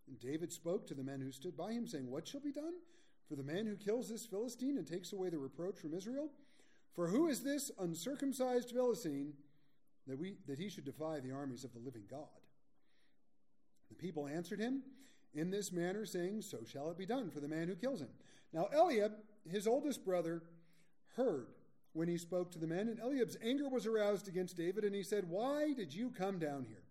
And 0.07 0.21
David 0.21 0.53
spoke 0.53 0.87
to 0.87 0.95
the 0.95 1.03
men 1.03 1.23
who 1.23 1.33
stood 1.33 1.57
by 1.57 1.73
him, 1.73 1.87
saying, 1.87 2.11
What 2.11 2.29
shall 2.29 2.41
be 2.41 2.53
done 2.53 2.75
for 3.31 3.35
the 3.35 3.43
man 3.43 3.65
who 3.65 3.77
kills 3.77 4.11
this 4.11 4.27
Philistine 4.27 4.77
and 4.77 4.87
takes 4.87 5.15
away 5.15 5.31
the 5.31 5.39
reproach 5.39 5.79
from 5.79 5.95
Israel? 5.95 6.29
For 6.95 7.09
who 7.09 7.29
is 7.29 7.43
this 7.43 7.71
uncircumcised 7.79 8.73
Philistine 8.73 9.33
that, 10.07 10.19
we, 10.19 10.35
that 10.47 10.59
he 10.59 10.69
should 10.69 10.85
defy 10.85 11.19
the 11.21 11.33
armies 11.33 11.65
of 11.65 11.73
the 11.73 11.81
living 11.81 12.05
God? 12.11 12.29
The 13.89 13.95
people 13.95 14.27
answered 14.27 14.61
him 14.61 14.83
in 15.33 15.51
this 15.51 15.73
manner, 15.73 16.05
saying, 16.05 16.43
So 16.43 16.59
shall 16.71 16.91
it 16.91 16.99
be 16.99 17.07
done 17.07 17.31
for 17.31 17.41
the 17.41 17.49
man 17.49 17.69
who 17.69 17.75
kills 17.75 18.03
him. 18.03 18.11
Now 18.53 18.69
Eliab, 18.73 19.13
his 19.51 19.67
oldest 19.67 20.05
brother, 20.05 20.43
heard 21.17 21.49
when 21.93 22.09
he 22.09 22.17
spoke 22.17 22.51
to 22.53 22.59
the 22.59 22.67
men, 22.67 22.89
and 22.89 22.99
Eliab's 22.99 23.37
anger 23.43 23.69
was 23.69 23.87
aroused 23.87 24.29
against 24.29 24.57
David, 24.57 24.85
and 24.85 24.95
he 24.95 25.03
said, 25.03 25.29
Why 25.29 25.73
did 25.73 25.95
you 25.95 26.11
come 26.11 26.39
down 26.39 26.65
here? 26.65 26.83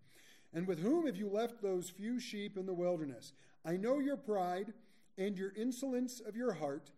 And 0.54 0.66
with 0.66 0.80
whom 0.80 1.06
have 1.06 1.16
you 1.16 1.28
left 1.28 1.62
those 1.62 1.90
few 1.90 2.20
sheep 2.20 2.56
in 2.56 2.66
the 2.66 2.74
wilderness? 2.74 3.32
I 3.64 3.76
know 3.76 3.98
your 3.98 4.16
pride 4.16 4.72
and 5.16 5.36
your 5.36 5.52
insolence 5.56 6.20
of 6.20 6.36
your 6.36 6.52
heart, 6.52 6.90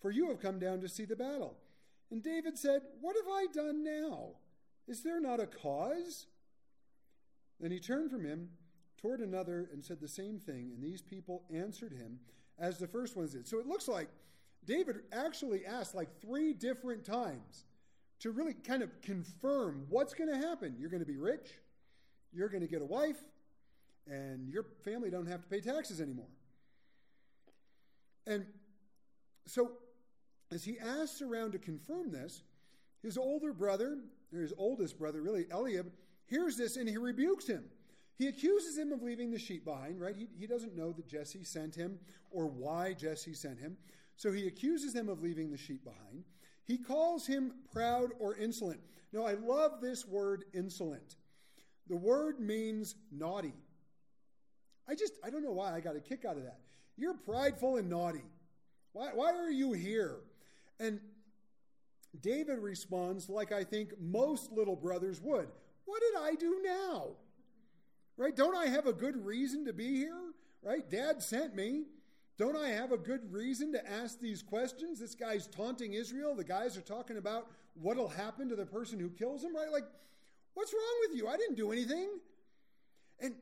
for 0.00 0.10
you 0.10 0.28
have 0.28 0.40
come 0.40 0.58
down 0.58 0.80
to 0.80 0.88
see 0.88 1.04
the 1.04 1.16
battle. 1.16 1.56
And 2.10 2.22
David 2.22 2.58
said, 2.58 2.82
What 3.00 3.16
have 3.16 3.32
I 3.32 3.46
done 3.52 3.84
now? 3.84 4.36
Is 4.86 5.02
there 5.02 5.20
not 5.20 5.40
a 5.40 5.46
cause? 5.46 6.26
Then 7.60 7.70
he 7.70 7.80
turned 7.80 8.10
from 8.10 8.24
him 8.24 8.50
toward 8.96 9.20
another 9.20 9.68
and 9.72 9.84
said 9.84 10.00
the 10.00 10.08
same 10.08 10.38
thing, 10.38 10.70
and 10.74 10.82
these 10.82 11.02
people 11.02 11.44
answered 11.52 11.92
him 11.92 12.20
as 12.58 12.78
the 12.78 12.86
first 12.86 13.16
ones 13.16 13.32
did. 13.32 13.46
So 13.46 13.58
it 13.58 13.66
looks 13.66 13.88
like 13.88 14.08
David 14.64 15.00
actually 15.12 15.64
asked 15.64 15.94
like 15.94 16.20
three 16.20 16.52
different 16.52 17.04
times 17.04 17.64
to 18.20 18.30
really 18.30 18.54
kind 18.54 18.82
of 18.82 18.90
confirm 19.00 19.86
what's 19.88 20.14
going 20.14 20.30
to 20.30 20.36
happen. 20.36 20.76
You're 20.78 20.90
going 20.90 21.02
to 21.02 21.06
be 21.06 21.16
rich, 21.16 21.48
you're 22.32 22.48
going 22.48 22.62
to 22.62 22.68
get 22.68 22.82
a 22.82 22.86
wife, 22.86 23.16
and 24.06 24.48
your 24.48 24.64
family 24.84 25.10
don't 25.10 25.26
have 25.26 25.42
to 25.42 25.48
pay 25.48 25.60
taxes 25.60 26.00
anymore. 26.00 26.28
And 28.26 28.44
so, 29.46 29.72
as 30.52 30.64
he 30.64 30.78
asks 30.78 31.22
around 31.22 31.52
to 31.52 31.58
confirm 31.58 32.10
this, 32.10 32.42
his 33.02 33.16
older 33.16 33.52
brother, 33.52 33.98
or 34.32 34.40
his 34.40 34.52
oldest 34.58 34.98
brother, 34.98 35.22
really, 35.22 35.46
Eliab, 35.50 35.90
hears 36.26 36.56
this 36.56 36.76
and 36.76 36.88
he 36.88 36.96
rebukes 36.96 37.46
him. 37.46 37.64
He 38.18 38.26
accuses 38.26 38.76
him 38.76 38.90
of 38.90 39.00
leaving 39.00 39.30
the 39.30 39.38
sheep 39.38 39.64
behind, 39.64 40.00
right? 40.00 40.16
He, 40.16 40.26
he 40.36 40.46
doesn't 40.48 40.76
know 40.76 40.92
that 40.92 41.06
Jesse 41.06 41.44
sent 41.44 41.76
him 41.76 42.00
or 42.32 42.46
why 42.46 42.92
Jesse 42.92 43.32
sent 43.32 43.60
him. 43.60 43.76
So 44.16 44.32
he 44.32 44.48
accuses 44.48 44.92
him 44.92 45.08
of 45.08 45.22
leaving 45.22 45.52
the 45.52 45.56
sheep 45.56 45.84
behind. 45.84 46.24
He 46.64 46.78
calls 46.78 47.26
him 47.26 47.52
proud 47.72 48.10
or 48.18 48.36
insolent. 48.36 48.80
Now, 49.12 49.24
I 49.24 49.34
love 49.34 49.80
this 49.80 50.04
word 50.04 50.44
insolent. 50.52 51.16
The 51.88 51.96
word 51.96 52.40
means 52.40 52.96
naughty. 53.12 53.54
I 54.88 54.96
just, 54.96 55.14
I 55.24 55.30
don't 55.30 55.44
know 55.44 55.52
why 55.52 55.72
I 55.72 55.80
got 55.80 55.94
a 55.94 56.00
kick 56.00 56.24
out 56.24 56.36
of 56.36 56.42
that. 56.42 56.58
You're 56.96 57.14
prideful 57.14 57.76
and 57.76 57.88
naughty. 57.88 58.24
Why, 58.92 59.10
why 59.14 59.32
are 59.32 59.50
you 59.50 59.72
here? 59.72 60.16
And 60.80 60.98
David 62.20 62.58
responds 62.58 63.28
like 63.28 63.52
I 63.52 63.62
think 63.62 63.92
most 64.00 64.50
little 64.50 64.76
brothers 64.76 65.20
would 65.20 65.48
What 65.84 66.00
did 66.00 66.20
I 66.20 66.34
do 66.34 66.60
now? 66.64 67.10
Right? 68.18 68.34
Don't 68.34 68.56
I 68.56 68.66
have 68.66 68.86
a 68.86 68.92
good 68.92 69.24
reason 69.24 69.64
to 69.66 69.72
be 69.72 69.96
here? 69.96 70.20
Right? 70.62 70.88
Dad 70.90 71.22
sent 71.22 71.54
me. 71.54 71.84
Don't 72.36 72.56
I 72.56 72.68
have 72.68 72.92
a 72.92 72.98
good 72.98 73.32
reason 73.32 73.72
to 73.72 73.90
ask 73.90 74.20
these 74.20 74.42
questions? 74.42 75.00
This 75.00 75.14
guy's 75.14 75.46
taunting 75.46 75.94
Israel. 75.94 76.34
The 76.34 76.44
guys 76.44 76.76
are 76.76 76.82
talking 76.82 77.16
about 77.16 77.46
what'll 77.74 78.08
happen 78.08 78.48
to 78.48 78.56
the 78.56 78.66
person 78.66 78.98
who 78.98 79.08
kills 79.08 79.42
him, 79.42 79.54
right? 79.54 79.70
Like, 79.70 79.84
what's 80.54 80.72
wrong 80.72 81.08
with 81.08 81.16
you? 81.16 81.28
I 81.28 81.36
didn't 81.36 81.56
do 81.56 81.72
anything. 81.72 82.10
And 83.20 83.34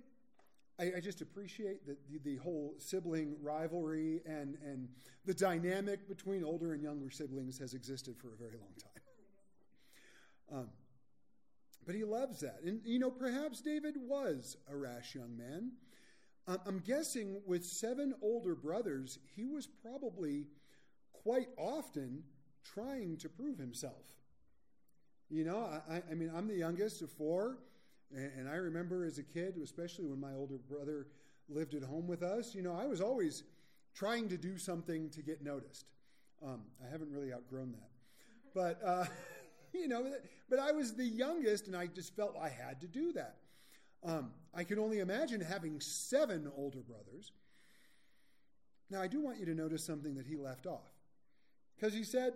I, 0.78 0.92
I 0.96 1.00
just 1.00 1.20
appreciate 1.22 1.86
that 1.86 1.96
the, 2.10 2.18
the, 2.18 2.36
whole 2.36 2.74
sibling 2.78 3.36
rivalry 3.42 4.20
and, 4.26 4.56
and 4.64 4.88
the 5.24 5.34
dynamic 5.34 6.08
between 6.08 6.44
older 6.44 6.74
and 6.74 6.82
younger 6.82 7.10
siblings 7.10 7.58
has 7.58 7.74
existed 7.74 8.16
for 8.18 8.28
a 8.28 8.36
very 8.36 8.58
long 8.58 8.74
time. 8.78 10.58
Um, 10.58 10.68
but 11.86 11.94
he 11.94 12.04
loves 12.04 12.40
that. 12.40 12.60
And, 12.64 12.80
you 12.84 12.98
know, 12.98 13.10
perhaps 13.10 13.60
David 13.60 13.94
was 13.96 14.56
a 14.68 14.76
rash 14.76 15.14
young 15.14 15.36
man. 15.36 15.72
Um, 16.48 16.58
I'm 16.66 16.78
guessing 16.80 17.40
with 17.46 17.64
seven 17.64 18.14
older 18.20 18.54
brothers, 18.54 19.18
he 19.36 19.46
was 19.46 19.66
probably 19.66 20.46
quite 21.12 21.48
often 21.56 22.24
trying 22.74 23.16
to 23.18 23.28
prove 23.28 23.58
himself. 23.58 24.04
You 25.28 25.44
know, 25.44 25.58
I, 25.88 26.02
I 26.10 26.14
mean, 26.14 26.30
I'm 26.34 26.46
the 26.46 26.56
youngest 26.56 27.02
of 27.02 27.10
four, 27.10 27.58
and, 28.14 28.30
and 28.38 28.48
I 28.48 28.56
remember 28.56 29.04
as 29.04 29.18
a 29.18 29.24
kid, 29.24 29.56
especially 29.62 30.06
when 30.06 30.20
my 30.20 30.32
older 30.34 30.58
brother 30.58 31.06
lived 31.48 31.74
at 31.74 31.82
home 31.82 32.06
with 32.06 32.22
us, 32.22 32.54
you 32.54 32.62
know, 32.62 32.76
I 32.76 32.86
was 32.86 33.00
always 33.00 33.44
trying 33.94 34.28
to 34.28 34.36
do 34.36 34.58
something 34.58 35.10
to 35.10 35.22
get 35.22 35.42
noticed. 35.42 35.86
Um, 36.44 36.62
I 36.84 36.90
haven't 36.90 37.10
really 37.10 37.32
outgrown 37.32 37.72
that. 37.72 37.90
But, 38.54 38.80
uh, 38.84 39.06
you 39.80 39.88
know, 39.88 40.10
but 40.48 40.58
I 40.58 40.72
was 40.72 40.94
the 40.94 41.04
youngest, 41.04 41.66
and 41.66 41.76
I 41.76 41.86
just 41.86 42.14
felt 42.16 42.36
I 42.40 42.48
had 42.48 42.80
to 42.80 42.86
do 42.86 43.12
that. 43.12 43.36
Um, 44.04 44.30
I 44.54 44.64
can 44.64 44.78
only 44.78 45.00
imagine 45.00 45.40
having 45.40 45.80
seven 45.80 46.50
older 46.56 46.80
brothers. 46.80 47.32
Now, 48.90 49.02
I 49.02 49.08
do 49.08 49.20
want 49.20 49.38
you 49.38 49.46
to 49.46 49.54
notice 49.54 49.84
something 49.84 50.14
that 50.14 50.26
he 50.26 50.36
left 50.36 50.66
off. 50.66 50.92
Because 51.74 51.92
he 51.92 52.04
said, 52.04 52.34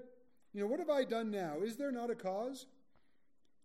You 0.53 0.61
know, 0.61 0.67
what 0.67 0.81
have 0.81 0.91
I 0.91 1.05
done 1.05 1.31
now? 1.31 1.59
Is 1.63 1.77
there 1.77 1.93
not 1.93 2.11
a 2.11 2.15
cause? 2.15 2.67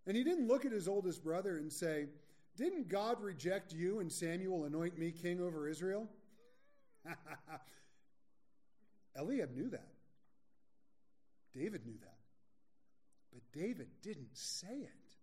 And 0.07 0.15
he 0.15 0.23
didn't 0.23 0.47
look 0.47 0.65
at 0.65 0.71
his 0.71 0.87
oldest 0.87 1.23
brother 1.23 1.57
and 1.57 1.71
say, 1.71 2.05
Didn't 2.55 2.87
God 2.87 3.21
reject 3.21 3.73
you 3.73 3.99
and 3.99 4.11
Samuel 4.11 4.65
anoint 4.65 4.99
me 4.99 5.11
king 5.11 5.41
over 5.41 5.67
Israel? 5.67 6.07
Eliab 9.17 9.51
knew 9.51 9.69
that. 9.69 9.87
David 11.53 11.85
knew 11.85 11.97
that. 12.01 12.14
But 13.35 13.59
David 13.59 13.87
didn't 14.01 14.33
say 14.33 14.67
it. 14.67 15.15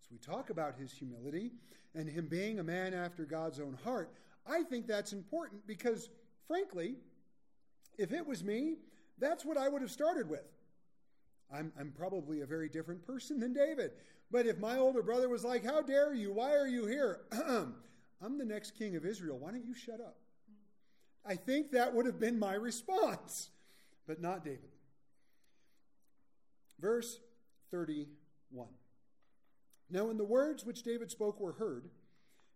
As 0.00 0.10
we 0.10 0.18
talk 0.18 0.50
about 0.50 0.76
his 0.76 0.92
humility 0.92 1.50
and 1.92 2.08
him 2.08 2.28
being 2.28 2.60
a 2.60 2.64
man 2.64 2.94
after 2.94 3.24
God's 3.24 3.58
own 3.58 3.76
heart, 3.82 4.14
I 4.46 4.62
think 4.62 4.86
that's 4.86 5.12
important 5.12 5.66
because, 5.66 6.10
frankly, 6.46 6.94
if 7.98 8.12
it 8.12 8.24
was 8.24 8.44
me, 8.44 8.76
that's 9.18 9.44
what 9.44 9.56
I 9.56 9.68
would 9.68 9.82
have 9.82 9.90
started 9.90 10.30
with. 10.30 10.46
I'm, 11.52 11.72
I'm 11.78 11.90
probably 11.90 12.42
a 12.42 12.46
very 12.46 12.68
different 12.68 13.04
person 13.04 13.40
than 13.40 13.52
David. 13.52 13.92
But 14.30 14.46
if 14.46 14.58
my 14.58 14.78
older 14.78 15.02
brother 15.02 15.28
was 15.28 15.44
like, 15.44 15.64
How 15.64 15.82
dare 15.82 16.14
you? 16.14 16.32
Why 16.32 16.54
are 16.54 16.68
you 16.68 16.86
here? 16.86 17.22
I'm 18.22 18.38
the 18.38 18.44
next 18.44 18.78
king 18.78 18.94
of 18.94 19.04
Israel. 19.04 19.38
Why 19.38 19.50
don't 19.50 19.66
you 19.66 19.74
shut 19.74 20.00
up? 20.00 20.16
I 21.26 21.34
think 21.34 21.72
that 21.72 21.94
would 21.94 22.06
have 22.06 22.20
been 22.20 22.38
my 22.38 22.54
response, 22.54 23.50
but 24.06 24.20
not 24.20 24.44
David. 24.44 24.73
Verse 26.80 27.18
31. 27.70 28.68
Now, 29.90 30.06
when 30.06 30.16
the 30.16 30.24
words 30.24 30.64
which 30.64 30.82
David 30.82 31.10
spoke 31.10 31.40
were 31.40 31.52
heard, 31.52 31.90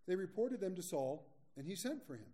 they 0.07 0.17
reported 0.17 0.61
them 0.61 0.75
to 0.77 0.83
Saul, 0.83 1.27
and 1.57 1.67
he 1.67 1.75
sent 1.75 2.07
for 2.07 2.15
him. 2.15 2.27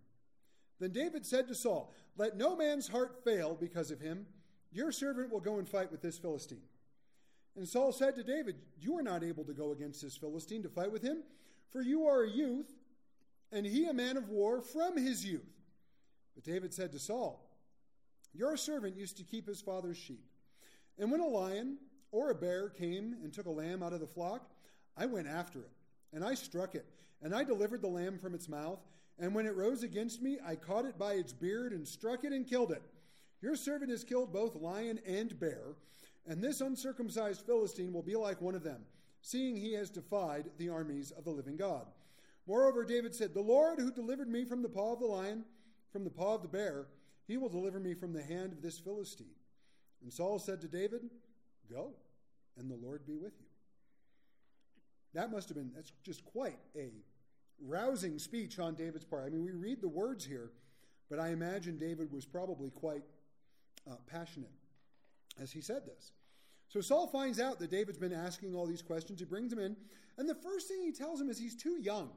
Then 0.79 0.91
David 0.91 1.25
said 1.25 1.47
to 1.47 1.55
Saul, 1.55 1.93
Let 2.17 2.37
no 2.37 2.55
man's 2.55 2.87
heart 2.87 3.23
fail 3.23 3.57
because 3.59 3.91
of 3.91 3.99
him. 3.99 4.25
Your 4.71 4.91
servant 4.91 5.31
will 5.31 5.39
go 5.39 5.57
and 5.57 5.67
fight 5.67 5.91
with 5.91 6.01
this 6.01 6.17
Philistine. 6.17 6.61
And 7.55 7.67
Saul 7.67 7.91
said 7.91 8.15
to 8.15 8.23
David, 8.23 8.55
You 8.79 8.97
are 8.97 9.03
not 9.03 9.23
able 9.23 9.45
to 9.45 9.53
go 9.53 9.71
against 9.71 10.01
this 10.01 10.17
Philistine 10.17 10.63
to 10.63 10.69
fight 10.69 10.91
with 10.91 11.01
him, 11.01 11.23
for 11.69 11.81
you 11.81 12.07
are 12.07 12.23
a 12.23 12.29
youth, 12.29 12.71
and 13.51 13.65
he 13.65 13.85
a 13.85 13.93
man 13.93 14.17
of 14.17 14.29
war 14.29 14.61
from 14.61 14.97
his 14.97 15.25
youth. 15.25 15.53
But 16.35 16.43
David 16.43 16.73
said 16.73 16.91
to 16.91 16.99
Saul, 16.99 17.49
Your 18.33 18.57
servant 18.57 18.97
used 18.97 19.17
to 19.17 19.23
keep 19.23 19.47
his 19.47 19.61
father's 19.61 19.97
sheep. 19.97 20.25
And 20.97 21.11
when 21.11 21.21
a 21.21 21.27
lion 21.27 21.77
or 22.11 22.29
a 22.29 22.35
bear 22.35 22.69
came 22.69 23.15
and 23.23 23.33
took 23.33 23.45
a 23.45 23.51
lamb 23.51 23.83
out 23.83 23.93
of 23.93 23.99
the 23.99 24.07
flock, 24.07 24.49
I 24.97 25.05
went 25.05 25.27
after 25.27 25.59
it, 25.59 25.71
and 26.13 26.23
I 26.23 26.35
struck 26.35 26.75
it, 26.75 26.85
and 27.21 27.35
I 27.35 27.43
delivered 27.43 27.81
the 27.81 27.87
lamb 27.87 28.17
from 28.17 28.33
its 28.33 28.47
mouth. 28.47 28.79
And 29.19 29.33
when 29.33 29.45
it 29.45 29.55
rose 29.55 29.83
against 29.83 30.21
me, 30.21 30.37
I 30.45 30.55
caught 30.55 30.85
it 30.85 30.97
by 30.97 31.13
its 31.13 31.33
beard 31.33 31.73
and 31.73 31.87
struck 31.87 32.23
it 32.23 32.33
and 32.33 32.47
killed 32.47 32.71
it. 32.71 32.83
Your 33.41 33.55
servant 33.55 33.91
has 33.91 34.03
killed 34.03 34.33
both 34.33 34.55
lion 34.55 34.99
and 35.05 35.37
bear, 35.39 35.75
and 36.27 36.41
this 36.41 36.61
uncircumcised 36.61 37.45
Philistine 37.45 37.93
will 37.93 38.01
be 38.01 38.15
like 38.15 38.41
one 38.41 38.55
of 38.55 38.63
them, 38.63 38.81
seeing 39.21 39.55
he 39.55 39.73
has 39.73 39.89
defied 39.89 40.49
the 40.57 40.69
armies 40.69 41.11
of 41.11 41.23
the 41.23 41.31
living 41.31 41.57
God. 41.57 41.85
Moreover, 42.47 42.85
David 42.85 43.13
said, 43.13 43.33
The 43.33 43.41
Lord 43.41 43.79
who 43.79 43.91
delivered 43.91 44.29
me 44.29 44.45
from 44.45 44.61
the 44.61 44.69
paw 44.69 44.93
of 44.93 44.99
the 44.99 45.05
lion, 45.05 45.45
from 45.91 46.03
the 46.03 46.09
paw 46.09 46.35
of 46.35 46.41
the 46.41 46.47
bear, 46.47 46.87
he 47.27 47.37
will 47.37 47.49
deliver 47.49 47.79
me 47.79 47.93
from 47.93 48.13
the 48.13 48.23
hand 48.23 48.51
of 48.53 48.61
this 48.61 48.79
Philistine. 48.79 49.34
And 50.05 50.13
Saul 50.13 50.37
said 50.37 50.61
to 50.61 50.67
David, 50.67 51.01
Go, 51.67 51.89
and 52.59 52.69
the 52.69 52.75
Lord 52.75 53.07
be 53.07 53.17
with 53.17 53.33
you. 53.39 53.47
That 55.15 55.31
must 55.31 55.49
have 55.49 55.57
been, 55.57 55.71
that's 55.73 55.91
just 56.03 56.23
quite 56.25 56.59
a 56.77 56.91
rousing 57.59 58.19
speech 58.19 58.59
on 58.59 58.75
David's 58.75 59.03
part. 59.03 59.23
I 59.25 59.29
mean, 59.29 59.43
we 59.43 59.53
read 59.53 59.81
the 59.81 59.87
words 59.87 60.23
here, 60.23 60.51
but 61.09 61.17
I 61.17 61.29
imagine 61.29 61.79
David 61.79 62.11
was 62.11 62.23
probably 62.23 62.69
quite 62.69 63.01
uh, 63.89 63.95
passionate 64.05 64.51
as 65.41 65.51
he 65.51 65.59
said 65.59 65.87
this. 65.87 66.11
So 66.67 66.81
Saul 66.81 67.07
finds 67.07 67.39
out 67.39 67.57
that 67.57 67.71
David's 67.71 67.97
been 67.97 68.13
asking 68.13 68.53
all 68.53 68.67
these 68.67 68.83
questions. 68.83 69.17
He 69.17 69.25
brings 69.25 69.51
him 69.51 69.57
in, 69.57 69.75
and 70.19 70.29
the 70.29 70.35
first 70.35 70.67
thing 70.67 70.83
he 70.83 70.91
tells 70.91 71.19
him 71.19 71.29
is 71.29 71.39
he's 71.39 71.55
too 71.55 71.81
young. 71.81 72.11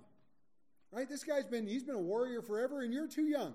Right? 0.93 1.09
This 1.09 1.25
guy's 1.25 1.47
been 1.47 1.67
he's 1.67 1.85
been 1.85 1.95
a 1.95 2.01
warrior 2.01 2.43
forever, 2.43 2.83
and 2.83 2.93
you're 2.93 3.09
too 3.09 3.29
young. 3.29 3.55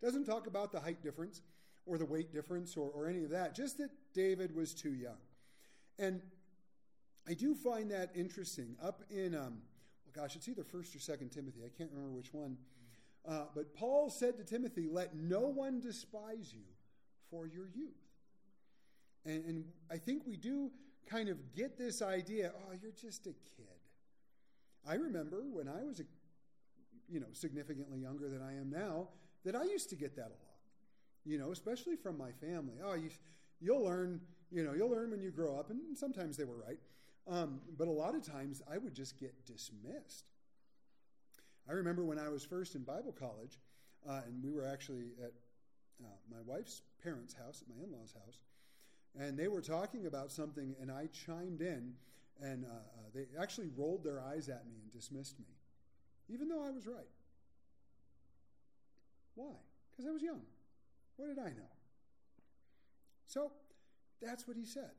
Doesn't 0.00 0.24
talk 0.24 0.46
about 0.46 0.70
the 0.70 0.78
height 0.78 1.02
difference 1.02 1.42
or 1.86 1.98
the 1.98 2.04
weight 2.04 2.32
difference 2.32 2.76
or, 2.76 2.90
or 2.90 3.08
any 3.08 3.24
of 3.24 3.30
that, 3.30 3.54
just 3.54 3.78
that 3.78 3.90
David 4.14 4.54
was 4.54 4.74
too 4.74 4.92
young. 4.92 5.18
And 5.98 6.22
I 7.28 7.34
do 7.34 7.54
find 7.54 7.90
that 7.90 8.10
interesting. 8.14 8.76
Up 8.82 9.02
in, 9.10 9.34
um, 9.34 9.62
well, 10.04 10.12
gosh, 10.14 10.36
it's 10.36 10.48
either 10.48 10.64
First 10.64 10.94
or 10.94 10.98
Second 10.98 11.30
Timothy. 11.30 11.60
I 11.64 11.70
can't 11.76 11.90
remember 11.92 12.14
which 12.14 12.32
one. 12.32 12.56
Uh, 13.26 13.44
but 13.54 13.74
Paul 13.74 14.10
said 14.10 14.36
to 14.38 14.44
Timothy, 14.44 14.88
"Let 14.90 15.14
no 15.14 15.42
one 15.42 15.80
despise 15.80 16.52
you 16.52 16.64
for 17.32 17.46
your 17.46 17.66
youth. 17.74 17.96
And, 19.24 19.44
and 19.44 19.64
I 19.90 19.96
think 19.96 20.22
we 20.26 20.36
do 20.36 20.70
kind 21.08 21.28
of 21.28 21.54
get 21.54 21.78
this 21.78 22.02
idea 22.02 22.52
oh, 22.54 22.74
you're 22.80 22.92
just 22.92 23.26
a 23.26 23.30
kid. 23.56 23.66
I 24.86 24.94
remember 24.94 25.44
when 25.50 25.68
I 25.68 25.82
was, 25.84 26.00
a, 26.00 26.04
you 27.08 27.20
know, 27.20 27.28
significantly 27.32 27.98
younger 27.98 28.28
than 28.28 28.42
I 28.42 28.56
am 28.56 28.70
now, 28.70 29.08
that 29.44 29.56
I 29.56 29.64
used 29.64 29.90
to 29.90 29.96
get 29.96 30.16
that 30.16 30.26
a 30.26 30.38
lot, 30.44 30.51
you 31.24 31.38
know, 31.38 31.52
especially 31.52 31.96
from 31.96 32.18
my 32.18 32.32
family. 32.32 32.74
Oh, 32.84 32.94
you, 32.94 33.10
you'll 33.60 33.84
learn, 33.84 34.20
you 34.50 34.64
know, 34.64 34.72
you'll 34.72 34.90
learn 34.90 35.10
when 35.10 35.22
you 35.22 35.30
grow 35.30 35.56
up, 35.58 35.70
and 35.70 35.96
sometimes 35.96 36.36
they 36.36 36.44
were 36.44 36.56
right. 36.56 36.78
Um, 37.28 37.60
but 37.78 37.88
a 37.88 37.92
lot 37.92 38.14
of 38.14 38.22
times 38.22 38.62
I 38.70 38.78
would 38.78 38.94
just 38.94 39.18
get 39.18 39.32
dismissed. 39.46 40.24
I 41.68 41.72
remember 41.72 42.04
when 42.04 42.18
I 42.18 42.28
was 42.28 42.44
first 42.44 42.74
in 42.74 42.82
Bible 42.82 43.12
college, 43.12 43.58
uh, 44.08 44.22
and 44.26 44.42
we 44.42 44.50
were 44.50 44.66
actually 44.66 45.12
at 45.22 45.32
uh, 46.02 46.08
my 46.30 46.38
wife's 46.44 46.82
parents' 47.02 47.34
house, 47.34 47.62
at 47.62 47.68
my 47.68 47.82
in 47.84 47.92
law's 47.92 48.12
house, 48.12 48.40
and 49.18 49.38
they 49.38 49.46
were 49.46 49.60
talking 49.60 50.06
about 50.06 50.32
something, 50.32 50.74
and 50.80 50.90
I 50.90 51.06
chimed 51.06 51.60
in, 51.60 51.92
and 52.40 52.64
uh, 52.64 52.68
uh, 52.68 53.10
they 53.14 53.26
actually 53.40 53.68
rolled 53.76 54.02
their 54.02 54.20
eyes 54.20 54.48
at 54.48 54.66
me 54.66 54.74
and 54.82 54.90
dismissed 54.90 55.38
me, 55.38 55.46
even 56.28 56.48
though 56.48 56.64
I 56.64 56.70
was 56.70 56.86
right. 56.86 57.10
Why? 59.34 59.54
Because 59.90 60.06
I 60.06 60.10
was 60.10 60.22
young. 60.22 60.42
What 61.16 61.28
did 61.28 61.38
I 61.38 61.50
know? 61.50 61.70
So 63.26 63.52
that's 64.20 64.46
what 64.46 64.56
he 64.56 64.64
said. 64.64 64.90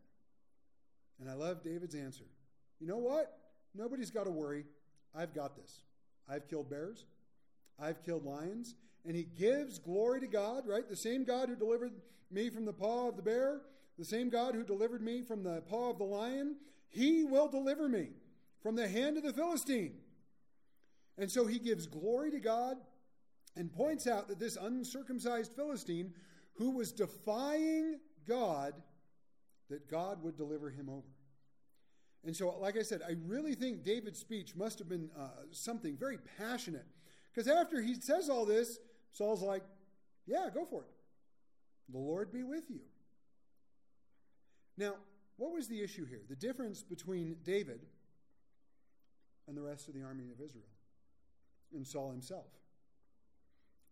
And 1.20 1.30
I 1.30 1.34
love 1.34 1.64
David's 1.64 1.96
answer. 1.96 2.26
You 2.80 2.88
know 2.88 2.98
what? 2.98 3.38
Nobody's 3.76 4.12
got 4.12 4.26
to 4.26 4.32
worry. 4.32 4.66
I've 5.16 5.34
got 5.34 5.56
this. 5.56 5.82
I've 6.30 6.48
killed 6.48 6.70
bears. 6.70 7.06
I've 7.80 8.02
killed 8.04 8.26
lions 8.26 8.76
and 9.06 9.16
he 9.16 9.24
gives 9.24 9.80
glory 9.80 10.20
to 10.22 10.28
God, 10.28 10.68
right? 10.68 10.88
The 10.88 10.96
same 10.96 11.24
God 11.24 11.50
who 11.50 11.56
delivered 11.56 11.92
me 12.32 12.50
from 12.50 12.66
the 12.66 12.74
paw 12.74 13.10
of 13.10 13.18
the 13.18 13.22
bear, 13.22 13.62
the 13.98 14.06
same 14.06 14.30
God 14.30 14.56
who 14.56 14.64
delivered 14.64 15.02
me 15.02 15.22
from 15.22 15.44
the 15.44 15.62
paw 15.62 15.92
of 15.92 15.98
the 15.98 16.04
lion, 16.04 16.56
he 16.90 17.24
will 17.24 17.48
deliver 17.48 17.90
me 17.90 18.08
from 18.62 18.76
the 18.76 18.88
hand 18.88 19.18
of 19.18 19.24
the 19.24 19.34
Philistine. 19.34 19.96
And 21.18 21.30
so 21.30 21.46
he 21.46 21.60
gives 21.60 21.86
glory 21.86 22.32
to 22.32 22.40
God 22.40 22.78
and 23.56 23.72
points 23.72 24.08
out 24.08 24.28
that 24.28 24.40
this 24.40 24.58
uncircumcised 24.60 25.54
Philistine 25.54 26.14
who 26.56 26.72
was 26.72 26.92
defying 26.92 28.00
God, 28.28 28.74
that 29.70 29.90
God 29.90 30.24
would 30.24 30.38
deliver 30.38 30.70
him 30.70 30.90
over. 30.90 31.08
And 32.26 32.36
so, 32.36 32.56
like 32.60 32.78
I 32.78 32.84
said, 32.84 33.02
I 33.08 33.16
really 33.26 33.54
think 33.54 33.84
David's 33.84 34.20
speech 34.20 34.56
must 34.56 34.80
have 34.80 34.88
been 34.88 35.10
uh, 35.18 35.28
something 35.52 35.98
very 35.98 36.18
passionate. 36.38 36.86
Because 37.34 37.50
after 37.50 37.82
he 37.82 37.96
says 37.96 38.30
all 38.30 38.46
this, 38.46 38.80
Saul's 39.12 39.42
like, 39.42 39.64
Yeah, 40.26 40.50
go 40.54 40.66
for 40.66 40.84
it. 40.84 40.92
The 41.90 41.98
Lord 41.98 42.32
be 42.32 42.44
with 42.44 42.70
you. 42.70 42.80
Now, 44.78 44.94
what 45.38 45.52
was 45.52 45.68
the 45.68 45.82
issue 45.82 46.06
here? 46.06 46.22
The 46.30 46.36
difference 46.36 46.82
between 46.82 47.36
David 47.44 47.82
and 49.48 49.58
the 49.58 49.62
rest 49.62 49.88
of 49.88 49.94
the 49.94 50.04
army 50.04 50.26
of 50.32 50.44
Israel 50.44 50.64
and 51.74 51.86
Saul 51.86 52.12
himself? 52.12 52.46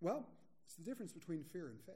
Well, 0.01 0.25
it's 0.65 0.75
the 0.75 0.83
difference 0.83 1.13
between 1.13 1.43
fear 1.43 1.67
and 1.67 1.79
faith. 1.81 1.95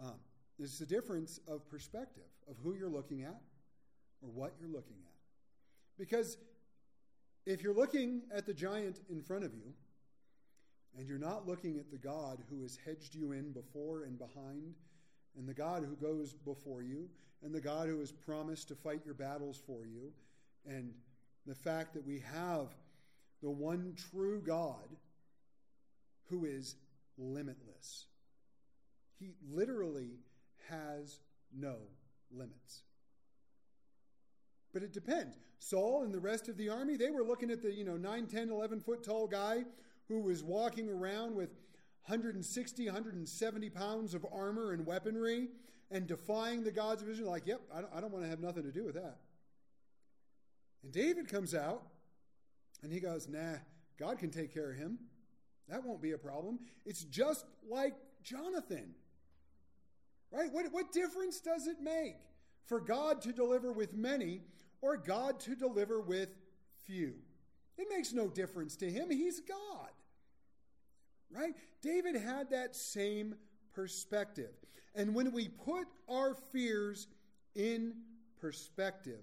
Um, 0.00 0.14
it's 0.58 0.78
the 0.78 0.86
difference 0.86 1.40
of 1.46 1.68
perspective 1.68 2.24
of 2.50 2.56
who 2.62 2.74
you're 2.74 2.90
looking 2.90 3.22
at 3.22 3.40
or 4.22 4.28
what 4.28 4.54
you're 4.60 4.68
looking 4.68 4.96
at. 5.06 5.12
Because 5.98 6.36
if 7.46 7.62
you're 7.62 7.74
looking 7.74 8.22
at 8.34 8.44
the 8.44 8.54
giant 8.54 9.00
in 9.08 9.22
front 9.22 9.44
of 9.44 9.54
you 9.54 9.72
and 10.96 11.08
you're 11.08 11.18
not 11.18 11.46
looking 11.46 11.78
at 11.78 11.90
the 11.90 11.98
God 11.98 12.38
who 12.50 12.62
has 12.62 12.78
hedged 12.84 13.14
you 13.14 13.32
in 13.32 13.52
before 13.52 14.02
and 14.02 14.18
behind, 14.18 14.74
and 15.36 15.48
the 15.48 15.54
God 15.54 15.84
who 15.84 15.94
goes 15.94 16.32
before 16.32 16.82
you, 16.82 17.08
and 17.42 17.54
the 17.54 17.60
God 17.60 17.86
who 17.86 18.00
has 18.00 18.10
promised 18.10 18.68
to 18.68 18.74
fight 18.74 19.02
your 19.04 19.14
battles 19.14 19.60
for 19.64 19.86
you, 19.86 20.12
and 20.66 20.92
the 21.46 21.54
fact 21.54 21.94
that 21.94 22.04
we 22.04 22.20
have 22.32 22.74
the 23.42 23.50
one 23.50 23.94
true 24.10 24.42
God 24.44 24.88
who 26.28 26.44
is 26.44 26.76
limitless. 27.16 28.06
He 29.18 29.32
literally 29.50 30.20
has 30.68 31.20
no 31.56 31.76
limits. 32.30 32.82
But 34.72 34.82
it 34.82 34.92
depends. 34.92 35.36
Saul 35.58 36.04
and 36.04 36.12
the 36.12 36.20
rest 36.20 36.48
of 36.48 36.56
the 36.56 36.68
army, 36.68 36.96
they 36.96 37.10
were 37.10 37.24
looking 37.24 37.50
at 37.50 37.62
the, 37.62 37.72
you 37.72 37.84
know, 37.84 37.96
9, 37.96 38.26
10, 38.26 38.50
11 38.50 38.80
foot 38.80 39.02
tall 39.02 39.26
guy 39.26 39.64
who 40.08 40.20
was 40.20 40.42
walking 40.42 40.88
around 40.88 41.34
with 41.34 41.50
160, 42.06 42.86
170 42.86 43.70
pounds 43.70 44.14
of 44.14 44.26
armor 44.32 44.72
and 44.72 44.86
weaponry 44.86 45.48
and 45.90 46.06
defying 46.06 46.64
the 46.64 46.70
gods 46.70 47.02
of 47.02 47.08
Israel. 47.08 47.30
Like, 47.30 47.46
yep, 47.46 47.60
I 47.74 47.80
don't, 47.80 47.92
I 47.94 48.00
don't 48.00 48.12
want 48.12 48.24
to 48.24 48.30
have 48.30 48.40
nothing 48.40 48.62
to 48.64 48.72
do 48.72 48.84
with 48.84 48.94
that. 48.94 49.16
And 50.82 50.92
David 50.92 51.28
comes 51.28 51.54
out 51.54 51.82
and 52.82 52.92
he 52.92 53.00
goes, 53.00 53.28
nah, 53.28 53.56
God 53.98 54.18
can 54.18 54.30
take 54.30 54.52
care 54.52 54.70
of 54.70 54.76
him. 54.76 54.98
That 55.68 55.84
won't 55.84 56.00
be 56.00 56.12
a 56.12 56.18
problem. 56.18 56.60
It's 56.84 57.04
just 57.04 57.44
like 57.68 57.94
Jonathan. 58.22 58.94
Right? 60.30 60.52
What, 60.52 60.66
what 60.72 60.92
difference 60.92 61.40
does 61.40 61.66
it 61.66 61.80
make 61.80 62.16
for 62.66 62.80
God 62.80 63.22
to 63.22 63.32
deliver 63.32 63.72
with 63.72 63.94
many 63.94 64.42
or 64.80 64.96
God 64.96 65.40
to 65.40 65.54
deliver 65.54 66.00
with 66.00 66.28
few? 66.86 67.14
It 67.76 67.88
makes 67.90 68.12
no 68.12 68.28
difference 68.28 68.76
to 68.76 68.90
him. 68.90 69.10
He's 69.10 69.40
God. 69.40 69.90
Right? 71.30 71.54
David 71.82 72.16
had 72.16 72.50
that 72.50 72.74
same 72.74 73.34
perspective. 73.74 74.52
And 74.94 75.14
when 75.14 75.32
we 75.32 75.48
put 75.48 75.86
our 76.08 76.34
fears 76.52 77.06
in 77.54 77.94
perspective, 78.40 79.20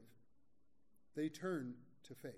they 1.16 1.30
turn 1.30 1.74
to 2.04 2.14
faith. 2.14 2.34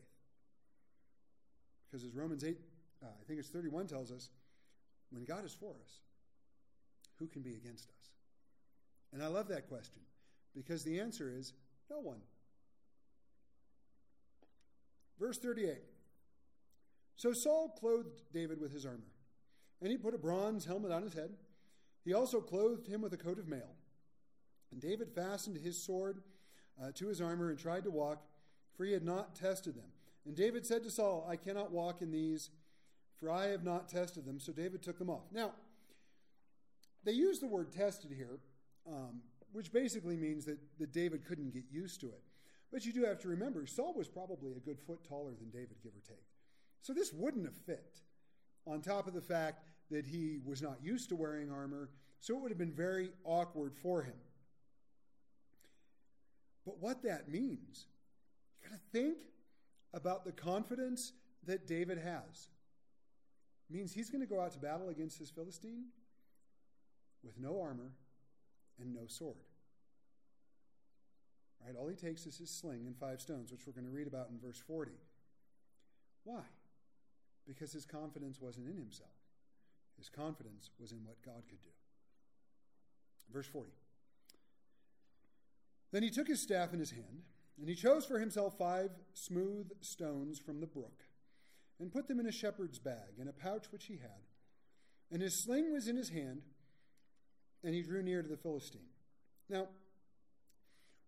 Because 1.86 2.06
as 2.06 2.16
Romans 2.16 2.44
8, 2.44 2.58
uh, 3.04 3.08
I 3.08 3.24
think 3.28 3.40
it's 3.40 3.50
31 3.50 3.88
tells 3.88 4.12
us, 4.12 4.30
when 5.12 5.24
God 5.24 5.46
is 5.46 5.54
for 5.54 5.72
us, 5.82 6.00
who 7.20 7.28
can 7.28 7.42
be 7.42 7.56
against 7.56 7.86
us? 7.90 8.12
And 9.14 9.24
I 9.24 9.28
love 9.28 9.48
that 9.50 9.68
question 9.68 10.02
because 10.56 10.84
the 10.84 11.00
answer 11.00 11.32
is 11.34 11.54
no 11.90 12.00
one. 12.00 12.20
Verse 15.20 15.38
38 15.42 15.78
So 17.16 17.32
Saul 17.34 17.74
clothed 17.80 18.22
David 18.34 18.60
with 18.60 18.74
his 18.74 18.86
armor, 18.86 19.14
and 19.82 19.92
he 19.92 19.98
put 19.98 20.14
a 20.14 20.20
bronze 20.20 20.66
helmet 20.66 20.92
on 20.92 21.04
his 21.04 21.14
head. 21.14 21.32
He 22.04 22.14
also 22.14 22.40
clothed 22.40 22.88
him 22.88 23.02
with 23.02 23.14
a 23.14 23.18
coat 23.18 23.40
of 23.40 23.48
mail. 23.48 23.76
And 24.72 24.82
David 24.82 25.10
fastened 25.14 25.58
his 25.58 25.86
sword 25.86 26.22
uh, 26.82 26.92
to 26.96 27.08
his 27.08 27.22
armor 27.22 27.50
and 27.50 27.58
tried 27.58 27.84
to 27.86 27.92
walk, 27.92 28.24
for 28.76 28.86
he 28.86 28.94
had 28.94 29.04
not 29.04 29.36
tested 29.36 29.76
them. 29.76 29.92
And 30.26 30.36
David 30.36 30.66
said 30.66 30.84
to 30.84 30.92
Saul, 30.92 31.26
I 31.30 31.38
cannot 31.38 31.72
walk 31.72 32.02
in 32.02 32.12
these, 32.12 32.50
for 33.20 33.32
I 33.32 33.48
have 33.48 33.64
not 33.64 33.90
tested 33.90 34.26
them. 34.26 34.40
So 34.40 34.52
David 34.52 34.82
took 34.84 35.00
them 35.00 35.10
off. 35.10 35.26
Now, 35.32 35.52
they 37.04 37.14
use 37.14 37.40
the 37.40 37.48
word 37.48 37.72
tested 37.72 38.12
here 38.16 38.40
um, 38.88 39.22
which 39.52 39.72
basically 39.72 40.18
means 40.18 40.46
that, 40.46 40.58
that 40.80 40.92
David 40.94 41.26
couldn't 41.26 41.54
get 41.54 41.64
used 41.72 42.00
to 42.02 42.08
it. 42.08 42.22
But 42.72 42.86
you 42.86 42.94
do 42.94 43.06
have 43.06 43.20
to 43.20 43.30
remember, 43.30 43.66
Saul 43.66 43.94
was 43.94 44.08
probably 44.08 44.52
a 44.54 44.60
good 44.60 44.80
foot 44.80 45.04
taller 45.08 45.32
than 45.40 45.50
David, 45.50 45.78
give 45.84 45.94
or 45.94 46.02
take. 46.08 46.26
So 46.82 46.94
this 46.94 47.14
wouldn't 47.14 47.46
have 47.46 47.56
fit, 47.56 48.00
on 48.66 48.82
top 48.82 49.08
of 49.08 49.14
the 49.14 49.22
fact 49.22 49.64
that 49.90 50.06
he 50.06 50.40
was 50.46 50.62
not 50.62 50.78
used 50.84 51.10
to 51.10 51.16
wearing 51.16 51.50
armor, 51.50 51.90
so 52.20 52.36
it 52.36 52.42
would 52.42 52.52
have 52.52 52.58
been 52.58 52.74
very 52.74 53.10
awkward 53.24 53.74
for 53.76 54.04
him. 54.04 54.16
But 56.66 56.80
what 56.82 57.04
that 57.04 57.30
means, 57.30 57.88
you 58.62 58.70
got 58.70 58.76
to 58.76 59.00
think 59.00 59.18
about 59.94 60.26
the 60.26 60.34
confidence 60.34 61.14
that 61.46 61.66
David 61.66 61.98
has. 61.98 62.50
Means 63.70 63.94
he's 63.94 64.10
going 64.10 64.22
to 64.22 64.28
go 64.28 64.40
out 64.40 64.54
to 64.54 64.60
battle 64.60 64.90
against 64.90 65.20
this 65.20 65.30
Philistine 65.30 65.86
with 67.24 67.38
no 67.40 67.62
armor 67.62 67.92
and 68.80 68.94
no 68.94 69.08
sword. 69.08 69.36
Right? 71.66 71.76
All 71.78 71.88
he 71.88 71.96
takes 71.96 72.26
is 72.26 72.38
his 72.38 72.50
sling 72.50 72.86
and 72.86 72.96
five 72.96 73.20
stones, 73.20 73.52
which 73.52 73.68
we're 73.68 73.74
going 73.74 73.86
to 73.86 73.92
read 73.92 74.08
about 74.08 74.30
in 74.30 74.40
verse 74.40 74.62
40. 74.66 74.92
Why? 76.24 76.44
Because 77.46 77.74
his 77.74 77.86
confidence 77.86 78.40
wasn't 78.40 78.68
in 78.68 78.78
himself. 78.78 79.10
His 79.98 80.10
confidence 80.10 80.70
was 80.80 80.92
in 80.92 81.00
what 81.06 81.22
God 81.26 81.44
could 81.50 81.62
do. 81.62 81.70
Verse 83.34 83.48
40. 83.48 83.72
Then 85.92 86.04
he 86.04 86.10
took 86.10 86.28
his 86.28 86.42
staff 86.42 86.74
in 86.74 86.80
his 86.80 86.92
hand, 86.92 87.24
and 87.60 87.68
he 87.68 87.76
chose 87.76 88.06
for 88.06 88.20
himself 88.20 88.58
five 88.58 88.92
smooth 89.14 89.72
stones 89.82 90.38
from 90.40 90.60
the 90.60 90.68
brook, 90.68 91.04
and 91.80 91.92
put 91.92 92.08
them 92.08 92.20
in 92.20 92.26
a 92.26 92.32
shepherd's 92.32 92.80
bag, 92.80 93.20
in 93.20 93.28
a 93.28 93.34
pouch 93.34 93.66
which 93.72 93.86
he 93.86 93.98
had. 93.98 94.24
And 95.12 95.22
his 95.22 95.44
sling 95.44 95.72
was 95.72 95.88
in 95.88 95.96
his 95.96 96.10
hand, 96.10 96.42
and 97.64 97.74
he 97.74 97.82
drew 97.82 98.02
near 98.02 98.22
to 98.22 98.28
the 98.28 98.38
Philistine. 98.38 98.90
Now, 99.50 99.68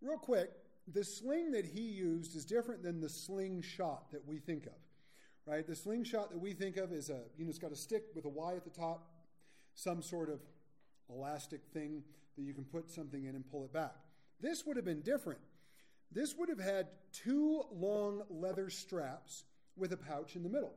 real 0.01 0.17
quick, 0.17 0.51
the 0.88 1.03
sling 1.03 1.51
that 1.51 1.65
he 1.65 1.82
used 1.82 2.36
is 2.36 2.45
different 2.45 2.84
than 2.84 3.01
the 3.01 3.10
slingshot 3.10 4.12
that 4.12 4.25
we 4.25 4.39
think 4.39 4.65
of, 4.65 4.73
right? 5.45 5.65
The 5.65 5.75
slingshot 5.75 6.32
that 6.32 6.39
we 6.39 6.53
think 6.53 6.77
of 6.77 6.91
is 6.91 7.10
a, 7.10 7.21
you 7.38 7.45
know, 7.45 7.49
it's 7.49 7.60
got 7.60 7.71
a 7.71 7.75
stick 7.75 8.05
with 8.15 8.25
a 8.25 8.29
Y 8.29 8.55
at 8.55 8.63
the 8.63 8.69
top, 8.69 9.08
some 9.75 10.01
sort 10.01 10.29
of 10.29 10.39
elastic 11.10 11.62
thing 11.73 12.03
that 12.38 12.43
you 12.43 12.53
can 12.53 12.63
put 12.63 12.89
something 12.89 13.25
in 13.25 13.36
and 13.36 13.49
pull 13.49 13.65
it 13.65 13.73
back. 13.73 13.95
This 14.39 14.65
would 14.65 14.77
have 14.77 14.86
been 14.86 15.01
different. 15.01 15.41
This 16.12 16.36
would 16.38 16.49
have 16.49 16.60
had 16.60 16.88
two 17.12 17.63
long 17.71 18.23
leather 18.29 18.69
straps 18.69 19.43
with 19.80 19.94
a 19.94 19.98
pouch 19.98 20.36
in 20.36 20.44
the 20.44 20.50
middle. 20.50 20.74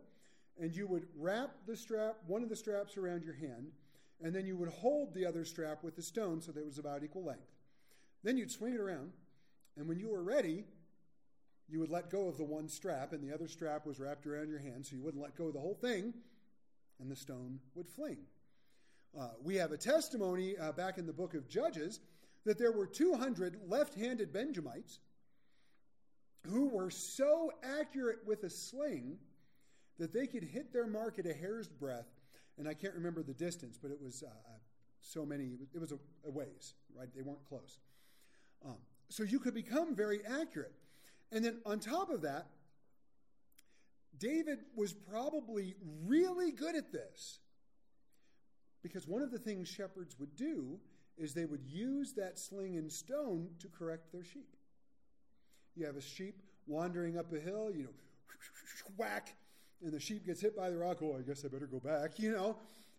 And 0.61 0.75
you 0.75 0.87
would 0.87 1.07
wrap 1.17 1.51
the 1.67 1.77
strap, 1.77 2.17
one 2.27 2.43
of 2.43 2.49
the 2.49 2.57
straps 2.57 2.97
around 2.97 3.25
your 3.25 3.35
hand, 3.35 3.73
and 4.23 4.35
then 4.35 4.47
you 4.47 4.57
would 4.57 4.69
hold 4.69 5.15
the 5.15 5.27
other 5.27 5.45
strap 5.45 5.83
with 5.83 5.97
the 5.97 6.03
stone 6.03 6.41
so 6.41 6.53
that 6.53 6.61
it 6.61 6.67
was 6.67 6.79
about 6.79 7.03
equal 7.03 7.25
length. 7.25 7.51
Then 8.23 8.37
you'd 8.37 8.51
swing 8.51 8.75
it 8.75 8.81
around, 8.81 9.13
and 9.77 9.89
when 9.89 9.99
you 9.99 10.09
were 10.09 10.23
ready, 10.23 10.65
you 11.69 11.81
would 11.81 11.91
let 11.91 12.11
go 12.11 12.29
of 12.29 12.37
the 12.37 12.45
one 12.45 12.69
strap, 12.69 13.13
and 13.13 13.23
the 13.23 13.35
other 13.35 13.49
strap 13.49 13.87
was 13.87 13.99
wrapped 13.99 14.27
around 14.27 14.49
your 14.49 14.59
hand, 14.59 14.87
so 14.87 14.95
you 14.95 15.03
wouldn't 15.03 15.23
let 15.23 15.37
go 15.37 15.47
of 15.47 15.55
the 15.55 15.61
whole 15.61 15.75
thing, 15.75 16.13
and 17.01 17.11
the 17.11 17.17
stone 17.17 17.59
would 17.75 17.89
fling. 17.89 18.19
Uh, 19.19 19.29
we 19.43 19.57
have 19.57 19.73
a 19.73 19.77
testimony 19.77 20.57
uh, 20.57 20.73
back 20.73 20.99
in 20.99 21.07
the 21.07 21.13
book 21.13 21.35
of 21.35 21.49
Judges 21.49 22.01
that 22.45 22.59
there 22.59 22.73
were 22.73 22.87
200 22.87 23.61
left 23.69 23.95
handed 23.95 24.33
Benjamites 24.33 25.01
who 26.47 26.69
were 26.69 26.91
so 26.91 27.53
accurate 27.81 28.19
with 28.27 28.43
a 28.45 28.51
sling 28.51 29.19
that 29.99 30.13
they 30.13 30.27
could 30.27 30.43
hit 30.43 30.73
their 30.73 30.87
mark 30.87 31.19
at 31.19 31.27
a 31.27 31.33
hair's 31.33 31.69
breadth 31.69 32.23
and 32.59 32.69
I 32.69 32.75
can't 32.75 32.95
remember 32.95 33.23
the 33.23 33.35
distance, 33.35 33.79
but 33.81 33.91
it 33.91 34.01
was 34.01 34.23
uh, 34.23 34.29
uh 34.29 34.59
so 35.01 35.27
many, 35.27 35.59
it 35.75 35.81
was 35.81 35.91
a, 35.91 35.99
a, 36.25 36.31
ways, 36.31 36.75
right? 36.97 37.09
They 37.15 37.23
weren't 37.23 37.45
close. 37.49 37.81
Um, 38.65 38.77
so 39.09 39.25
you 39.25 39.41
could 39.41 39.55
become 39.55 39.97
very 39.97 40.21
accurate. 40.25 40.75
And 41.33 41.45
then 41.45 41.59
on 41.67 41.81
top 41.81 42.09
of 42.09 42.23
that, 42.23 42.47
David 44.17 44.61
was 44.77 44.93
probably 44.93 45.75
really 46.07 46.53
good 46.53 46.77
at 46.77 46.93
this. 46.93 47.41
Because 48.81 49.09
one 49.09 49.23
of 49.23 49.33
the 49.33 49.39
things 49.39 49.69
shepherds 49.69 50.17
would 50.21 50.37
do 50.37 50.79
is 51.19 51.35
they 51.35 51.47
would 51.47 51.65
use 51.67 52.13
that 52.13 52.39
sling 52.39 52.77
and 52.77 52.91
stone 52.91 53.49
to 53.59 53.69
correct 53.69 54.13
their 54.13 54.23
sheep. 54.23 54.57
You 55.77 55.87
have 55.87 55.97
a 55.97 56.01
sheep 56.01 56.37
wandering 56.67 57.19
up 57.19 57.33
a 57.33 57.41
hill, 57.41 57.71
you 57.75 57.85
know, 57.85 57.91
whack, 58.97 59.35
and 59.83 59.93
the 59.93 60.01
sheep 60.01 60.27
gets 60.27 60.41
hit 60.41 60.57
by 60.57 60.71
the 60.71 60.77
rock, 60.77 60.99
oh, 61.03 61.17
I 61.19 61.23
guess 61.23 61.45
I 61.45 61.49
better 61.49 61.67
go 61.67 61.81
back, 61.81 62.19
you 62.19 62.33
know. 62.33 62.57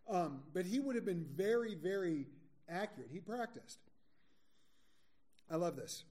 Um, 0.10 0.42
but 0.54 0.66
he 0.66 0.80
would 0.80 0.96
have 0.96 1.06
been 1.06 1.26
very, 1.36 1.76
very 1.76 2.28
accurate. 2.68 3.10
He 3.12 3.20
practiced. 3.20 3.80
I 5.50 5.56
love 5.56 5.76
this. 5.76 6.04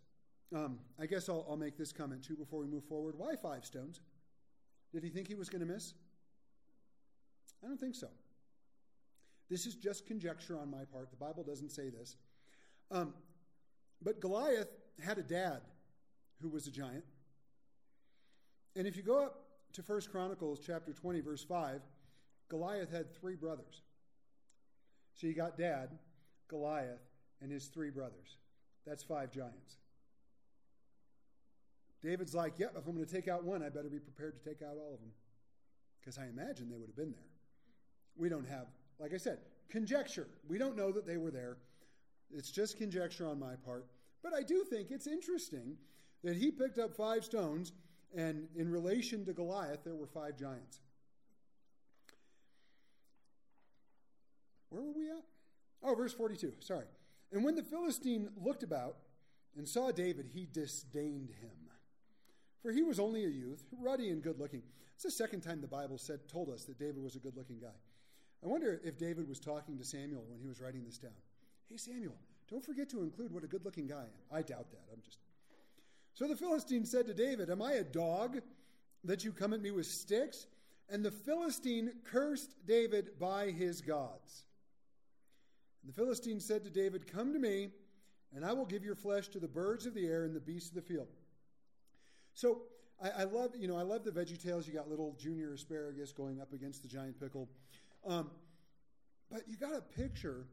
Um, 0.54 0.78
I 1.00 1.06
guess 1.06 1.28
I'll, 1.28 1.44
I'll 1.48 1.56
make 1.56 1.76
this 1.76 1.92
comment 1.92 2.24
too 2.24 2.36
before 2.36 2.60
we 2.60 2.66
move 2.66 2.84
forward. 2.84 3.14
Why 3.16 3.36
five 3.36 3.64
stones? 3.64 4.00
Did 4.92 5.02
he 5.02 5.10
think 5.10 5.28
he 5.28 5.34
was 5.34 5.48
going 5.48 5.66
to 5.66 5.72
miss? 5.72 5.94
I 7.64 7.66
don't 7.66 7.80
think 7.80 7.94
so. 7.94 8.08
This 9.50 9.66
is 9.66 9.74
just 9.74 10.06
conjecture 10.06 10.58
on 10.58 10.70
my 10.70 10.84
part. 10.92 11.10
The 11.10 11.16
Bible 11.16 11.42
doesn't 11.42 11.70
say 11.70 11.90
this. 11.90 12.16
Um, 12.90 13.14
But 14.02 14.20
Goliath 14.20 14.68
had 15.04 15.18
a 15.18 15.22
dad 15.22 15.60
who 16.42 16.48
was 16.48 16.66
a 16.66 16.70
giant. 16.70 17.04
And 18.76 18.86
if 18.86 18.96
you 18.96 19.02
go 19.02 19.24
up 19.24 19.44
to 19.74 19.82
1 19.82 20.00
Chronicles 20.10 20.60
chapter 20.64 20.92
20, 20.92 21.20
verse 21.20 21.42
5, 21.42 21.80
Goliath 22.48 22.90
had 22.90 23.14
three 23.14 23.34
brothers. 23.34 23.82
So 25.14 25.26
you 25.26 25.34
got 25.34 25.56
dad, 25.56 25.90
Goliath, 26.48 27.00
and 27.40 27.50
his 27.50 27.66
three 27.66 27.90
brothers. 27.90 28.36
That's 28.86 29.02
five 29.02 29.30
giants. 29.30 29.76
David's 32.02 32.34
like, 32.34 32.58
yep, 32.58 32.74
if 32.76 32.86
I'm 32.86 32.94
going 32.94 33.06
to 33.06 33.12
take 33.12 33.28
out 33.28 33.44
one, 33.44 33.62
I 33.62 33.68
better 33.68 33.88
be 33.88 34.00
prepared 34.00 34.34
to 34.42 34.48
take 34.48 34.60
out 34.62 34.76
all 34.76 34.94
of 34.94 35.00
them. 35.00 35.12
Because 36.00 36.18
I 36.18 36.26
imagine 36.26 36.68
they 36.68 36.76
would 36.76 36.88
have 36.88 36.96
been 36.96 37.12
there. 37.12 37.30
We 38.16 38.28
don't 38.28 38.48
have, 38.48 38.66
like 38.98 39.14
I 39.14 39.18
said, 39.18 39.38
conjecture. 39.70 40.26
We 40.48 40.58
don't 40.58 40.76
know 40.76 40.90
that 40.90 41.06
they 41.06 41.16
were 41.16 41.30
there. 41.30 41.58
It's 42.34 42.50
just 42.50 42.76
conjecture 42.76 43.28
on 43.28 43.38
my 43.38 43.54
part. 43.64 43.86
But 44.22 44.34
I 44.34 44.42
do 44.42 44.64
think 44.64 44.90
it's 44.90 45.06
interesting 45.06 45.76
that 46.24 46.36
he 46.36 46.50
picked 46.50 46.78
up 46.78 46.94
five 46.94 47.24
stones, 47.24 47.72
and 48.16 48.46
in 48.56 48.70
relation 48.70 49.24
to 49.24 49.32
Goliath, 49.32 49.84
there 49.84 49.94
were 49.94 50.06
five 50.06 50.36
giants. 50.36 50.80
Where 54.70 54.82
were 54.82 54.92
we 54.92 55.10
at? 55.10 55.24
Oh, 55.82 55.94
verse 55.94 56.14
42. 56.14 56.54
Sorry. 56.60 56.86
And 57.32 57.44
when 57.44 57.54
the 57.54 57.62
Philistine 57.62 58.28
looked 58.42 58.62
about 58.62 58.96
and 59.56 59.68
saw 59.68 59.90
David, 59.90 60.26
he 60.32 60.46
disdained 60.50 61.30
him. 61.40 61.50
For 62.62 62.70
he 62.70 62.82
was 62.82 63.00
only 63.00 63.24
a 63.24 63.28
youth, 63.28 63.64
ruddy 63.80 64.10
and 64.10 64.22
good 64.22 64.38
looking. 64.38 64.62
It's 64.94 65.02
the 65.02 65.10
second 65.10 65.40
time 65.40 65.60
the 65.60 65.66
Bible 65.66 65.98
said, 65.98 66.28
told 66.28 66.48
us 66.48 66.64
that 66.64 66.78
David 66.78 67.02
was 67.02 67.16
a 67.16 67.18
good 67.18 67.36
looking 67.36 67.58
guy. 67.58 67.74
I 68.44 68.46
wonder 68.46 68.80
if 68.84 68.98
David 68.98 69.28
was 69.28 69.40
talking 69.40 69.76
to 69.78 69.84
Samuel 69.84 70.24
when 70.28 70.40
he 70.40 70.46
was 70.46 70.60
writing 70.60 70.84
this 70.84 70.98
down. 70.98 71.12
Hey, 71.68 71.76
Samuel, 71.76 72.14
don't 72.50 72.64
forget 72.64 72.88
to 72.90 73.02
include 73.02 73.32
what 73.32 73.44
a 73.44 73.48
good 73.48 73.64
looking 73.64 73.86
guy 73.86 73.96
I 73.96 74.04
am. 74.04 74.38
I 74.38 74.42
doubt 74.42 74.70
that. 74.70 74.84
I'm 74.92 75.00
just. 75.02 75.18
So 76.14 76.28
the 76.28 76.36
Philistine 76.36 76.84
said 76.84 77.06
to 77.06 77.14
David, 77.14 77.50
Am 77.50 77.62
I 77.62 77.72
a 77.72 77.84
dog 77.84 78.40
that 79.04 79.24
you 79.24 79.32
come 79.32 79.52
at 79.52 79.62
me 79.62 79.70
with 79.70 79.86
sticks? 79.86 80.46
And 80.88 81.04
the 81.04 81.10
Philistine 81.10 81.92
cursed 82.04 82.54
David 82.66 83.18
by 83.18 83.50
his 83.50 83.80
gods. 83.80 84.44
And 85.82 85.92
the 85.92 85.94
Philistine 85.94 86.38
said 86.38 86.64
to 86.64 86.70
David, 86.70 87.10
Come 87.10 87.32
to 87.32 87.38
me, 87.38 87.70
and 88.34 88.44
I 88.44 88.52
will 88.52 88.66
give 88.66 88.84
your 88.84 88.94
flesh 88.94 89.28
to 89.28 89.38
the 89.38 89.48
birds 89.48 89.86
of 89.86 89.94
the 89.94 90.06
air 90.06 90.24
and 90.24 90.34
the 90.34 90.40
beasts 90.40 90.68
of 90.68 90.74
the 90.74 90.82
field. 90.82 91.08
So 92.34 92.62
I, 93.02 93.22
I 93.22 93.24
love, 93.24 93.52
you 93.58 93.68
know, 93.68 93.76
I 93.76 93.82
love 93.82 94.04
the 94.04 94.10
Veggie 94.10 94.42
Tales. 94.42 94.66
You 94.66 94.74
got 94.74 94.88
little 94.88 95.16
junior 95.18 95.54
asparagus 95.54 96.12
going 96.12 96.40
up 96.40 96.52
against 96.52 96.82
the 96.82 96.88
giant 96.88 97.18
pickle. 97.18 97.48
Um, 98.06 98.30
but 99.30 99.48
you 99.48 99.56
got 99.56 99.74
a 99.74 99.80
picture. 99.80 100.44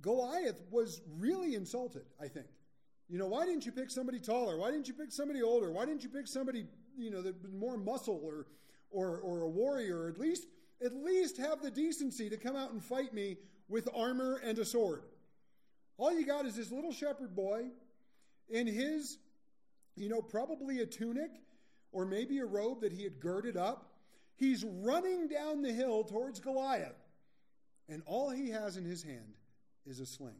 Goliath 0.00 0.62
was 0.70 1.02
really 1.18 1.54
insulted, 1.54 2.04
I 2.20 2.28
think. 2.28 2.46
You 3.08 3.18
know, 3.18 3.26
why 3.26 3.46
didn't 3.46 3.66
you 3.66 3.72
pick 3.72 3.90
somebody 3.90 4.18
taller? 4.18 4.58
Why 4.58 4.70
didn't 4.70 4.88
you 4.88 4.94
pick 4.94 5.12
somebody 5.12 5.42
older? 5.42 5.70
Why 5.70 5.84
didn't 5.84 6.02
you 6.02 6.08
pick 6.08 6.26
somebody, 6.26 6.66
you 6.96 7.10
know, 7.10 7.22
that 7.22 7.52
more 7.52 7.76
muscle 7.76 8.20
or, 8.24 8.46
or, 8.90 9.18
or 9.18 9.42
a 9.42 9.48
warrior? 9.48 10.02
Or 10.04 10.08
at 10.08 10.18
least, 10.18 10.46
at 10.84 10.92
least 10.92 11.38
have 11.38 11.62
the 11.62 11.70
decency 11.70 12.28
to 12.30 12.36
come 12.36 12.56
out 12.56 12.72
and 12.72 12.82
fight 12.82 13.14
me 13.14 13.36
with 13.68 13.88
armor 13.94 14.40
and 14.44 14.58
a 14.58 14.64
sword. 14.64 15.02
All 15.98 16.12
you 16.12 16.26
got 16.26 16.46
is 16.46 16.56
this 16.56 16.72
little 16.72 16.92
shepherd 16.92 17.34
boy 17.34 17.66
in 18.48 18.66
his, 18.66 19.18
you 19.94 20.08
know, 20.08 20.20
probably 20.20 20.80
a 20.80 20.86
tunic 20.86 21.30
or 21.92 22.04
maybe 22.04 22.38
a 22.38 22.44
robe 22.44 22.80
that 22.80 22.92
he 22.92 23.04
had 23.04 23.20
girded 23.20 23.56
up 23.56 23.96
He's 24.36 24.64
running 24.64 25.28
down 25.28 25.62
the 25.62 25.72
hill 25.72 26.04
towards 26.04 26.40
Goliath, 26.40 27.02
and 27.88 28.02
all 28.04 28.30
he 28.30 28.50
has 28.50 28.76
in 28.76 28.84
his 28.84 29.02
hand 29.02 29.34
is 29.86 29.98
a 29.98 30.06
sling. 30.06 30.34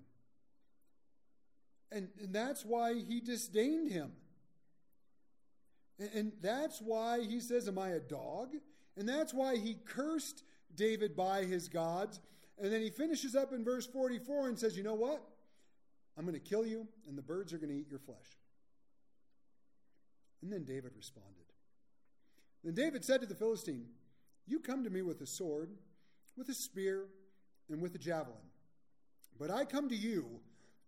And, 1.92 2.08
and 2.20 2.34
that's 2.34 2.64
why 2.64 2.94
he 2.94 3.20
disdained 3.20 3.90
him. 3.90 4.12
And, 5.98 6.10
and 6.14 6.32
that's 6.42 6.80
why 6.80 7.20
he 7.20 7.40
says, 7.40 7.68
Am 7.68 7.78
I 7.78 7.90
a 7.90 8.00
dog? 8.00 8.54
And 8.96 9.08
that's 9.08 9.32
why 9.32 9.56
he 9.56 9.74
cursed 9.74 10.42
David 10.74 11.16
by 11.16 11.44
his 11.44 11.68
gods. 11.68 12.20
And 12.58 12.72
then 12.72 12.80
he 12.80 12.90
finishes 12.90 13.36
up 13.36 13.52
in 13.52 13.64
verse 13.64 13.86
44 13.86 14.48
and 14.48 14.58
says, 14.58 14.76
You 14.76 14.82
know 14.82 14.94
what? 14.94 15.22
I'm 16.16 16.24
going 16.24 16.34
to 16.34 16.40
kill 16.40 16.66
you, 16.66 16.88
and 17.06 17.16
the 17.16 17.22
birds 17.22 17.52
are 17.52 17.58
going 17.58 17.70
to 17.70 17.76
eat 17.76 17.90
your 17.90 17.98
flesh. 17.98 18.38
And 20.42 20.50
then 20.50 20.64
David 20.64 20.92
responded. 20.96 21.32
Then 22.64 22.74
David 22.74 23.04
said 23.04 23.20
to 23.20 23.26
the 23.26 23.34
Philistine, 23.34 23.86
You 24.46 24.60
come 24.60 24.84
to 24.84 24.90
me 24.90 25.02
with 25.02 25.20
a 25.20 25.26
sword, 25.26 25.70
with 26.36 26.48
a 26.48 26.54
spear, 26.54 27.04
and 27.68 27.82
with 27.82 27.94
a 27.94 27.98
javelin. 27.98 28.36
But 29.38 29.50
I 29.50 29.64
come 29.64 29.88
to 29.90 29.96
you 29.96 30.40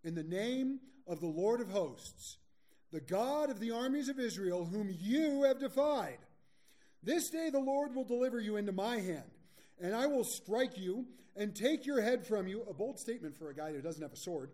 in 0.09 0.15
the 0.15 0.23
name 0.23 0.81
of 1.07 1.21
the 1.21 1.27
Lord 1.27 1.61
of 1.61 1.69
hosts, 1.69 2.39
the 2.91 3.01
God 3.01 3.51
of 3.51 3.61
the 3.61 3.73
armies 3.73 4.09
of 4.09 4.19
Israel, 4.19 4.65
whom 4.65 4.89
you 4.99 5.43
have 5.43 5.61
defied. 5.61 6.17
This 7.03 7.29
day 7.29 7.51
the 7.51 7.61
Lord 7.61 7.95
will 7.95 8.07
deliver 8.07 8.41
you 8.41 8.57
into 8.57 8.73
my 8.73 9.01
hand, 9.01 9.31
and 9.79 9.95
I 9.95 10.07
will 10.07 10.25
strike 10.25 10.79
you 10.79 11.05
and 11.37 11.55
take 11.55 11.85
your 11.85 12.01
head 12.01 12.27
from 12.27 12.49
you. 12.49 12.63
A 12.71 12.73
bold 12.73 12.99
statement 12.99 13.37
for 13.37 13.51
a 13.51 13.55
guy 13.55 13.71
who 13.71 13.83
doesn't 13.83 14.03
have 14.03 14.15
a 14.15 14.17
sword. 14.17 14.51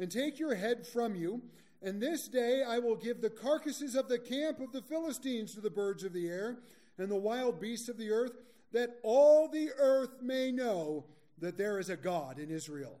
And 0.00 0.10
take 0.10 0.40
your 0.40 0.56
head 0.56 0.84
from 0.84 1.14
you, 1.14 1.42
and 1.80 2.02
this 2.02 2.26
day 2.26 2.64
I 2.66 2.80
will 2.80 2.96
give 2.96 3.20
the 3.20 3.30
carcasses 3.30 3.94
of 3.94 4.08
the 4.08 4.18
camp 4.18 4.58
of 4.58 4.72
the 4.72 4.82
Philistines 4.82 5.54
to 5.54 5.60
the 5.60 5.70
birds 5.70 6.02
of 6.02 6.12
the 6.12 6.28
air 6.28 6.58
and 6.98 7.08
the 7.08 7.14
wild 7.14 7.60
beasts 7.60 7.88
of 7.88 7.98
the 7.98 8.10
earth, 8.10 8.32
that 8.72 8.98
all 9.04 9.48
the 9.48 9.70
earth 9.78 10.20
may 10.22 10.50
know 10.50 11.04
that 11.38 11.56
there 11.56 11.78
is 11.78 11.88
a 11.88 11.96
God 11.96 12.40
in 12.40 12.50
Israel. 12.50 12.98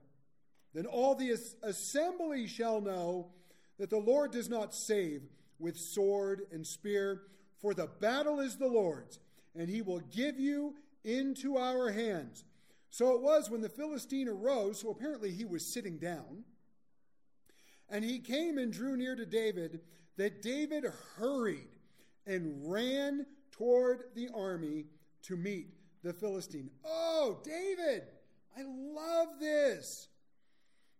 Then 0.78 0.86
all 0.86 1.16
the 1.16 1.36
assembly 1.64 2.46
shall 2.46 2.80
know 2.80 3.32
that 3.80 3.90
the 3.90 3.98
Lord 3.98 4.30
does 4.30 4.48
not 4.48 4.72
save 4.72 5.22
with 5.58 5.76
sword 5.76 6.42
and 6.52 6.64
spear, 6.64 7.22
for 7.60 7.74
the 7.74 7.88
battle 7.98 8.38
is 8.38 8.58
the 8.58 8.68
Lord's, 8.68 9.18
and 9.56 9.68
he 9.68 9.82
will 9.82 9.98
give 9.98 10.38
you 10.38 10.76
into 11.02 11.56
our 11.56 11.90
hands. 11.90 12.44
So 12.90 13.16
it 13.16 13.22
was 13.22 13.50
when 13.50 13.60
the 13.60 13.68
Philistine 13.68 14.28
arose, 14.28 14.78
so 14.78 14.90
apparently 14.90 15.32
he 15.32 15.44
was 15.44 15.66
sitting 15.66 15.98
down 15.98 16.44
and 17.90 18.04
he 18.04 18.20
came 18.20 18.56
and 18.56 18.72
drew 18.72 18.96
near 18.96 19.16
to 19.16 19.26
David, 19.26 19.80
that 20.16 20.42
David 20.42 20.84
hurried 21.16 21.74
and 22.24 22.70
ran 22.70 23.26
toward 23.50 24.04
the 24.14 24.28
army 24.32 24.84
to 25.22 25.36
meet 25.36 25.74
the 26.04 26.12
Philistine. 26.12 26.70
Oh, 26.84 27.40
David, 27.42 28.04
I 28.56 28.62
love 28.62 29.40
this. 29.40 30.06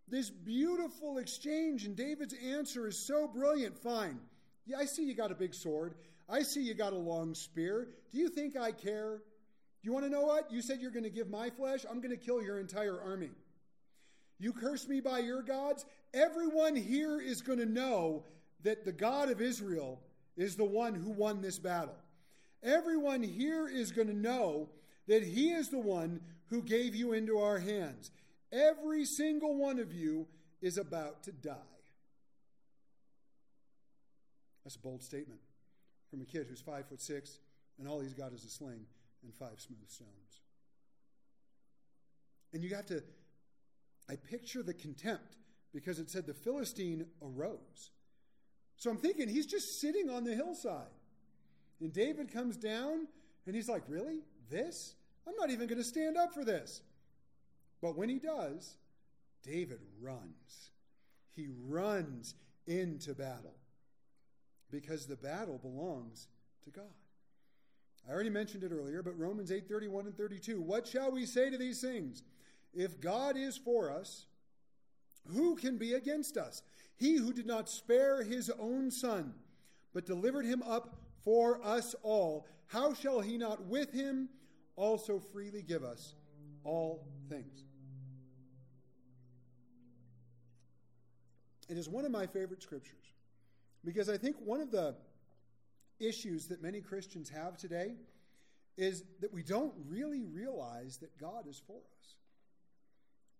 This 0.09 0.29
beautiful 0.29 1.19
exchange, 1.19 1.85
and 1.85 1.95
David's 1.95 2.33
answer 2.33 2.87
is 2.87 2.97
so 2.97 3.27
brilliant. 3.27 3.77
Fine. 3.77 4.19
Yeah, 4.65 4.77
I 4.77 4.85
see 4.85 5.03
you 5.03 5.13
got 5.13 5.31
a 5.31 5.35
big 5.35 5.53
sword. 5.53 5.95
I 6.27 6.43
see 6.43 6.61
you 6.61 6.73
got 6.73 6.93
a 6.93 6.97
long 6.97 7.35
spear. 7.35 7.89
Do 8.11 8.17
you 8.17 8.29
think 8.29 8.57
I 8.57 8.71
care? 8.71 9.17
Do 9.17 9.87
you 9.87 9.93
want 9.93 10.05
to 10.05 10.11
know 10.11 10.21
what? 10.21 10.51
You 10.51 10.61
said 10.61 10.79
you're 10.79 10.91
going 10.91 11.03
to 11.03 11.09
give 11.09 11.29
my 11.29 11.49
flesh. 11.49 11.85
I'm 11.89 12.01
going 12.01 12.17
to 12.17 12.23
kill 12.23 12.41
your 12.41 12.59
entire 12.59 12.99
army. 12.99 13.29
You 14.39 14.53
curse 14.53 14.87
me 14.87 14.99
by 14.99 15.19
your 15.19 15.41
gods. 15.41 15.85
Everyone 16.13 16.75
here 16.75 17.19
is 17.19 17.41
going 17.41 17.59
to 17.59 17.65
know 17.65 18.23
that 18.63 18.85
the 18.85 18.91
God 18.91 19.29
of 19.29 19.41
Israel 19.41 19.99
is 20.37 20.55
the 20.55 20.65
one 20.65 20.95
who 20.95 21.11
won 21.11 21.41
this 21.41 21.59
battle. 21.59 21.95
Everyone 22.63 23.23
here 23.23 23.67
is 23.67 23.91
going 23.91 24.07
to 24.07 24.15
know 24.15 24.69
that 25.07 25.23
he 25.23 25.51
is 25.51 25.69
the 25.69 25.79
one 25.79 26.21
who 26.47 26.61
gave 26.61 26.95
you 26.95 27.13
into 27.13 27.39
our 27.39 27.59
hands. 27.59 28.11
Every 28.51 29.05
single 29.05 29.55
one 29.55 29.79
of 29.79 29.93
you 29.93 30.27
is 30.61 30.77
about 30.77 31.23
to 31.23 31.31
die. 31.31 31.53
That's 34.63 34.75
a 34.75 34.79
bold 34.79 35.03
statement 35.03 35.39
from 36.09 36.21
a 36.21 36.25
kid 36.25 36.47
who's 36.49 36.61
five 36.61 36.87
foot 36.87 37.01
six, 37.01 37.39
and 37.77 37.87
all 37.87 37.99
he's 37.99 38.13
got 38.13 38.33
is 38.33 38.43
a 38.43 38.49
sling 38.49 38.85
and 39.23 39.33
five 39.33 39.59
smooth 39.59 39.87
stones. 39.87 40.41
And 42.53 42.63
you 42.63 42.75
have 42.75 42.87
to 42.87 43.03
I 44.09 44.15
picture 44.15 44.63
the 44.63 44.73
contempt 44.73 45.37
because 45.71 45.99
it 45.99 46.09
said 46.09 46.25
the 46.25 46.33
Philistine 46.33 47.05
arose. 47.21 47.91
So 48.75 48.89
I'm 48.89 48.97
thinking 48.97 49.29
he's 49.29 49.45
just 49.45 49.79
sitting 49.79 50.09
on 50.09 50.23
the 50.23 50.33
hillside. 50.33 50.87
And 51.79 51.93
David 51.93 52.33
comes 52.33 52.57
down 52.57 53.07
and 53.45 53.55
he's 53.55 53.69
like, 53.69 53.83
Really? 53.87 54.21
This? 54.49 54.95
I'm 55.27 55.35
not 55.35 55.51
even 55.51 55.67
going 55.67 55.77
to 55.77 55.83
stand 55.83 56.17
up 56.17 56.33
for 56.33 56.43
this. 56.43 56.81
But 57.81 57.97
when 57.97 58.09
he 58.09 58.19
does, 58.19 58.75
David 59.43 59.79
runs. 60.01 60.71
He 61.35 61.47
runs 61.67 62.35
into 62.67 63.13
battle 63.13 63.55
because 64.71 65.05
the 65.05 65.15
battle 65.15 65.57
belongs 65.57 66.27
to 66.65 66.69
God. 66.69 66.85
I 68.07 68.13
already 68.13 68.29
mentioned 68.29 68.63
it 68.63 68.71
earlier, 68.71 69.03
but 69.03 69.17
Romans 69.17 69.51
8 69.51 69.67
31 69.67 70.07
and 70.07 70.17
32. 70.17 70.61
What 70.61 70.87
shall 70.87 71.11
we 71.11 71.25
say 71.25 71.49
to 71.49 71.57
these 71.57 71.81
things? 71.81 72.23
If 72.73 72.99
God 72.99 73.37
is 73.37 73.57
for 73.57 73.91
us, 73.91 74.25
who 75.27 75.55
can 75.55 75.77
be 75.77 75.93
against 75.93 76.37
us? 76.37 76.61
He 76.95 77.15
who 77.15 77.33
did 77.33 77.45
not 77.45 77.69
spare 77.69 78.23
his 78.23 78.51
own 78.59 78.91
son, 78.91 79.33
but 79.93 80.05
delivered 80.05 80.45
him 80.45 80.61
up 80.63 80.97
for 81.23 81.63
us 81.65 81.95
all, 82.03 82.45
how 82.67 82.93
shall 82.93 83.21
he 83.21 83.37
not 83.37 83.65
with 83.65 83.91
him 83.91 84.29
also 84.75 85.19
freely 85.19 85.61
give 85.61 85.83
us 85.83 86.13
all 86.63 87.07
things? 87.29 87.65
It 91.69 91.77
is 91.77 91.87
one 91.87 92.03
of 92.03 92.11
my 92.11 92.25
favorite 92.25 92.61
scriptures 92.61 93.13
because 93.85 94.09
I 94.09 94.17
think 94.17 94.35
one 94.43 94.59
of 94.59 94.71
the 94.71 94.95
issues 95.99 96.47
that 96.47 96.61
many 96.61 96.81
Christians 96.81 97.29
have 97.29 97.57
today 97.57 97.93
is 98.77 99.03
that 99.21 99.33
we 99.33 99.43
don't 99.43 99.73
really 99.87 100.25
realize 100.25 100.97
that 100.97 101.17
God 101.19 101.47
is 101.47 101.61
for 101.67 101.77
us. 101.77 102.15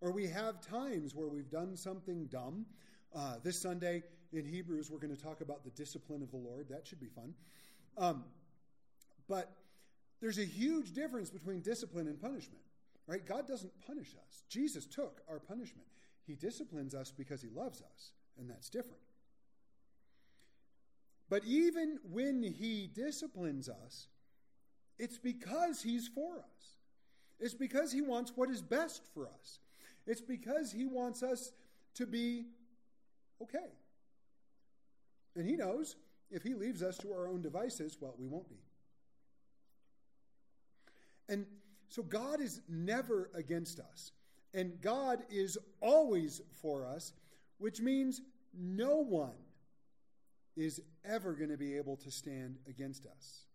Or 0.01 0.11
we 0.11 0.27
have 0.27 0.61
times 0.61 1.15
where 1.15 1.27
we've 1.27 1.49
done 1.49 1.75
something 1.75 2.25
dumb. 2.25 2.65
Uh, 3.15 3.35
this 3.43 3.59
Sunday 3.59 4.03
in 4.31 4.45
Hebrews, 4.45 4.91
we're 4.91 4.99
going 4.99 5.15
to 5.15 5.21
talk 5.21 5.41
about 5.41 5.63
the 5.63 5.71
discipline 5.71 6.21
of 6.21 6.29
the 6.31 6.37
Lord. 6.37 6.67
That 6.69 6.85
should 6.85 6.99
be 6.99 7.07
fun. 7.07 7.33
Um, 7.97 8.23
but 9.27 9.51
there's 10.21 10.37
a 10.37 10.45
huge 10.45 10.93
difference 10.93 11.29
between 11.29 11.61
discipline 11.61 12.07
and 12.07 12.21
punishment, 12.21 12.61
right? 13.07 13.25
God 13.25 13.47
doesn't 13.47 13.71
punish 13.85 14.15
us. 14.27 14.43
Jesus 14.49 14.85
took 14.85 15.21
our 15.29 15.39
punishment. 15.39 15.87
He 16.25 16.35
disciplines 16.35 16.93
us 16.93 17.11
because 17.11 17.41
he 17.41 17.49
loves 17.49 17.81
us, 17.81 18.11
and 18.39 18.49
that's 18.49 18.69
different. 18.69 19.01
But 21.29 21.43
even 21.45 21.99
when 22.11 22.41
he 22.41 22.89
disciplines 22.93 23.69
us, 23.69 24.07
it's 24.97 25.17
because 25.17 25.81
he's 25.81 26.07
for 26.07 26.37
us. 26.39 26.77
It's 27.39 27.53
because 27.53 27.91
he 27.91 28.01
wants 28.01 28.33
what 28.35 28.49
is 28.49 28.61
best 28.61 29.03
for 29.13 29.27
us. 29.27 29.59
It's 30.07 30.21
because 30.21 30.71
he 30.71 30.85
wants 30.85 31.21
us 31.21 31.51
to 31.95 32.07
be 32.07 32.45
okay. 33.41 33.71
And 35.35 35.47
he 35.47 35.55
knows 35.55 35.95
if 36.31 36.43
he 36.43 36.53
leaves 36.53 36.81
us 36.81 36.97
to 36.99 37.11
our 37.11 37.27
own 37.27 37.41
devices, 37.41 37.97
well, 37.99 38.15
we 38.17 38.27
won't 38.27 38.49
be. 38.49 38.59
And 41.29 41.45
so 41.89 42.01
God 42.01 42.41
is 42.41 42.61
never 42.67 43.29
against 43.35 43.79
us. 43.79 44.11
And 44.53 44.81
God 44.81 45.23
is 45.29 45.57
always 45.79 46.41
for 46.61 46.85
us, 46.85 47.13
which 47.59 47.79
means 47.79 48.21
no 48.57 48.97
one 48.97 49.35
is 50.57 50.81
ever 51.05 51.33
going 51.33 51.51
to 51.51 51.57
be 51.57 51.77
able 51.77 51.95
to 51.97 52.11
stand 52.11 52.57
against 52.67 53.05
us. 53.05 53.45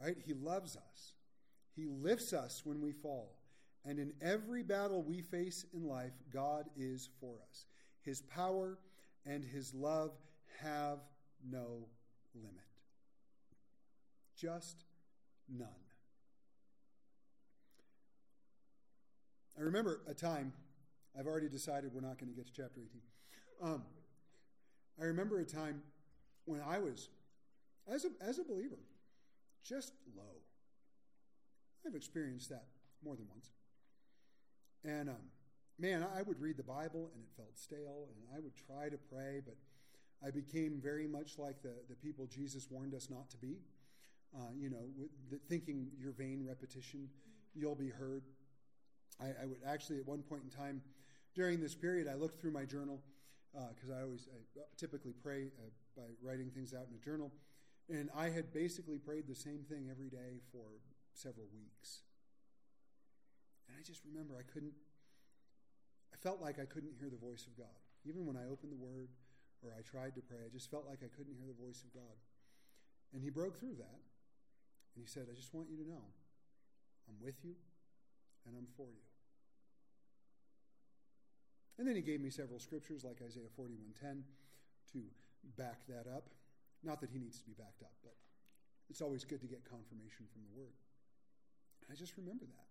Right? 0.00 0.16
He 0.24 0.34
loves 0.34 0.76
us. 0.76 1.12
He 1.74 1.86
lifts 1.86 2.32
us 2.32 2.62
when 2.64 2.80
we 2.80 2.92
fall. 2.92 3.36
And 3.84 3.98
in 3.98 4.12
every 4.20 4.62
battle 4.62 5.02
we 5.02 5.22
face 5.22 5.64
in 5.72 5.86
life, 5.86 6.12
God 6.32 6.66
is 6.76 7.08
for 7.20 7.36
us. 7.48 7.66
His 8.02 8.20
power 8.22 8.78
and 9.24 9.44
his 9.44 9.72
love 9.72 10.10
have 10.60 10.98
no 11.48 11.86
limit. 12.34 12.52
Just 14.36 14.84
none. 15.48 15.68
I 19.58 19.62
remember 19.62 20.00
a 20.08 20.14
time, 20.14 20.52
I've 21.18 21.26
already 21.26 21.48
decided 21.48 21.92
we're 21.92 22.00
not 22.00 22.18
going 22.18 22.30
to 22.30 22.36
get 22.36 22.46
to 22.46 22.52
chapter 22.52 22.80
18. 22.80 23.00
Um, 23.60 23.82
I 25.00 25.06
remember 25.06 25.40
a 25.40 25.44
time 25.44 25.82
when 26.44 26.60
I 26.60 26.78
was, 26.78 27.08
as 27.92 28.04
a, 28.04 28.08
as 28.20 28.38
a 28.38 28.44
believer, 28.44 28.78
just 29.64 29.92
low. 30.16 30.42
I've 31.84 31.96
experienced 31.96 32.50
that 32.50 32.66
more 33.04 33.16
than 33.16 33.26
once. 33.28 33.50
And 34.84 35.08
um, 35.08 35.16
man, 35.78 36.06
I 36.16 36.22
would 36.22 36.40
read 36.40 36.56
the 36.56 36.62
Bible 36.62 37.10
and 37.14 37.24
it 37.24 37.30
felt 37.36 37.58
stale, 37.58 38.08
and 38.14 38.36
I 38.36 38.40
would 38.40 38.52
try 38.66 38.88
to 38.88 38.96
pray, 38.96 39.40
but 39.44 39.56
I 40.24 40.30
became 40.30 40.80
very 40.80 41.08
much 41.08 41.38
like 41.38 41.62
the, 41.62 41.74
the 41.88 41.96
people 41.96 42.26
Jesus 42.26 42.68
warned 42.70 42.94
us 42.94 43.08
not 43.10 43.28
to 43.30 43.36
be. 43.38 43.56
Uh, 44.36 44.52
you 44.56 44.70
know, 44.70 44.84
the, 45.30 45.38
thinking 45.48 45.88
your 45.98 46.12
vain 46.12 46.44
repetition, 46.46 47.08
you'll 47.54 47.74
be 47.74 47.88
heard. 47.88 48.22
I, 49.20 49.42
I, 49.42 49.46
would 49.46 49.58
actually, 49.66 49.98
at 49.98 50.06
one 50.06 50.22
point 50.22 50.42
in 50.44 50.50
time 50.50 50.82
during 51.38 51.60
this 51.60 51.76
period, 51.76 52.10
I 52.10 52.18
looked 52.18 52.40
through 52.40 52.50
my 52.50 52.64
journal 52.64 52.98
because 53.54 53.90
uh, 53.90 53.94
I 53.94 54.02
always 54.02 54.26
I 54.26 54.66
typically 54.76 55.14
pray 55.14 55.54
uh, 55.54 55.70
by 55.96 56.10
writing 56.20 56.50
things 56.50 56.74
out 56.74 56.90
in 56.90 56.98
a 56.98 56.98
journal. 56.98 57.30
And 57.88 58.10
I 58.10 58.28
had 58.28 58.52
basically 58.52 58.98
prayed 58.98 59.30
the 59.30 59.38
same 59.38 59.62
thing 59.70 59.86
every 59.88 60.10
day 60.10 60.42
for 60.50 60.82
several 61.14 61.46
weeks. 61.54 62.02
And 63.68 63.78
I 63.78 63.86
just 63.86 64.02
remember 64.04 64.34
I 64.34 64.42
couldn't, 64.42 64.74
I 66.12 66.16
felt 66.18 66.42
like 66.42 66.58
I 66.58 66.66
couldn't 66.66 66.98
hear 66.98 67.08
the 67.08 67.16
voice 67.16 67.46
of 67.46 67.56
God. 67.56 67.78
Even 68.04 68.26
when 68.26 68.36
I 68.36 68.50
opened 68.50 68.72
the 68.74 68.82
Word 68.82 69.08
or 69.62 69.70
I 69.78 69.80
tried 69.86 70.16
to 70.16 70.20
pray, 70.20 70.42
I 70.44 70.50
just 70.52 70.68
felt 70.70 70.90
like 70.90 71.06
I 71.06 71.08
couldn't 71.08 71.38
hear 71.38 71.46
the 71.46 71.56
voice 71.56 71.86
of 71.86 71.94
God. 71.94 72.18
And 73.14 73.22
He 73.22 73.30
broke 73.30 73.56
through 73.56 73.78
that. 73.78 74.02
And 74.92 74.98
He 74.98 75.06
said, 75.06 75.30
I 75.30 75.34
just 75.38 75.54
want 75.54 75.70
you 75.70 75.78
to 75.78 75.86
know 75.88 76.02
I'm 77.08 77.16
with 77.22 77.40
you 77.46 77.54
and 78.44 78.58
I'm 78.58 78.66
for 78.76 78.90
you. 78.90 79.07
And 81.78 81.86
then 81.86 81.94
he 81.94 82.02
gave 82.02 82.20
me 82.20 82.30
several 82.30 82.58
scriptures 82.58 83.04
like 83.04 83.22
Isaiah 83.22 83.48
41:10 83.56 84.24
to 84.92 85.02
back 85.56 85.86
that 85.86 86.06
up. 86.06 86.28
Not 86.82 87.00
that 87.00 87.10
he 87.10 87.18
needs 87.18 87.38
to 87.38 87.44
be 87.44 87.54
backed 87.54 87.82
up, 87.82 87.94
but 88.02 88.16
it's 88.90 89.00
always 89.00 89.24
good 89.24 89.40
to 89.40 89.46
get 89.46 89.64
confirmation 89.64 90.26
from 90.32 90.42
the 90.42 90.50
word. 90.58 90.74
I 91.90 91.94
just 91.94 92.16
remember 92.16 92.46
that. 92.46 92.66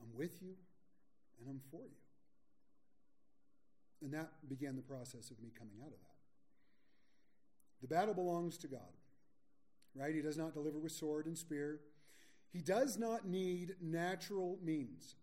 I'm 0.00 0.14
with 0.14 0.42
you 0.42 0.56
and 1.38 1.48
I'm 1.48 1.60
for 1.70 1.86
you. 1.86 1.96
And 4.02 4.12
that 4.12 4.48
began 4.48 4.76
the 4.76 4.82
process 4.82 5.30
of 5.30 5.40
me 5.40 5.50
coming 5.56 5.76
out 5.80 5.92
of 5.92 6.00
that. 6.00 6.18
The 7.80 7.88
battle 7.88 8.14
belongs 8.14 8.58
to 8.58 8.68
God, 8.68 8.80
right? 9.94 10.14
He 10.14 10.20
does 10.20 10.36
not 10.36 10.52
deliver 10.52 10.78
with 10.78 10.92
sword 10.92 11.26
and 11.26 11.36
spear. 11.36 11.80
He 12.52 12.60
does 12.60 12.98
not 12.98 13.26
need 13.26 13.76
natural 13.80 14.58
means. 14.62 15.16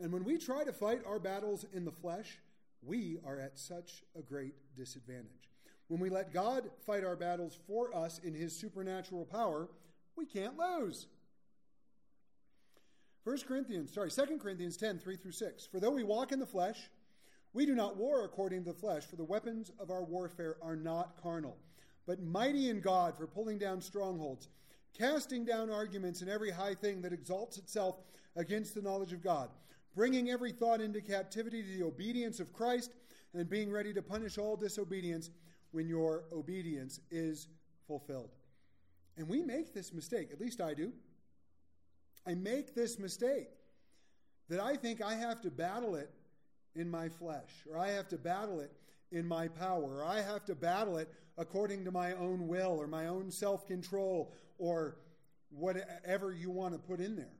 And 0.00 0.12
when 0.12 0.24
we 0.24 0.38
try 0.38 0.64
to 0.64 0.72
fight 0.72 1.02
our 1.06 1.18
battles 1.18 1.64
in 1.72 1.84
the 1.84 1.92
flesh, 1.92 2.38
we 2.82 3.18
are 3.24 3.38
at 3.38 3.58
such 3.58 4.02
a 4.18 4.22
great 4.22 4.54
disadvantage. 4.76 5.50
When 5.88 6.00
we 6.00 6.10
let 6.10 6.32
God 6.32 6.70
fight 6.86 7.04
our 7.04 7.16
battles 7.16 7.58
for 7.66 7.94
us 7.94 8.18
in 8.24 8.34
his 8.34 8.56
supernatural 8.56 9.24
power, 9.24 9.68
we 10.16 10.26
can't 10.26 10.58
lose. 10.58 11.06
1 13.24 13.38
Corinthians, 13.48 13.92
sorry, 13.92 14.10
2 14.10 14.38
Corinthians 14.38 14.76
10, 14.76 14.98
3 14.98 15.16
through 15.16 15.32
6. 15.32 15.66
For 15.66 15.80
though 15.80 15.90
we 15.90 16.04
walk 16.04 16.32
in 16.32 16.38
the 16.38 16.46
flesh, 16.46 16.90
we 17.52 17.64
do 17.64 17.74
not 17.74 17.96
war 17.96 18.24
according 18.24 18.64
to 18.64 18.72
the 18.72 18.78
flesh, 18.78 19.04
for 19.04 19.16
the 19.16 19.24
weapons 19.24 19.70
of 19.78 19.90
our 19.90 20.02
warfare 20.02 20.56
are 20.60 20.76
not 20.76 21.16
carnal, 21.22 21.56
but 22.06 22.22
mighty 22.22 22.68
in 22.68 22.80
God 22.80 23.16
for 23.16 23.26
pulling 23.26 23.58
down 23.58 23.80
strongholds, 23.80 24.48
casting 24.98 25.44
down 25.44 25.70
arguments 25.70 26.20
and 26.20 26.28
every 26.28 26.50
high 26.50 26.74
thing 26.74 27.00
that 27.02 27.12
exalts 27.12 27.56
itself 27.56 27.96
against 28.36 28.74
the 28.74 28.82
knowledge 28.82 29.12
of 29.12 29.22
God 29.22 29.48
bringing 29.94 30.30
every 30.30 30.52
thought 30.52 30.80
into 30.80 31.00
captivity 31.00 31.62
to 31.62 31.78
the 31.78 31.84
obedience 31.84 32.40
of 32.40 32.52
Christ, 32.52 32.90
and 33.32 33.48
being 33.48 33.70
ready 33.70 33.92
to 33.92 34.02
punish 34.02 34.38
all 34.38 34.56
disobedience 34.56 35.30
when 35.72 35.88
your 35.88 36.24
obedience 36.32 37.00
is 37.10 37.48
fulfilled. 37.86 38.30
And 39.16 39.28
we 39.28 39.42
make 39.42 39.74
this 39.74 39.92
mistake, 39.92 40.30
at 40.32 40.40
least 40.40 40.60
I 40.60 40.74
do. 40.74 40.92
I 42.26 42.34
make 42.34 42.74
this 42.74 42.98
mistake 42.98 43.48
that 44.48 44.60
I 44.60 44.76
think 44.76 45.02
I 45.02 45.14
have 45.14 45.40
to 45.42 45.50
battle 45.50 45.94
it 45.96 46.10
in 46.74 46.90
my 46.90 47.08
flesh, 47.08 47.50
or 47.70 47.78
I 47.78 47.88
have 47.90 48.08
to 48.08 48.18
battle 48.18 48.60
it 48.60 48.72
in 49.12 49.26
my 49.26 49.48
power, 49.48 49.98
or 49.98 50.04
I 50.04 50.20
have 50.20 50.44
to 50.46 50.54
battle 50.54 50.96
it 50.98 51.12
according 51.36 51.84
to 51.84 51.90
my 51.90 52.12
own 52.14 52.46
will, 52.48 52.80
or 52.80 52.86
my 52.86 53.06
own 53.06 53.30
self 53.30 53.66
control, 53.66 54.32
or 54.58 54.96
whatever 55.50 56.32
you 56.32 56.50
want 56.50 56.74
to 56.74 56.78
put 56.78 57.00
in 57.00 57.16
there. 57.16 57.32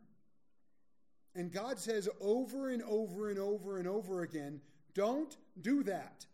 And 1.35 1.53
God 1.53 1.79
says 1.79 2.09
over 2.21 2.71
and 2.71 2.83
over 2.83 3.29
and 3.29 3.39
over 3.39 3.79
and 3.79 3.89
over 3.89 4.23
again, 4.23 4.61
don't 4.95 5.37
do 5.61 5.83
that. 5.85 6.27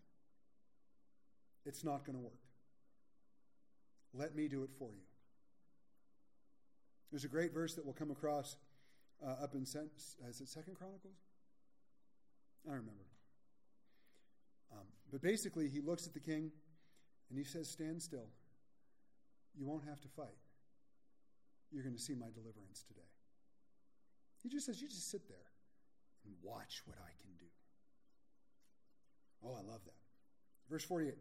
It's 1.65 1.85
not 1.85 2.05
going 2.05 2.19
to 2.19 2.23
work. 2.23 2.35
Let 4.13 4.35
me 4.35 4.49
do 4.49 4.63
it 4.63 4.71
for 4.79 4.91
you. 4.93 5.03
There's 7.11 7.25
a 7.25 7.29
great 7.29 7.53
verse 7.53 7.75
that 7.75 7.85
we'll 7.85 7.95
come 7.95 8.11
across 8.11 8.57
uh, 9.25 9.43
up 9.43 9.55
in 9.55 9.63
is 9.63 10.41
it 10.41 10.49
Second 10.49 10.77
Chronicles? 10.77 11.17
I 12.67 12.71
don't 12.71 12.79
remember. 12.79 13.05
Um, 14.73 14.87
but 15.11 15.21
basically, 15.21 15.69
he 15.69 15.81
looks 15.81 16.07
at 16.07 16.15
the 16.15 16.21
king 16.21 16.51
and 17.29 17.39
he 17.39 17.45
says, 17.45 17.69
"Stand 17.69 18.03
still. 18.03 18.29
You 19.59 19.67
won't 19.67 19.85
have 19.85 20.01
to 20.03 20.09
fight. 20.09 20.39
You're 21.73 21.83
going 21.83 21.97
to 21.97 22.01
see 22.01 22.15
my 22.15 22.29
deliverance 22.33 22.85
today." 22.87 23.01
He 24.43 24.49
just 24.49 24.67
says, 24.67 24.81
You 24.81 24.89
just 24.89 25.11
sit 25.11 25.29
there 25.29 25.37
and 26.25 26.35
watch 26.43 26.83
what 26.85 26.97
I 26.99 27.11
can 27.23 27.31
do. 27.39 27.47
Oh, 29.45 29.55
I 29.55 29.71
love 29.71 29.85
that. 29.85 29.95
Verse 30.71 30.85
48. 30.85 31.15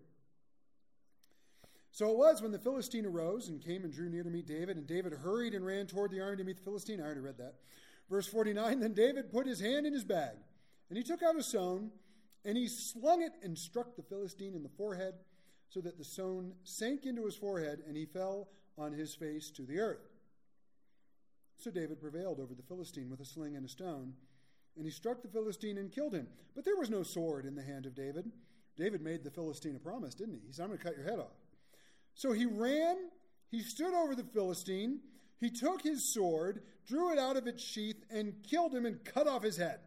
So 1.91 2.11
it 2.11 2.17
was 2.17 2.41
when 2.41 2.51
the 2.51 2.59
Philistine 2.59 3.05
arose 3.05 3.49
and 3.49 3.63
came 3.63 3.83
and 3.83 3.91
drew 3.91 4.09
near 4.09 4.23
to 4.23 4.29
meet 4.29 4.47
David, 4.47 4.77
and 4.77 4.85
David 4.85 5.11
hurried 5.13 5.53
and 5.53 5.65
ran 5.65 5.87
toward 5.87 6.11
the 6.11 6.21
army 6.21 6.37
to 6.37 6.43
meet 6.43 6.57
the 6.57 6.63
Philistine. 6.63 7.01
I 7.01 7.05
already 7.05 7.21
read 7.21 7.37
that. 7.39 7.55
Verse 8.09 8.27
49 8.27 8.79
Then 8.79 8.93
David 8.93 9.31
put 9.31 9.47
his 9.47 9.59
hand 9.59 9.85
in 9.85 9.93
his 9.93 10.03
bag, 10.03 10.37
and 10.89 10.97
he 10.97 11.03
took 11.03 11.23
out 11.23 11.35
a 11.35 11.43
stone, 11.43 11.91
and 12.45 12.57
he 12.57 12.67
slung 12.67 13.21
it 13.21 13.33
and 13.43 13.57
struck 13.57 13.95
the 13.95 14.03
Philistine 14.03 14.55
in 14.55 14.63
the 14.63 14.69
forehead, 14.69 15.15
so 15.69 15.81
that 15.81 15.97
the 15.97 16.03
stone 16.03 16.53
sank 16.63 17.05
into 17.05 17.25
his 17.25 17.35
forehead, 17.35 17.81
and 17.87 17.97
he 17.97 18.05
fell 18.05 18.47
on 18.77 18.93
his 18.93 19.13
face 19.15 19.49
to 19.51 19.63
the 19.63 19.79
earth. 19.79 20.08
So 21.59 21.71
David 21.71 21.99
prevailed 21.99 22.39
over 22.39 22.53
the 22.55 22.63
Philistine 22.63 23.09
with 23.09 23.19
a 23.19 23.25
sling 23.25 23.57
and 23.57 23.65
a 23.65 23.69
stone, 23.69 24.13
and 24.77 24.85
he 24.85 24.91
struck 24.91 25.21
the 25.21 25.27
Philistine 25.27 25.77
and 25.77 25.91
killed 25.91 26.13
him. 26.13 26.27
But 26.55 26.63
there 26.63 26.77
was 26.77 26.89
no 26.89 27.03
sword 27.03 27.45
in 27.45 27.55
the 27.55 27.61
hand 27.61 27.85
of 27.85 27.95
David. 27.95 28.31
David 28.77 29.01
made 29.01 29.25
the 29.25 29.31
Philistine 29.31 29.75
a 29.75 29.79
promise, 29.79 30.15
didn't 30.15 30.35
he? 30.35 30.41
He 30.47 30.53
said, 30.53 30.63
I'm 30.63 30.69
going 30.69 30.79
to 30.79 30.85
cut 30.85 30.95
your 30.95 31.05
head 31.05 31.19
off. 31.19 31.35
So 32.15 32.31
he 32.31 32.45
ran, 32.45 32.95
he 33.51 33.61
stood 33.61 33.93
over 33.93 34.15
the 34.15 34.23
Philistine, 34.23 35.01
he 35.37 35.49
took 35.49 35.81
his 35.81 36.13
sword, 36.13 36.61
drew 36.87 37.11
it 37.11 37.19
out 37.19 37.35
of 37.35 37.45
its 37.45 37.61
sheath, 37.61 38.05
and 38.09 38.33
killed 38.49 38.73
him 38.73 38.85
and 38.85 39.03
cut 39.03 39.27
off 39.27 39.43
his 39.43 39.57
head. 39.57 39.79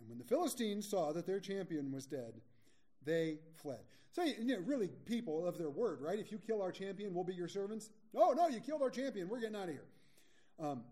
And 0.00 0.08
when 0.08 0.18
the 0.18 0.24
Philistines 0.24 0.88
saw 0.88 1.12
that 1.12 1.26
their 1.26 1.40
champion 1.40 1.92
was 1.92 2.06
dead, 2.06 2.32
they 3.04 3.40
fled. 3.62 3.80
So, 4.12 4.22
you 4.22 4.44
know, 4.44 4.58
really, 4.64 4.88
people 5.04 5.46
of 5.46 5.58
their 5.58 5.70
word, 5.70 6.00
right? 6.00 6.18
If 6.18 6.32
you 6.32 6.38
kill 6.38 6.62
our 6.62 6.72
champion, 6.72 7.12
we'll 7.12 7.24
be 7.24 7.34
your 7.34 7.48
servants. 7.48 7.90
Oh, 8.14 8.32
no, 8.32 8.48
you 8.48 8.60
killed 8.60 8.80
our 8.80 8.90
champion. 8.90 9.28
We're 9.28 9.40
getting 9.40 9.56
out 9.56 9.64
of 9.64 9.74
here. 9.74 9.84
Um, 10.58 10.82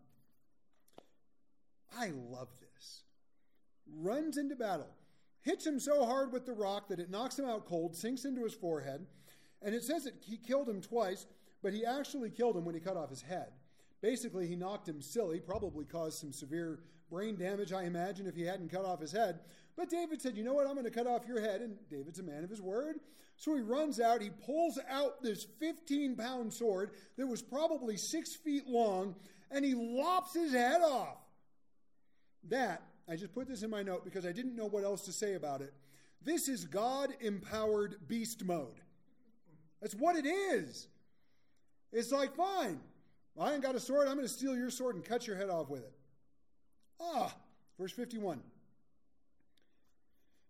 I 1.99 2.11
love 2.31 2.49
this. 2.61 3.03
Runs 3.97 4.37
into 4.37 4.57
battle, 4.57 4.91
hits 5.43 5.67
him 5.67 5.79
so 5.79 6.05
hard 6.05 6.33
with 6.33 6.47
the 6.47 6.53
rock 6.53 6.89
that 6.89 7.01
it 7.01 7.11
knocks 7.11 7.39
him 7.39 7.45
out 7.45 7.67
cold, 7.67 7.95
sinks 7.95 8.25
into 8.25 8.43
his 8.43 8.55
forehead. 8.55 9.07
And 9.62 9.75
it 9.75 9.83
says 9.83 10.05
that 10.05 10.15
he 10.21 10.37
killed 10.37 10.69
him 10.69 10.81
twice, 10.81 11.27
but 11.62 11.73
he 11.73 11.85
actually 11.85 12.31
killed 12.31 12.57
him 12.57 12.65
when 12.65 12.75
he 12.75 12.81
cut 12.81 12.97
off 12.97 13.11
his 13.11 13.23
head. 13.23 13.53
Basically, 14.03 14.47
he 14.47 14.57
knocked 14.57 14.89
him 14.89 15.01
silly, 15.01 15.41
probably 15.41 15.87
caused 15.87 16.19
some 16.19 16.33
severe 16.33 16.81
brain 17.11 17.37
damage, 17.37 17.73
I 17.73 17.85
imagine, 17.85 18.27
if 18.27 18.35
he 18.35 18.43
hadn't 18.43 18.71
cut 18.71 18.85
off 18.85 19.01
his 19.01 19.12
head. 19.12 19.41
But 19.77 19.89
David 19.89 20.21
said, 20.21 20.37
You 20.37 20.45
know 20.45 20.53
what? 20.53 20.67
I'm 20.67 20.75
going 20.75 20.85
to 20.85 20.91
cut 20.91 21.07
off 21.07 21.27
your 21.27 21.41
head. 21.41 21.61
And 21.61 21.77
David's 21.91 22.19
a 22.19 22.23
man 22.23 22.45
of 22.45 22.51
his 22.51 22.61
word. 22.61 22.97
So 23.37 23.55
he 23.55 23.62
runs 23.62 24.01
out, 24.01 24.23
he 24.23 24.31
pulls 24.31 24.79
out 24.89 25.23
this 25.23 25.47
15 25.59 26.17
pound 26.17 26.53
sword 26.53 26.91
that 27.17 27.27
was 27.27 27.43
probably 27.43 27.97
six 27.97 28.35
feet 28.35 28.67
long, 28.69 29.17
and 29.51 29.64
he 29.64 29.74
lops 29.74 30.34
his 30.34 30.53
head 30.53 30.80
off. 30.82 31.18
That, 32.49 32.82
I 33.09 33.16
just 33.16 33.34
put 33.34 33.49
this 33.49 33.62
in 33.62 33.70
my 33.70 33.82
note 33.82 34.05
because 34.05 34.26
I 34.26 34.32
didn't 34.32 34.57
know 34.57 34.66
what 34.66 34.84
else 34.84 35.03
to 35.03 35.12
say 35.12 35.34
about 35.34 35.61
it. 35.61 35.72
This 36.22 36.49
is 36.49 36.64
God 36.64 37.11
empowered 37.20 37.97
beast 38.09 38.45
mode. 38.45 38.80
That's 39.80 39.95
what 39.95 40.16
it 40.16 40.26
is. 40.26 40.88
It's 41.92 42.11
like, 42.11 42.34
fine, 42.34 42.80
I 43.38 43.53
ain't 43.53 43.62
got 43.62 43.74
a 43.74 43.80
sword. 43.80 44.09
I'm 44.09 44.16
going 44.16 44.26
to 44.26 44.32
steal 44.32 44.57
your 44.57 44.70
sword 44.70 44.97
and 44.97 45.05
cut 45.05 45.26
your 45.26 45.36
head 45.36 45.51
off 45.51 45.68
with 45.68 45.82
it. 45.82 45.92
Ah, 47.01 47.34
verse 47.78 47.92
51. 47.92 48.40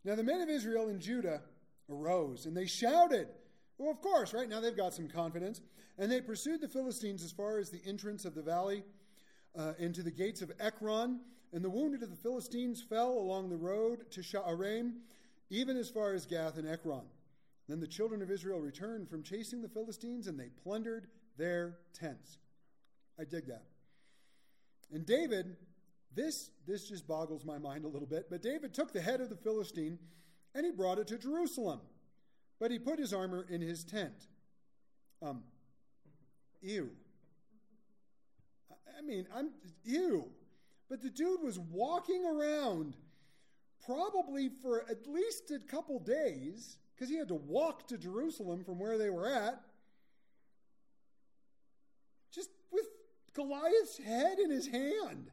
Now 0.04 0.14
the 0.14 0.22
men 0.22 0.40
of 0.40 0.48
Israel 0.48 0.88
and 0.88 1.00
Judah 1.00 1.42
arose 1.90 2.46
and 2.46 2.56
they 2.56 2.66
shouted. 2.66 3.28
Well, 3.78 3.90
of 3.90 4.00
course, 4.00 4.32
right 4.32 4.48
now 4.48 4.60
they've 4.60 4.76
got 4.76 4.94
some 4.94 5.08
confidence. 5.08 5.60
And 5.98 6.10
they 6.10 6.20
pursued 6.20 6.60
the 6.60 6.68
Philistines 6.68 7.22
as 7.22 7.32
far 7.32 7.58
as 7.58 7.70
the 7.70 7.80
entrance 7.86 8.24
of 8.24 8.34
the 8.34 8.42
valley 8.42 8.82
uh, 9.56 9.72
into 9.78 10.02
the 10.02 10.10
gates 10.10 10.42
of 10.42 10.52
Ekron. 10.58 11.20
And 11.52 11.64
the 11.64 11.70
wounded 11.70 12.02
of 12.02 12.10
the 12.10 12.16
Philistines 12.16 12.82
fell 12.82 13.12
along 13.12 13.48
the 13.48 13.56
road 13.56 14.10
to 14.12 14.20
Sha'araim, 14.20 14.94
even 15.50 15.76
as 15.76 15.88
far 15.88 16.12
as 16.12 16.26
Gath 16.26 16.58
and 16.58 16.68
Ekron. 16.68 17.04
Then 17.68 17.80
the 17.80 17.86
children 17.86 18.22
of 18.22 18.30
Israel 18.30 18.60
returned 18.60 19.08
from 19.08 19.22
chasing 19.22 19.62
the 19.62 19.68
Philistines 19.68 20.26
and 20.26 20.38
they 20.38 20.48
plundered 20.62 21.06
their 21.38 21.78
tents. 21.94 22.38
I 23.18 23.24
dig 23.24 23.46
that. 23.46 23.64
And 24.92 25.06
David, 25.06 25.56
this, 26.14 26.50
this 26.66 26.88
just 26.88 27.06
boggles 27.06 27.44
my 27.44 27.58
mind 27.58 27.84
a 27.84 27.88
little 27.88 28.06
bit, 28.06 28.26
but 28.28 28.42
David 28.42 28.74
took 28.74 28.92
the 28.92 29.00
head 29.00 29.20
of 29.20 29.30
the 29.30 29.36
Philistine 29.36 29.98
and 30.54 30.66
he 30.66 30.72
brought 30.72 30.98
it 30.98 31.06
to 31.08 31.18
Jerusalem. 31.18 31.80
But 32.60 32.70
he 32.70 32.78
put 32.78 32.98
his 32.98 33.12
armor 33.12 33.46
in 33.48 33.60
his 33.60 33.84
tent. 33.84 34.28
Um, 35.22 35.42
ew. 36.62 36.90
I 38.96 39.02
mean, 39.02 39.26
I'm 39.34 39.50
ew. 39.84 40.30
But 40.88 41.02
the 41.02 41.10
dude 41.10 41.42
was 41.42 41.58
walking 41.58 42.24
around 42.24 42.96
probably 43.84 44.48
for 44.48 44.84
at 44.90 45.06
least 45.06 45.50
a 45.50 45.58
couple 45.58 45.98
days 45.98 46.76
because 46.94 47.10
he 47.10 47.18
had 47.18 47.28
to 47.28 47.34
walk 47.34 47.88
to 47.88 47.98
Jerusalem 47.98 48.64
from 48.64 48.78
where 48.78 48.96
they 48.98 49.10
were 49.10 49.26
at. 49.26 49.60
Just 52.32 52.50
with 52.70 52.86
Goliath's 53.34 53.98
head 53.98 54.38
in 54.38 54.50
his 54.50 54.68
hand. 54.68 55.30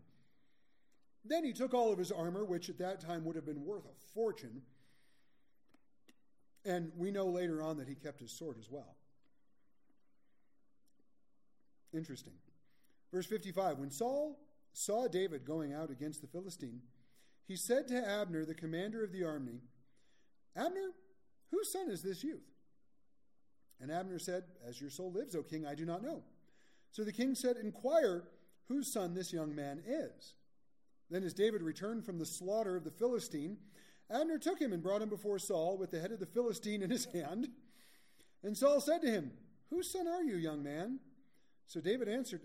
Then 1.24 1.44
he 1.44 1.54
took 1.54 1.74
all 1.74 1.92
of 1.92 2.00
his 2.00 2.12
armor, 2.12 2.44
which 2.44 2.70
at 2.70 2.80
that 2.80 3.00
time 3.00 3.24
would 3.26 3.36
have 3.36 3.46
been 3.46 3.64
worth 3.64 3.86
a 3.86 4.14
fortune. 4.14 4.64
And 6.64 6.91
we 6.95 7.12
know 7.12 7.26
later 7.26 7.64
on 7.64 7.78
that 7.78 7.88
he 7.88 7.95
kept 7.95 8.20
his 8.20 8.32
sword 8.32 8.57
as 8.59 8.70
well. 8.70 8.95
Interesting. 11.93 12.34
Verse 13.12 13.26
55 13.26 13.80
When 13.80 13.91
Saul 13.91 14.39
saw 14.74 15.07
David 15.07 15.45
going 15.45 15.74
out 15.74 15.89
against 15.89 16.22
the 16.22 16.28
Philistine, 16.28 16.82
he 17.47 17.55
said 17.55 17.88
to 17.89 18.07
Abner, 18.07 18.45
the 18.45 18.55
commander 18.55 19.03
of 19.03 19.12
the 19.12 19.24
army, 19.24 19.59
Abner, 20.55 20.91
whose 21.51 21.72
son 21.72 21.89
is 21.89 22.01
this 22.01 22.24
youth? 22.24 22.47
And 23.82 23.91
Abner 23.91 24.20
said, 24.20 24.43
As 24.66 24.80
your 24.80 24.89
soul 24.89 25.12
lives, 25.12 25.36
O 25.36 25.43
king, 25.43 25.66
I 25.66 25.76
do 25.76 25.86
not 25.86 26.03
know. 26.03 26.24
So 26.91 27.03
the 27.03 27.12
king 27.12 27.36
said, 27.36 27.57
Inquire 27.57 28.24
whose 28.68 28.93
son 28.93 29.14
this 29.14 29.34
young 29.34 29.53
man 29.55 29.82
is. 29.86 30.36
Then, 31.09 31.24
as 31.24 31.34
David 31.34 31.62
returned 31.62 32.05
from 32.05 32.20
the 32.20 32.26
slaughter 32.26 32.78
of 32.78 32.86
the 32.86 32.91
Philistine, 32.91 33.57
Abner 34.12 34.38
took 34.38 34.59
him 34.59 34.74
and 34.74 34.84
brought 34.84 35.01
him 35.01 35.09
before 35.09 35.39
Saul 35.39 35.78
with 35.78 35.91
the 35.91 35.99
head 35.99 36.12
of 36.12 36.20
the 36.20 36.26
Philistine 36.26 36.82
in 36.82 36.89
his 36.89 37.05
hand. 37.05 37.47
And 38.43 38.57
Saul 38.57 38.82
said 38.82 39.01
to 39.01 39.09
him, 39.09 39.32
Whose 39.70 39.89
son 39.89 40.07
are 40.07 40.24
you, 40.24 40.36
young 40.36 40.64
man? 40.64 40.99
So 41.68 41.80
David 41.80 42.09
answered, 42.09 42.41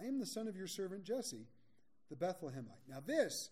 I 0.00 0.04
am 0.04 0.18
the 0.18 0.26
son 0.26 0.48
of 0.48 0.56
your 0.56 0.66
servant 0.66 1.04
Jesse, 1.04 1.46
the 2.08 2.16
Bethlehemite. 2.16 2.88
Now, 2.88 2.98
this 3.04 3.50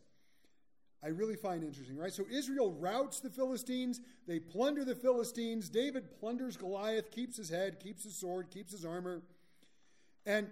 I 1.03 1.09
really 1.09 1.36
find 1.36 1.62
interesting, 1.62 1.97
right? 1.97 2.12
So 2.12 2.24
Israel 2.28 2.72
routs 2.72 3.20
the 3.20 3.30
Philistines, 3.30 4.01
they 4.26 4.41
plunder 4.41 4.84
the 4.84 4.97
Philistines. 4.97 5.68
David 5.68 6.18
plunders 6.18 6.57
Goliath, 6.57 7.12
keeps 7.12 7.36
his 7.36 7.49
head, 7.49 7.78
keeps 7.78 8.03
his 8.03 8.16
sword, 8.16 8.51
keeps 8.51 8.72
his 8.72 8.84
armor. 8.84 9.22
And 10.26 10.49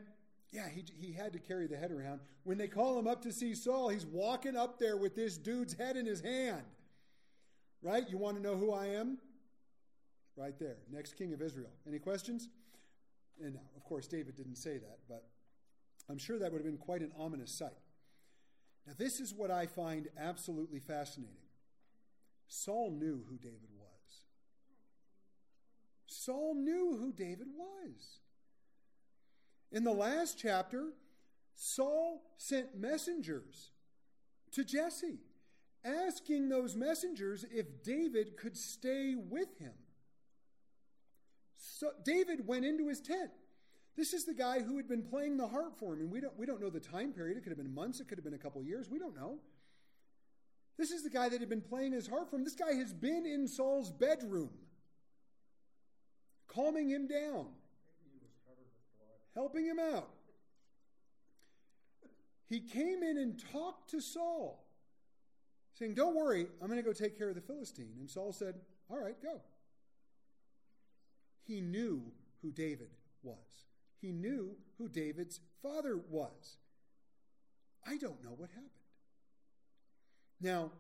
yeah, 0.52 0.68
he, 0.68 0.84
he 0.96 1.12
had 1.12 1.32
to 1.32 1.40
carry 1.40 1.66
the 1.66 1.76
head 1.76 1.90
around. 1.90 2.20
When 2.44 2.58
they 2.58 2.68
call 2.68 2.96
him 2.96 3.08
up 3.08 3.22
to 3.22 3.32
see 3.32 3.54
Saul, 3.54 3.88
he's 3.88 4.06
walking 4.06 4.56
up 4.56 4.78
there 4.78 4.96
with 4.96 5.16
this 5.16 5.36
dude's 5.36 5.74
head 5.74 5.96
in 5.96 6.06
his 6.06 6.20
hand. 6.20 6.62
Right? 7.86 8.10
You 8.10 8.18
want 8.18 8.36
to 8.36 8.42
know 8.42 8.56
who 8.56 8.72
I 8.72 8.86
am? 8.86 9.18
Right 10.34 10.58
there, 10.58 10.78
next 10.90 11.16
king 11.16 11.32
of 11.32 11.40
Israel. 11.40 11.70
Any 11.86 12.00
questions? 12.00 12.48
And 13.40 13.54
now, 13.54 13.60
of 13.76 13.84
course, 13.84 14.08
David 14.08 14.34
didn't 14.34 14.56
say 14.56 14.78
that, 14.78 14.98
but 15.08 15.24
I'm 16.10 16.18
sure 16.18 16.36
that 16.36 16.50
would 16.50 16.58
have 16.58 16.66
been 16.66 16.78
quite 16.78 17.02
an 17.02 17.12
ominous 17.16 17.52
sight. 17.52 17.78
Now, 18.88 18.94
this 18.98 19.20
is 19.20 19.32
what 19.32 19.52
I 19.52 19.66
find 19.66 20.08
absolutely 20.18 20.80
fascinating. 20.80 21.36
Saul 22.48 22.90
knew 22.90 23.24
who 23.30 23.38
David 23.38 23.70
was. 23.78 24.22
Saul 26.06 26.56
knew 26.56 26.98
who 26.98 27.12
David 27.12 27.46
was. 27.56 28.18
In 29.70 29.84
the 29.84 29.92
last 29.92 30.40
chapter, 30.40 30.88
Saul 31.54 32.20
sent 32.36 32.76
messengers 32.76 33.70
to 34.50 34.64
Jesse, 34.64 35.20
asking 35.86 36.48
those 36.48 36.74
messengers 36.74 37.44
if 37.50 37.82
David 37.82 38.36
could 38.36 38.56
stay 38.56 39.14
with 39.14 39.58
him. 39.58 39.72
So 41.56 41.90
David 42.04 42.46
went 42.46 42.64
into 42.64 42.88
his 42.88 43.00
tent. 43.00 43.30
This 43.96 44.12
is 44.12 44.24
the 44.24 44.34
guy 44.34 44.60
who 44.60 44.76
had 44.76 44.88
been 44.88 45.02
playing 45.02 45.36
the 45.36 45.46
harp 45.46 45.78
for 45.78 45.94
him, 45.94 46.00
and 46.00 46.10
we 46.10 46.20
don't, 46.20 46.36
we 46.38 46.44
don't 46.44 46.60
know 46.60 46.68
the 46.68 46.80
time 46.80 47.12
period. 47.12 47.36
It 47.38 47.42
could 47.42 47.50
have 47.50 47.58
been 47.58 47.74
months, 47.74 48.00
it 48.00 48.08
could 48.08 48.18
have 48.18 48.24
been 48.24 48.34
a 48.34 48.38
couple 48.38 48.62
years. 48.62 48.90
We 48.90 48.98
don't 48.98 49.16
know. 49.16 49.38
This 50.76 50.90
is 50.90 51.02
the 51.02 51.10
guy 51.10 51.30
that 51.30 51.40
had 51.40 51.48
been 51.48 51.62
playing 51.62 51.92
his 51.92 52.06
harp 52.06 52.28
for 52.28 52.36
him. 52.36 52.44
This 52.44 52.54
guy 52.54 52.74
has 52.74 52.92
been 52.92 53.24
in 53.24 53.48
Saul's 53.48 53.90
bedroom, 53.90 54.50
calming 56.48 56.90
him 56.90 57.06
down 57.06 57.46
helping 59.36 59.66
him 59.66 59.78
out. 59.78 60.08
He 62.48 62.60
came 62.60 63.02
in 63.02 63.18
and 63.18 63.40
talked 63.52 63.90
to 63.90 64.00
Saul, 64.00 64.65
saying, 65.78 65.94
Don't 65.94 66.16
worry, 66.16 66.46
I'm 66.60 66.68
going 66.68 66.78
to 66.78 66.84
go 66.84 66.92
take 66.92 67.16
care 67.16 67.28
of 67.28 67.34
the 67.34 67.40
Philistine. 67.40 67.94
And 67.98 68.10
Saul 68.10 68.32
said, 68.32 68.56
All 68.90 68.98
right, 68.98 69.20
go. 69.22 69.40
He 71.44 71.60
knew 71.60 72.02
who 72.42 72.50
David 72.50 72.90
was, 73.22 73.64
he 74.00 74.12
knew 74.12 74.56
who 74.78 74.88
David's 74.88 75.40
father 75.62 75.98
was. 76.10 76.56
I 77.88 77.96
don't 77.98 78.22
know 78.24 78.34
what 78.36 78.50
happened. 78.50 78.70
Now, 80.40 80.72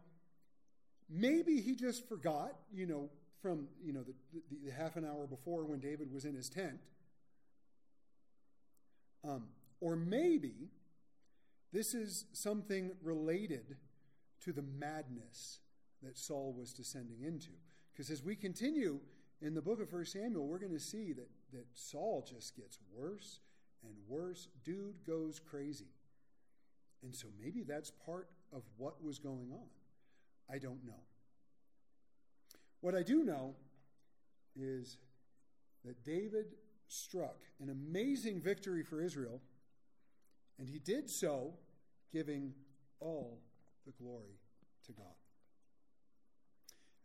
maybe 1.08 1.60
he 1.60 1.76
just 1.76 2.08
forgot, 2.08 2.56
you 2.74 2.84
know, 2.86 3.10
from, 3.40 3.68
you 3.80 3.92
know, 3.92 4.02
the, 4.02 4.12
the, 4.32 4.66
the 4.66 4.72
half 4.72 4.96
an 4.96 5.04
hour 5.04 5.28
before 5.28 5.64
when 5.64 5.78
David 5.78 6.12
was 6.12 6.24
in 6.24 6.34
his 6.34 6.48
tent 6.48 6.80
um, 9.26 9.44
or 9.80 9.96
maybe 9.96 10.70
this 11.72 11.94
is 11.94 12.26
something 12.32 12.92
related 13.02 13.76
to 14.46 14.52
the 14.52 14.62
madness 14.62 15.58
that 16.04 16.16
Saul 16.16 16.54
was 16.56 16.72
descending 16.72 17.22
into. 17.22 17.50
Because 17.92 18.10
as 18.10 18.22
we 18.22 18.36
continue 18.36 19.00
in 19.42 19.54
the 19.54 19.60
book 19.60 19.80
of 19.80 19.92
1 19.92 20.04
Samuel, 20.04 20.46
we're 20.46 20.60
going 20.60 20.72
to 20.72 20.78
see 20.78 21.12
that, 21.12 21.28
that 21.52 21.66
Saul 21.74 22.24
just 22.28 22.56
gets 22.56 22.78
worse 22.94 23.40
and 23.82 23.92
worse. 24.06 24.46
Dude 24.64 25.04
goes 25.04 25.40
crazy. 25.40 25.88
And 27.02 27.14
so 27.14 27.26
maybe 27.42 27.64
that's 27.64 27.90
part 27.90 28.28
of 28.52 28.62
what 28.76 29.02
was 29.02 29.18
going 29.18 29.50
on. 29.52 29.66
I 30.48 30.58
don't 30.58 30.84
know. 30.86 31.02
What 32.82 32.94
I 32.94 33.02
do 33.02 33.24
know 33.24 33.56
is 34.54 34.96
that 35.84 36.04
David 36.04 36.54
struck 36.86 37.38
an 37.60 37.68
amazing 37.68 38.40
victory 38.40 38.84
for 38.84 39.02
Israel, 39.02 39.40
and 40.56 40.68
he 40.68 40.78
did 40.78 41.10
so 41.10 41.54
giving 42.12 42.54
all 43.00 43.40
the 43.86 43.92
glory 43.92 44.38
to 44.86 44.92
God. 44.92 45.06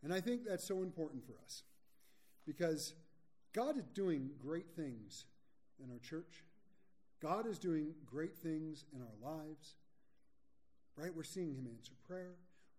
And 0.02 0.12
I 0.12 0.20
think 0.20 0.44
that's 0.44 0.66
so 0.66 0.82
important 0.82 1.24
for 1.24 1.34
us 1.44 1.62
because 2.44 2.94
God 3.52 3.76
is 3.76 3.84
doing 3.94 4.30
great 4.38 4.70
things 4.74 5.26
in 5.82 5.90
our 5.90 5.98
church. 5.98 6.44
God 7.20 7.46
is 7.46 7.58
doing 7.58 7.94
great 8.04 8.36
things 8.36 8.84
in 8.94 9.00
our 9.00 9.32
lives. 9.36 9.76
Right? 10.96 11.14
We're 11.14 11.22
seeing 11.22 11.54
Him 11.54 11.68
answer 11.72 11.92
prayer. 12.06 12.34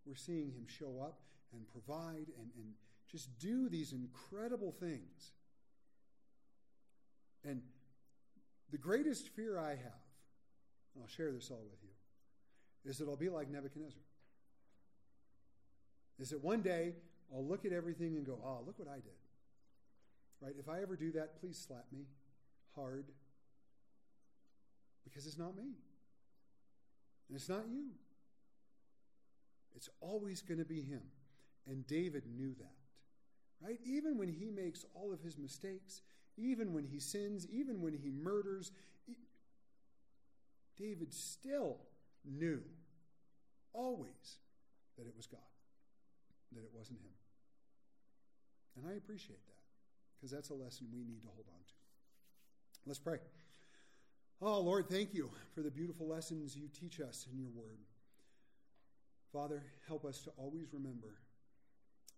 We're 0.05 0.15
seeing 0.15 0.51
Him 0.51 0.65
show 0.67 0.99
up 1.01 1.19
and 1.53 1.67
provide 1.67 2.27
and, 2.39 2.49
and 2.57 2.73
just 3.09 3.29
do 3.39 3.69
these 3.69 3.93
incredible 3.93 4.71
things. 4.71 5.31
And 7.45 7.61
the 8.71 8.77
greatest 8.77 9.29
fear 9.29 9.59
I 9.59 9.69
have, 9.69 10.01
and 10.93 11.03
I'll 11.03 11.07
share 11.07 11.31
this 11.31 11.49
all 11.51 11.65
with 11.69 11.79
you, 11.83 11.92
is 12.85 12.97
that 12.97 13.07
I'll 13.07 13.15
be 13.15 13.29
like 13.29 13.49
Nebuchadnezzar. 13.49 14.01
Is 16.19 16.29
that 16.29 16.43
one 16.43 16.61
day 16.61 16.93
I'll 17.33 17.45
look 17.45 17.65
at 17.65 17.71
everything 17.71 18.15
and 18.15 18.25
go, 18.25 18.39
oh, 18.43 18.59
look 18.65 18.77
what 18.77 18.87
I 18.87 18.95
did. 18.95 19.13
Right? 20.41 20.53
If 20.59 20.69
I 20.69 20.81
ever 20.81 20.95
do 20.95 21.11
that, 21.13 21.39
please 21.39 21.57
slap 21.57 21.85
me 21.91 22.05
hard. 22.75 23.05
Because 25.03 25.25
it's 25.25 25.37
not 25.37 25.55
me. 25.55 25.75
And 27.27 27.35
it's 27.35 27.49
not 27.49 27.63
you. 27.69 27.87
It's 29.75 29.89
always 30.01 30.41
going 30.41 30.59
to 30.59 30.65
be 30.65 30.81
him. 30.81 31.01
And 31.67 31.87
David 31.87 32.23
knew 32.35 32.53
that. 32.55 32.75
Right? 33.61 33.79
Even 33.85 34.17
when 34.17 34.27
he 34.27 34.49
makes 34.49 34.85
all 34.93 35.13
of 35.13 35.21
his 35.21 35.37
mistakes, 35.37 36.01
even 36.37 36.73
when 36.73 36.83
he 36.83 36.99
sins, 36.99 37.47
even 37.49 37.81
when 37.81 37.93
he 37.93 38.11
murders, 38.11 38.71
David 40.77 41.13
still 41.13 41.77
knew 42.25 42.61
always 43.73 44.37
that 44.97 45.07
it 45.07 45.13
was 45.15 45.27
God, 45.27 45.39
that 46.53 46.61
it 46.63 46.71
wasn't 46.73 46.99
him. 46.99 47.13
And 48.77 48.85
I 48.87 48.97
appreciate 48.97 49.45
that 49.45 49.63
because 50.15 50.31
that's 50.31 50.49
a 50.49 50.53
lesson 50.53 50.87
we 50.91 51.03
need 51.03 51.21
to 51.23 51.29
hold 51.29 51.45
on 51.47 51.63
to. 51.67 51.73
Let's 52.85 52.99
pray. 52.99 53.19
Oh, 54.41 54.59
Lord, 54.59 54.89
thank 54.89 55.13
you 55.13 55.29
for 55.53 55.61
the 55.61 55.71
beautiful 55.71 56.07
lessons 56.07 56.55
you 56.55 56.67
teach 56.67 56.99
us 56.99 57.27
in 57.31 57.39
your 57.39 57.49
word. 57.49 57.79
Father, 59.31 59.63
help 59.87 60.05
us 60.05 60.21
to 60.23 60.31
always 60.37 60.73
remember 60.73 61.15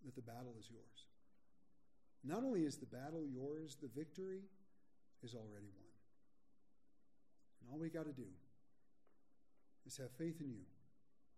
that 0.05 0.15
the 0.15 0.21
battle 0.21 0.55
is 0.59 0.69
yours. 0.69 1.05
Not 2.23 2.43
only 2.43 2.63
is 2.63 2.77
the 2.77 2.87
battle 2.87 3.23
yours, 3.25 3.77
the 3.81 3.89
victory 3.95 4.41
is 5.23 5.35
already 5.35 5.69
won. 5.77 5.93
And 7.61 7.71
all 7.71 7.79
we 7.79 7.89
got 7.89 8.05
to 8.05 8.11
do 8.11 8.27
is 9.85 9.97
have 9.97 10.11
faith 10.17 10.41
in 10.41 10.49
you 10.49 10.65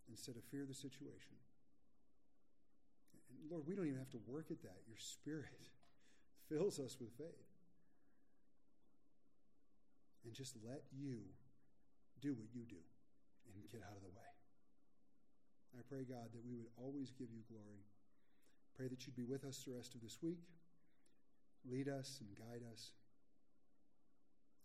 instead 0.10 0.36
of 0.36 0.44
fear 0.52 0.66
the 0.66 0.74
situation. 0.74 1.36
And 3.30 3.52
Lord, 3.52 3.64
we 3.68 3.76
don't 3.76 3.86
even 3.86 4.00
have 4.00 4.12
to 4.12 4.22
work 4.26 4.48
at 4.52 4.62
that. 4.64 4.80
Your 4.88 4.98
spirit 4.98 5.70
fills 6.50 6.80
us 6.80 6.98
with 7.00 7.12
faith. 7.18 7.52
And 10.24 10.34
just 10.34 10.56
let 10.66 10.84
you 10.92 11.24
do 12.22 12.34
what 12.34 12.48
you 12.54 12.64
do 12.68 12.84
and 13.54 13.70
get 13.72 13.82
out 13.84 13.96
of 13.96 14.02
the 14.02 14.12
way. 14.12 14.32
I 15.78 15.82
pray, 15.88 16.04
God, 16.04 16.34
that 16.34 16.44
we 16.44 16.56
would 16.56 16.68
always 16.76 17.12
give 17.12 17.28
you 17.32 17.44
glory. 17.48 17.86
Pray 18.76 18.88
that 18.88 19.06
you'd 19.06 19.16
be 19.16 19.24
with 19.24 19.46
us 19.46 19.64
the 19.64 19.74
rest 19.74 19.96
of 19.96 20.02
this 20.02 20.18
week. 20.22 20.40
Lead 21.70 21.88
us 21.88 22.20
and 22.20 22.30
guide 22.36 22.64
us. 22.72 22.92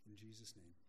In 0.06 0.16
Jesus' 0.16 0.54
name. 0.56 0.81